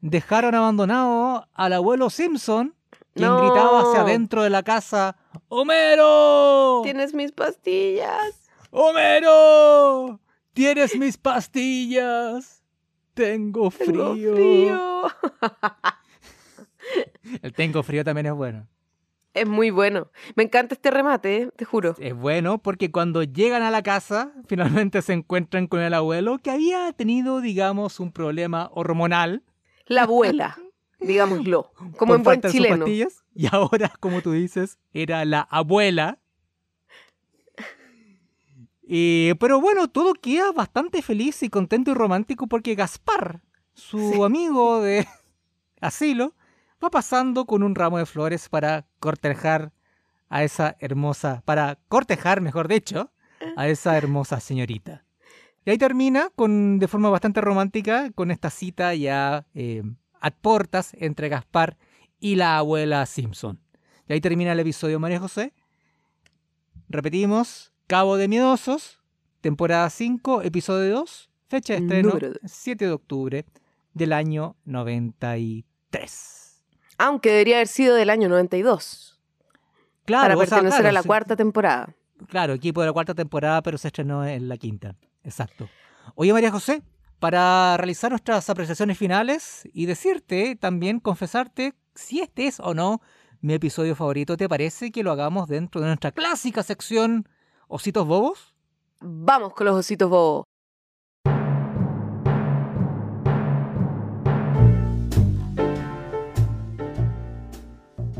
dejaron 0.00 0.54
abandonado 0.54 1.48
al 1.54 1.72
abuelo 1.72 2.10
Simpson, 2.10 2.74
quien 3.14 3.28
No. 3.28 3.38
gritaba 3.40 3.82
hacia 3.82 4.02
adentro 4.02 4.42
de 4.42 4.50
la 4.50 4.62
casa, 4.62 5.16
¡Homero! 5.48 6.80
Tienes 6.82 7.14
mis 7.14 7.32
pastillas. 7.32 8.50
¡Homero! 8.70 10.20
¡Tienes 10.52 10.96
mis 10.96 11.16
pastillas! 11.16 12.62
Tengo 13.14 13.70
frío. 13.70 14.14
Tengo 14.14 14.34
frío. 14.36 15.02
El 17.42 17.52
tengo 17.54 17.82
frío 17.82 18.04
también 18.04 18.26
es 18.26 18.32
bueno. 18.34 18.66
Es 19.36 19.46
muy 19.46 19.70
bueno. 19.70 20.10
Me 20.34 20.44
encanta 20.44 20.74
este 20.74 20.90
remate, 20.90 21.36
¿eh? 21.42 21.50
te 21.54 21.66
juro. 21.66 21.94
Es 21.98 22.14
bueno 22.14 22.56
porque 22.56 22.90
cuando 22.90 23.22
llegan 23.22 23.62
a 23.62 23.70
la 23.70 23.82
casa, 23.82 24.32
finalmente 24.48 25.02
se 25.02 25.12
encuentran 25.12 25.66
con 25.66 25.80
el 25.80 25.92
abuelo 25.92 26.38
que 26.38 26.50
había 26.50 26.90
tenido, 26.94 27.40
digamos, 27.42 28.00
un 28.00 28.12
problema 28.12 28.70
hormonal. 28.72 29.42
La 29.86 30.04
abuela, 30.04 30.56
digámoslo. 31.00 31.70
Como 31.98 32.12
por 32.12 32.16
en 32.16 32.22
buen 32.22 32.40
chileno. 32.40 32.78
pastillas, 32.86 33.24
y 33.34 33.46
ahora, 33.54 33.92
como 34.00 34.22
tú 34.22 34.32
dices, 34.32 34.78
era 34.94 35.24
la 35.26 35.42
abuela. 35.42 36.18
Pero 38.88 39.60
bueno, 39.60 39.88
todo 39.88 40.14
queda 40.14 40.52
bastante 40.52 41.02
feliz 41.02 41.42
y 41.42 41.48
contento 41.50 41.90
y 41.90 41.94
romántico 41.94 42.46
porque 42.46 42.76
Gaspar, 42.76 43.42
su 43.74 44.12
Sí. 44.12 44.22
amigo 44.22 44.80
de 44.80 45.06
asilo, 45.80 46.35
va 46.82 46.90
pasando 46.90 47.46
con 47.46 47.62
un 47.62 47.74
ramo 47.74 47.98
de 47.98 48.06
flores 48.06 48.48
para 48.48 48.86
cortejar 49.00 49.72
a 50.28 50.44
esa 50.44 50.76
hermosa, 50.80 51.42
para 51.44 51.78
cortejar, 51.88 52.40
mejor 52.40 52.68
dicho, 52.68 53.10
a 53.56 53.68
esa 53.68 53.96
hermosa 53.96 54.40
señorita. 54.40 55.04
Y 55.64 55.70
ahí 55.70 55.78
termina 55.78 56.30
con, 56.34 56.78
de 56.78 56.88
forma 56.88 57.10
bastante 57.10 57.40
romántica 57.40 58.10
con 58.12 58.30
esta 58.30 58.50
cita 58.50 58.94
ya 58.94 59.46
eh, 59.54 59.82
a 60.20 60.30
portas 60.30 60.92
entre 60.98 61.28
Gaspar 61.28 61.76
y 62.20 62.36
la 62.36 62.58
abuela 62.58 63.04
Simpson. 63.06 63.60
Y 64.08 64.12
ahí 64.12 64.20
termina 64.20 64.52
el 64.52 64.60
episodio 64.60 65.00
María 65.00 65.18
José. 65.18 65.52
Repetimos, 66.88 67.72
Cabo 67.88 68.16
de 68.16 68.28
Miedosos, 68.28 69.00
temporada 69.40 69.90
5, 69.90 70.42
episodio 70.42 70.98
2, 70.98 71.30
fecha 71.48 71.74
de 71.74 71.80
estreno 71.80 72.08
Número 72.10 72.28
dos. 72.30 72.40
7 72.44 72.86
de 72.86 72.92
octubre 72.92 73.44
del 73.92 74.12
año 74.12 74.54
93. 74.66 76.45
Aunque 76.98 77.30
debería 77.30 77.56
haber 77.56 77.68
sido 77.68 77.94
del 77.94 78.10
año 78.10 78.28
92. 78.28 79.20
Claro, 80.04 80.22
para 80.22 80.34
o 80.34 80.38
sea, 80.38 80.48
pertenecer 80.48 80.80
claro, 80.80 80.88
a 80.88 80.92
la 80.92 81.02
cuarta 81.02 81.36
temporada. 81.36 81.94
Claro, 82.28 82.54
equipo 82.54 82.80
de 82.80 82.86
la 82.86 82.92
cuarta 82.92 83.14
temporada, 83.14 83.62
pero 83.62 83.76
se 83.76 83.88
estrenó 83.88 84.24
en 84.24 84.48
la 84.48 84.56
quinta. 84.56 84.94
Exacto. 85.24 85.68
Oye, 86.14 86.32
María 86.32 86.50
José, 86.50 86.82
para 87.18 87.76
realizar 87.76 88.10
nuestras 88.10 88.48
apreciaciones 88.48 88.96
finales 88.96 89.68
y 89.72 89.86
decirte 89.86 90.56
también, 90.56 91.00
confesarte 91.00 91.74
si 91.94 92.20
este 92.20 92.46
es 92.46 92.60
o 92.60 92.74
no 92.74 93.00
mi 93.40 93.54
episodio 93.54 93.94
favorito, 93.94 94.36
¿te 94.36 94.48
parece 94.48 94.90
que 94.90 95.02
lo 95.02 95.12
hagamos 95.12 95.48
dentro 95.48 95.80
de 95.80 95.88
nuestra 95.88 96.12
clásica 96.12 96.62
sección 96.62 97.28
Ositos 97.68 98.06
Bobos? 98.06 98.54
Vamos 99.00 99.52
con 99.54 99.66
los 99.66 99.76
ositos 99.76 100.08
bobos. 100.08 100.46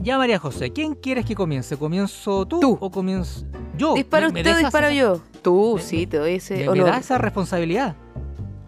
Ya, 0.06 0.18
María 0.18 0.38
José, 0.38 0.72
¿quién 0.72 0.94
quieres 0.94 1.24
que 1.26 1.34
comience? 1.34 1.76
¿Comienzo 1.76 2.46
tú, 2.46 2.60
Tú. 2.60 2.78
o 2.80 2.90
comienzo 2.92 3.44
yo? 3.76 3.94
¿Dispara 3.94 4.28
¿Me- 4.28 4.34
me 4.34 4.40
usted 4.42 4.54
o 4.54 4.58
disparo 4.58 4.86
esa- 4.86 4.94
yo? 4.94 5.20
Tú, 5.42 5.72
me- 5.74 5.82
sí, 5.82 6.06
te 6.06 6.18
doy 6.18 6.34
ese 6.34 6.58
¿Me, 6.58 6.62
me 6.62 6.68
honor. 6.68 6.86
da 6.90 6.98
esa 6.98 7.18
responsabilidad? 7.18 7.96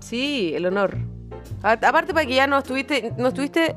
Sí, 0.01 0.51
el 0.57 0.67
honor. 0.67 0.97
A- 1.63 1.75
aparte 1.75 2.13
para 2.13 2.27
que 2.27 2.35
ya 2.35 2.49
no 2.49 2.59
estuviste, 2.59 3.15
no 3.19 3.29
estuviste 3.29 3.77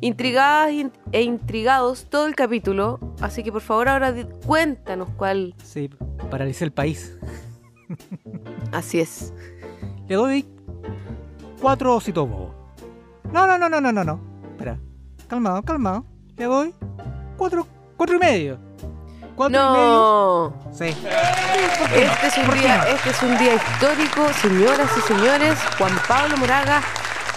intrigadas 0.00 0.72
in- 0.72 0.90
e 1.12 1.20
intrigados 1.20 2.06
todo 2.08 2.24
el 2.26 2.34
capítulo, 2.34 2.98
así 3.20 3.42
que 3.42 3.52
por 3.52 3.60
favor 3.60 3.90
ahora 3.90 4.14
cuéntanos 4.46 5.10
cuál. 5.18 5.54
Sí, 5.62 5.90
paralicé 6.30 6.64
el 6.64 6.72
país. 6.72 7.18
Así 8.72 9.00
es. 9.00 9.34
Le 10.08 10.14
doy 10.14 10.46
cuatro 11.60 11.94
ositos 11.94 12.26
bobos. 12.26 12.54
No, 13.30 13.46
no, 13.46 13.58
no, 13.58 13.68
no, 13.68 13.82
no, 13.82 13.92
no, 13.92 14.02
no. 14.02 14.18
Espera. 14.52 14.78
Calmado, 15.28 15.62
calmado. 15.62 16.06
Le 16.42 16.48
doy 16.48 16.74
cuatro, 17.36 17.64
cuatro 17.96 18.16
y 18.16 18.18
medio. 18.18 18.58
Cuatro 19.36 19.60
y 19.60 19.72
medio. 19.74 19.84
No. 19.84 20.54
Sí. 20.72 20.86
Este 20.86 22.26
es 22.26 22.36
un 22.38 22.44
¿Por 22.46 22.54
qué 22.54 22.60
día, 22.62 22.78
no? 22.78 22.84
este 22.84 23.10
es 23.10 23.22
un 23.22 23.38
día 23.38 23.54
histórico, 23.54 24.28
señoras 24.40 24.90
y 24.98 25.00
señores. 25.02 25.56
Juan 25.78 25.92
Pablo 26.08 26.36
Moraga 26.38 26.82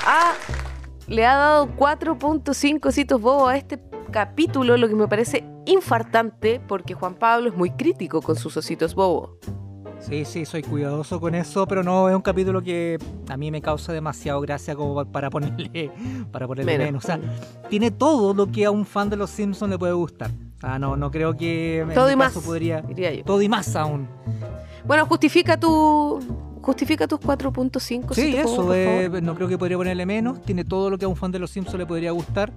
ha- 0.08 0.34
le 1.06 1.24
ha 1.24 1.36
dado 1.36 1.68
4.5 1.76 2.88
ositos 2.90 3.22
bobos 3.22 3.52
a 3.52 3.58
este 3.58 3.80
capítulo, 4.12 4.76
lo 4.76 4.88
que 4.90 4.96
me 4.96 5.08
parece 5.08 5.46
infartante, 5.68 6.60
porque 6.68 6.96
Juan 6.96 7.14
Pablo 7.14 7.50
es 7.50 7.56
muy 7.56 7.70
crítico 7.70 8.24
con 8.24 8.36
sus 8.36 8.58
ositos 8.58 8.96
bobos. 8.96 9.38
Sí, 10.00 10.24
sí, 10.26 10.46
soy 10.46 10.62
cuidadoso 10.62 11.20
con 11.20 11.34
eso, 11.34 11.68
pero 11.68 11.82
no 11.84 12.08
es 12.10 12.16
un 12.16 12.22
capítulo 12.22 12.62
que 12.62 13.00
a 13.28 13.38
mí 13.38 13.50
me 13.50 13.62
causa 13.62 13.92
demasiado 13.92 14.40
gracia 14.42 14.76
como 14.76 15.04
para 15.06 15.30
ponerle, 15.32 15.92
para 16.32 16.48
ponerle 16.48 16.78
Menos. 16.78 16.86
menos. 16.88 17.04
O 17.04 17.08
sea, 17.08 17.20
tiene 17.70 17.90
todo 17.92 18.34
lo 18.34 18.52
que 18.52 18.66
a 18.66 18.72
un 18.72 18.86
fan 18.86 19.10
de 19.10 19.18
los 19.18 19.30
Simpsons 19.32 19.72
le 19.72 19.80
puede 19.80 19.94
gustar. 19.94 20.30
Ah, 20.62 20.78
no, 20.78 20.96
no 20.96 21.10
creo 21.12 21.36
que 21.36 21.80
en 21.80 21.94
Todo 21.94 22.08
mi 22.08 22.14
y 22.14 22.16
más, 22.16 22.34
caso 22.34 22.46
podría. 22.46 22.82
diría 22.82 23.14
yo. 23.14 23.24
Todo 23.24 23.42
y 23.42 23.50
más 23.50 23.76
aún. 23.76 24.08
Bueno, 24.86 25.06
justifica 25.08 25.60
tu. 25.60 26.20
Justifica 26.62 27.08
tus 27.08 27.20
4.5. 27.20 27.80
Sí, 28.16 28.34
ositos 28.40 28.76
eso, 28.76 29.22
no 29.22 29.36
creo 29.36 29.48
que 29.48 29.58
podría 29.58 29.78
ponerle 29.78 30.06
menos. 30.06 30.42
Tiene 30.42 30.64
todo 30.64 30.90
lo 30.90 30.98
que 30.98 31.06
a 31.06 31.08
un 31.08 31.16
fan 31.16 31.32
de 31.32 31.38
los 31.38 31.52
Simpsons 31.52 31.78
le 31.78 31.86
podría 31.86 32.12
gustar. 32.12 32.52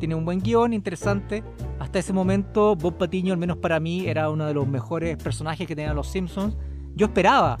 Tiene 0.00 0.16
un 0.16 0.24
buen 0.24 0.40
guion, 0.40 0.72
interesante. 0.72 1.44
Hasta 1.78 2.00
ese 2.00 2.12
momento, 2.12 2.74
Bob 2.74 2.96
Patiño, 2.98 3.32
al 3.32 3.38
menos 3.38 3.56
para 3.58 3.78
mí, 3.78 4.06
era 4.08 4.30
uno 4.30 4.46
de 4.46 4.54
los 4.54 4.66
mejores 4.66 5.16
personajes 5.16 5.66
que 5.68 5.76
tenían 5.76 5.94
los 5.94 6.08
Simpsons. 6.08 6.56
Yo 6.94 7.06
esperaba 7.06 7.58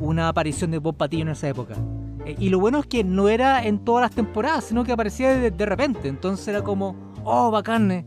una 0.00 0.28
aparición 0.28 0.70
de 0.70 0.78
Bob 0.78 0.96
Patiño 0.96 1.22
en 1.22 1.28
esa 1.28 1.48
época. 1.48 1.74
Eh, 2.24 2.36
y 2.38 2.48
lo 2.48 2.58
bueno 2.58 2.80
es 2.80 2.86
que 2.86 3.04
no 3.04 3.28
era 3.28 3.64
en 3.64 3.78
todas 3.78 4.02
las 4.02 4.10
temporadas, 4.12 4.64
sino 4.64 4.84
que 4.84 4.92
aparecía 4.92 5.34
de, 5.34 5.66
repente. 5.66 6.08
Entonces 6.08 6.46
era 6.48 6.62
como, 6.62 6.96
oh, 7.24 7.50
bacán, 7.50 7.90
eh, 7.90 8.06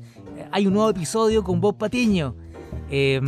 hay 0.51 0.67
un 0.67 0.73
nuevo 0.73 0.89
episodio 0.89 1.43
con 1.43 1.61
Bob 1.61 1.77
Patiño. 1.77 2.35
Eh, 2.91 3.21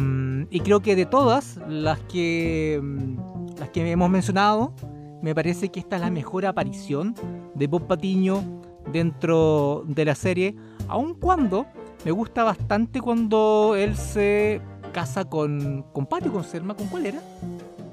y 0.49 0.59
creo 0.61 0.81
que 0.81 0.95
de 0.95 1.05
todas 1.05 1.59
las 1.67 1.99
que, 2.01 2.79
mm, 2.81 3.59
las 3.59 3.69
que 3.69 3.89
hemos 3.89 4.09
mencionado, 4.09 4.73
me 5.21 5.35
parece 5.35 5.69
que 5.69 5.79
esta 5.79 5.97
es 5.97 6.01
la 6.01 6.09
mejor 6.09 6.45
aparición 6.45 7.15
de 7.53 7.67
Bob 7.67 7.87
Patiño 7.87 8.43
dentro 8.91 9.83
de 9.87 10.05
la 10.05 10.15
serie, 10.15 10.55
aun 10.87 11.13
cuando 11.13 11.67
me 12.03 12.11
gusta 12.11 12.43
bastante 12.43 12.99
cuando 12.99 13.75
él 13.77 13.95
se 13.95 14.59
casa 14.91 15.25
con, 15.25 15.83
con 15.93 16.05
Patty 16.05 16.29
o 16.29 16.33
con 16.33 16.43
Selma, 16.43 16.75
¿con 16.75 16.87
cuál 16.87 17.05
era? 17.05 17.21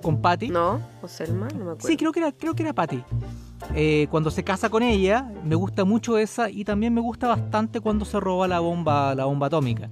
Con 0.03 0.20
Patty. 0.20 0.49
¿No? 0.49 0.80
¿O 1.03 1.09
Selma? 1.09 1.49
No 1.49 1.64
me 1.64 1.70
acuerdo. 1.72 1.88
Sí, 1.88 1.96
creo 1.96 2.12
que 2.12 2.20
era, 2.20 2.32
creo 2.32 2.55
que 2.55 2.62
era 2.62 2.72
Patty. 2.72 3.03
Eh, 3.74 4.07
cuando 4.11 4.30
se 4.30 4.44
casa 4.44 4.70
con 4.70 4.82
ella, 4.82 5.30
me 5.44 5.55
gusta 5.55 5.84
mucho 5.84 6.18
esa 6.18 6.49
y 6.51 6.64
también 6.64 6.94
me 6.94 7.01
gusta 7.01 7.26
bastante 7.26 7.80
cuando 7.80 8.05
se 8.05 8.20
roba 8.20 8.49
la 8.49 8.61
bomba, 8.61 9.14
la 9.14 9.24
bomba 9.24 9.49
atómica. 9.49 9.90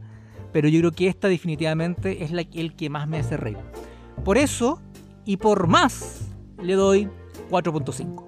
Pero 0.52 0.68
yo 0.68 0.80
creo 0.80 0.92
que 0.92 1.08
esta 1.08 1.28
definitivamente 1.28 2.24
es 2.24 2.30
la, 2.30 2.42
el 2.54 2.74
que 2.76 2.88
más 2.88 3.08
me 3.08 3.18
hace 3.18 3.36
reír. 3.36 3.58
Por 4.24 4.38
eso, 4.38 4.80
y 5.24 5.36
por 5.36 5.66
más, 5.66 6.28
le 6.62 6.74
doy 6.74 7.10
4.5. 7.50 8.24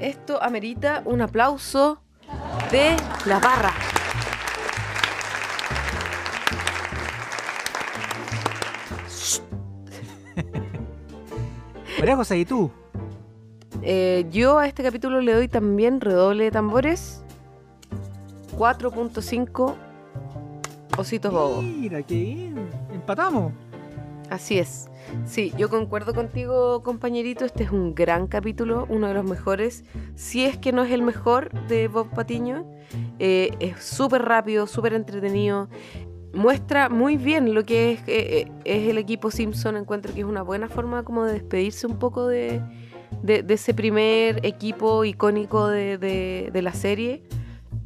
Esto 0.00 0.42
amerita 0.42 1.02
un 1.04 1.20
aplauso 1.20 2.02
de 2.70 2.96
la 3.26 3.38
barra. 3.38 3.72
María 12.00 12.16
José, 12.16 12.38
¿y 12.38 12.46
tú? 12.46 12.70
Eh, 13.82 14.24
yo 14.30 14.58
a 14.58 14.66
este 14.66 14.82
capítulo 14.82 15.20
le 15.20 15.34
doy 15.34 15.48
también 15.48 16.00
redoble 16.00 16.44
de 16.44 16.50
tambores. 16.50 17.22
4.5 18.56 19.74
ositos 20.96 21.30
bobos. 21.30 21.62
Mira, 21.62 22.02
qué 22.02 22.14
bien. 22.14 22.70
Empatamos. 22.94 23.52
Así 24.30 24.58
es. 24.58 24.88
Sí, 25.26 25.52
yo 25.58 25.68
concuerdo 25.68 26.14
contigo, 26.14 26.82
compañerito. 26.82 27.44
Este 27.44 27.64
es 27.64 27.70
un 27.70 27.94
gran 27.94 28.28
capítulo, 28.28 28.86
uno 28.88 29.08
de 29.08 29.12
los 29.12 29.24
mejores. 29.24 29.84
Si 30.14 30.46
es 30.46 30.56
que 30.56 30.72
no 30.72 30.84
es 30.84 30.92
el 30.92 31.02
mejor 31.02 31.52
de 31.68 31.88
Bob 31.88 32.08
Patiño. 32.14 32.64
Eh, 33.18 33.50
es 33.60 33.84
súper 33.84 34.22
rápido, 34.22 34.66
súper 34.66 34.94
entretenido. 34.94 35.68
Muestra 36.32 36.88
muy 36.88 37.16
bien 37.16 37.54
lo 37.54 37.64
que 37.64 37.92
es, 37.92 38.00
eh, 38.06 38.06
eh, 38.06 38.52
es 38.64 38.88
el 38.88 38.98
equipo 38.98 39.30
Simpson. 39.30 39.76
Encuentro 39.76 40.14
que 40.14 40.20
es 40.20 40.26
una 40.26 40.42
buena 40.42 40.68
forma 40.68 41.02
como 41.02 41.24
de 41.24 41.32
despedirse 41.34 41.86
un 41.86 41.98
poco 41.98 42.26
de, 42.28 42.62
de- 43.22 43.44
ese 43.48 43.74
primer 43.74 44.44
equipo 44.46 45.04
icónico 45.04 45.66
de, 45.68 45.98
de- 45.98 46.50
de 46.52 46.62
la 46.62 46.72
serie. 46.72 47.24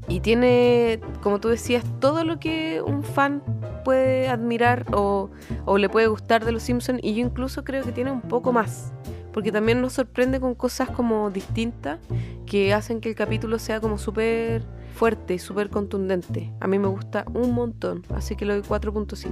Y 0.06 0.20
tiene, 0.20 1.00
como 1.22 1.40
tú 1.40 1.48
decías, 1.48 1.82
todo 2.00 2.24
lo 2.24 2.38
que 2.38 2.82
un 2.86 3.02
fan 3.02 3.42
puede 3.84 4.28
admirar 4.28 4.84
o, 4.92 5.30
o 5.64 5.78
le 5.78 5.88
puede 5.88 6.08
gustar 6.08 6.44
de 6.44 6.52
los 6.52 6.62
Simpsons. 6.62 7.00
Y 7.02 7.14
yo 7.14 7.20
incluso 7.26 7.64
creo 7.64 7.82
que 7.82 7.92
tiene 7.92 8.10
un 8.12 8.20
poco 8.20 8.52
más. 8.52 8.92
Porque 9.32 9.50
también 9.50 9.80
nos 9.80 9.94
sorprende 9.94 10.38
con 10.38 10.54
cosas 10.54 10.90
como 10.90 11.30
distintas 11.30 11.98
que 12.46 12.74
hacen 12.74 13.00
que 13.00 13.08
el 13.08 13.14
capítulo 13.14 13.58
sea 13.58 13.80
como 13.80 13.96
súper 13.98 14.62
fuerte 14.94 15.34
y 15.34 15.38
súper 15.38 15.68
contundente. 15.70 16.52
A 16.60 16.66
mí 16.66 16.78
me 16.78 16.88
gusta 16.88 17.24
un 17.34 17.52
montón, 17.52 18.02
así 18.14 18.36
que 18.36 18.44
le 18.46 18.54
doy 18.54 18.62
4.5. 18.62 19.28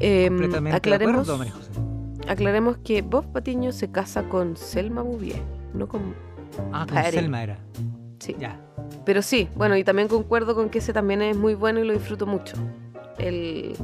Em, 0.00 0.28
Completamente 0.32 0.70
de 0.70 0.76
aclaremos, 0.76 1.14
acuerdo, 1.28 1.38
María 1.38 1.52
José. 1.52 1.70
aclaremos 2.28 2.78
que 2.78 3.02
Bob 3.02 3.32
Patiño 3.32 3.72
se 3.72 3.90
casa 3.90 4.28
con 4.28 4.56
Selma 4.56 5.02
Bouvier, 5.02 5.40
no 5.72 5.88
con... 5.88 6.14
Ah, 6.72 6.86
con. 6.88 7.02
Selma 7.10 7.42
era. 7.42 7.58
Sí. 8.20 8.36
Ya. 8.38 8.60
Pero 9.04 9.22
sí, 9.22 9.48
bueno, 9.56 9.76
y 9.76 9.84
también 9.84 10.08
concuerdo 10.08 10.54
con 10.54 10.68
que 10.68 10.78
ese 10.78 10.92
también 10.92 11.22
es 11.22 11.36
muy 11.36 11.54
bueno 11.54 11.80
y 11.80 11.84
lo 11.86 11.92
disfruto 11.92 12.26
mucho. 12.26 12.56
El 13.18 13.74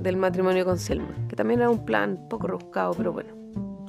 del 0.00 0.16
matrimonio 0.16 0.64
con 0.64 0.78
Selma, 0.78 1.14
que 1.28 1.36
también 1.36 1.60
era 1.60 1.70
un 1.70 1.84
plan 1.84 2.26
poco 2.28 2.46
rebuscado, 2.48 2.94
pero 2.94 3.12
bueno. 3.12 3.30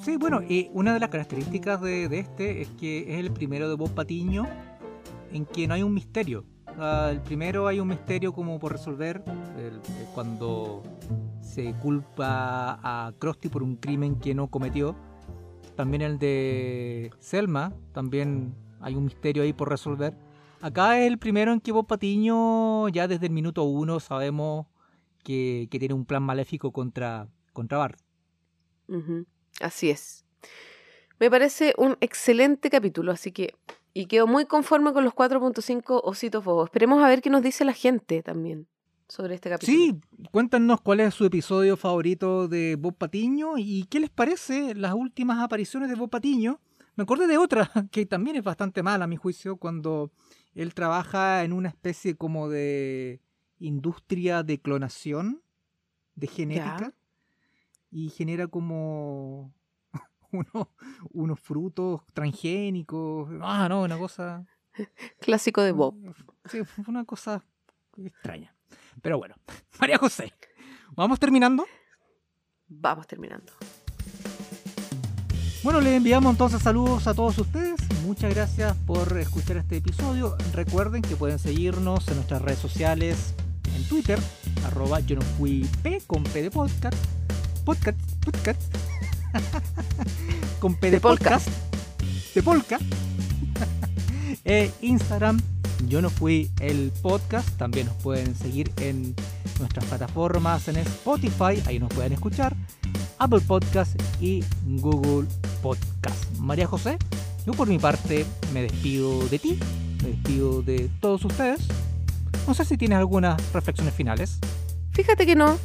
Sí, 0.03 0.17
bueno, 0.17 0.41
y 0.47 0.69
una 0.73 0.93
de 0.93 0.99
las 0.99 1.09
características 1.09 1.81
de, 1.81 2.07
de 2.09 2.19
este 2.19 2.61
es 2.61 2.69
que 2.79 3.13
es 3.13 3.19
el 3.19 3.31
primero 3.31 3.67
de 3.69 3.75
Bob 3.75 3.89
Patiño 3.91 4.45
en 5.35 5.45
que 5.45 5.67
no 5.67 5.73
hay 5.73 5.83
un 5.83 5.93
misterio. 5.93 6.45
Ah, 6.77 7.09
el 7.11 7.21
primero 7.21 7.67
hay 7.67 7.79
un 7.79 7.87
misterio 7.87 8.33
como 8.33 8.59
por 8.59 8.71
resolver 8.71 9.23
eh, 9.57 9.71
cuando 10.13 10.83
se 11.41 11.73
culpa 11.73 12.79
a 12.81 13.13
Krusty 13.19 13.49
por 13.49 13.63
un 13.63 13.75
crimen 13.75 14.19
que 14.19 14.33
no 14.33 14.47
cometió. 14.47 14.95
También 15.75 16.01
el 16.01 16.17
de 16.19 17.11
Selma, 17.19 17.73
también 17.93 18.55
hay 18.79 18.95
un 18.95 19.05
misterio 19.05 19.43
ahí 19.43 19.53
por 19.53 19.69
resolver. 19.69 20.17
Acá 20.61 20.99
es 20.99 21.07
el 21.07 21.17
primero 21.17 21.51
en 21.51 21.59
que 21.59 21.71
Bob 21.71 21.85
Patiño 21.85 22.87
ya 22.89 23.07
desde 23.07 23.27
el 23.27 23.33
minuto 23.33 23.63
uno 23.63 23.99
sabemos 23.99 24.67
que, 25.23 25.67
tiene 25.69 25.93
un 25.93 26.05
plan 26.05 26.23
maléfico 26.23 26.71
contra, 26.71 27.27
contra 27.51 27.77
Bart. 27.77 27.99
Así 29.59 29.89
es. 29.89 30.25
Me 31.19 31.29
parece 31.29 31.73
un 31.77 31.97
excelente 31.99 32.69
capítulo, 32.69 33.11
así 33.11 33.31
que... 33.31 33.53
Y 33.97 34.07
quedo 34.07 34.27
muy 34.27 34.45
conforme 34.45 34.91
con 34.91 35.05
los 35.05 35.13
4.5 35.13 36.01
ositos 36.03 36.43
bobos. 36.43 36.65
Esperemos 36.67 37.01
a 37.01 37.07
ver 37.07 37.21
qué 37.21 37.29
nos 37.29 37.41
dice 37.41 37.63
la 37.63 37.71
gente 37.71 38.21
también 38.21 38.67
sobre 39.07 39.35
este 39.35 39.49
capítulo. 39.49 39.73
Sí, 39.73 39.95
cuéntanos 40.31 40.81
cuál 40.81 40.99
es 40.99 41.13
su 41.13 41.23
episodio 41.23 41.77
favorito 41.77 42.49
de 42.49 42.75
Bob 42.75 42.97
Patiño 42.97 43.57
y 43.57 43.85
qué 43.85 44.01
les 44.01 44.09
parece 44.09 44.75
las 44.75 44.93
últimas 44.93 45.41
apariciones 45.41 45.87
de 45.87 45.95
Bob 45.95 46.09
Patiño. 46.09 46.59
Me 46.97 47.03
acordé 47.03 47.25
de 47.25 47.37
otra 47.37 47.71
que 47.91 48.05
también 48.05 48.35
es 48.35 48.43
bastante 48.43 48.83
mala 48.83 49.05
a 49.05 49.07
mi 49.07 49.15
juicio 49.15 49.55
cuando 49.55 50.11
él 50.55 50.73
trabaja 50.73 51.45
en 51.45 51.53
una 51.53 51.69
especie 51.69 52.17
como 52.17 52.49
de 52.49 53.21
industria 53.59 54.43
de 54.43 54.59
clonación 54.59 55.41
de 56.15 56.27
genética 56.27 56.93
y 57.91 58.09
genera 58.09 58.47
como 58.47 59.53
uno- 60.37 60.69
unos 61.11 61.39
frutos 61.39 62.01
transgénicos. 62.13 63.29
Ah, 63.41 63.67
no, 63.69 63.83
una 63.83 63.97
cosa 63.97 64.45
Clásico 65.19 65.61
de 65.61 65.71
Bob. 65.71 65.95
Sí, 66.45 66.59
una 66.87 67.05
cosa 67.05 67.43
extraña. 67.97 68.55
Pero 69.01 69.17
bueno, 69.17 69.35
María 69.79 69.97
José, 69.97 70.33
¿vamos 70.95 71.19
terminando? 71.19 71.65
Vamos 72.67 73.07
terminando. 73.07 73.53
Bueno, 75.63 75.81
les 75.81 75.93
enviamos 75.93 76.31
entonces 76.31 76.61
saludos 76.61 77.07
a 77.07 77.13
todos 77.15 77.37
ustedes. 77.39 77.79
Muchas 78.03 78.33
gracias 78.35 78.75
por 78.85 79.17
escuchar 79.17 79.57
este 79.57 79.77
episodio. 79.77 80.35
Recuerden 80.53 81.01
que 81.01 81.15
pueden 81.15 81.39
seguirnos 81.39 82.07
en 82.07 82.15
nuestras 82.17 82.41
redes 82.43 82.59
sociales, 82.59 83.33
en 83.75 83.83
Twitter, 83.89 84.19
arroba 84.65 84.99
yo 84.99 85.15
no 85.15 85.21
fui 85.23 85.67
P 85.81 86.01
con 86.05 86.23
P 86.23 86.43
de 86.43 86.51
podcast, 86.51 86.95
podcast, 87.65 87.97
podcast, 88.23 88.61
con 90.59 90.75
P 90.75 90.87
de, 90.87 90.91
De 90.91 91.01
podcast. 91.01 91.47
podcast, 91.47 92.35
de 92.35 92.43
polka, 92.43 92.79
e 94.45 94.71
Instagram, 94.81 95.41
yo 95.87 96.01
no 96.01 96.09
fui 96.09 96.49
el 96.59 96.91
podcast. 97.01 97.49
También 97.57 97.87
nos 97.87 97.95
pueden 97.97 98.35
seguir 98.35 98.71
en 98.77 99.15
nuestras 99.59 99.85
plataformas 99.85 100.67
en 100.67 100.77
Spotify, 100.77 101.61
ahí 101.65 101.79
nos 101.79 101.89
pueden 101.93 102.13
escuchar, 102.13 102.55
Apple 103.17 103.41
Podcast 103.41 103.99
y 104.19 104.43
Google 104.65 105.27
Podcast. 105.61 106.37
María 106.37 106.67
José, 106.67 106.97
yo 107.45 107.53
por 107.53 107.67
mi 107.67 107.79
parte 107.79 108.25
me 108.53 108.63
despido 108.63 109.27
de 109.29 109.39
ti, 109.39 109.59
me 110.03 110.09
despido 110.09 110.61
de 110.61 110.89
todos 110.99 111.23
ustedes. 111.25 111.61
No 112.47 112.53
sé 112.53 112.65
si 112.65 112.77
tienes 112.77 112.97
algunas 112.97 113.41
reflexiones 113.53 113.93
finales. 113.93 114.39
Fíjate 114.91 115.25
que 115.25 115.35
no. 115.35 115.57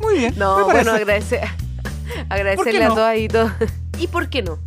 Muy 0.00 0.18
bien. 0.18 0.34
No, 0.38 0.64
bueno, 0.64 0.92
agradecer, 0.92 1.48
agradecerle 2.28 2.84
no? 2.84 2.92
a 2.92 2.94
todas 2.94 3.18
y 3.18 3.28
todos. 3.28 3.52
¿Y 3.98 4.06
por 4.06 4.28
qué 4.28 4.42
no? 4.42 4.58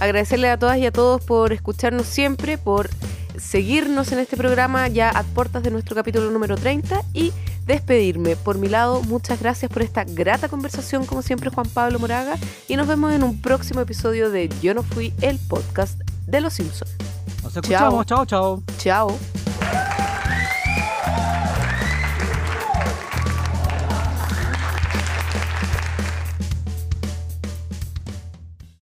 Agradecerle 0.00 0.48
a 0.50 0.58
todas 0.58 0.78
y 0.78 0.86
a 0.86 0.92
todos 0.92 1.22
por 1.24 1.52
escucharnos 1.52 2.06
siempre, 2.06 2.58
por 2.58 2.90
seguirnos 3.36 4.12
en 4.12 4.18
este 4.18 4.36
programa 4.36 4.88
ya 4.88 5.10
a 5.10 5.22
puertas 5.22 5.62
de 5.62 5.70
nuestro 5.70 5.94
capítulo 5.94 6.30
número 6.30 6.56
30 6.56 7.02
y 7.12 7.32
despedirme. 7.66 8.36
Por 8.36 8.58
mi 8.58 8.68
lado, 8.68 9.02
muchas 9.02 9.40
gracias 9.40 9.70
por 9.70 9.82
esta 9.82 10.04
grata 10.04 10.48
conversación, 10.48 11.06
como 11.06 11.22
siempre, 11.22 11.50
Juan 11.50 11.68
Pablo 11.68 11.98
Moraga, 11.98 12.36
y 12.68 12.76
nos 12.76 12.86
vemos 12.86 13.12
en 13.12 13.22
un 13.22 13.40
próximo 13.40 13.80
episodio 13.80 14.30
de 14.30 14.48
Yo 14.60 14.74
no 14.74 14.82
fui 14.82 15.12
el 15.20 15.38
podcast 15.38 16.00
de 16.26 16.40
Los 16.40 16.54
Simpsons. 16.54 16.92
Nos 17.42 17.56
escuchamos. 17.56 18.06
Chao, 18.06 18.26
chao. 18.26 18.62
Chao. 18.78 19.41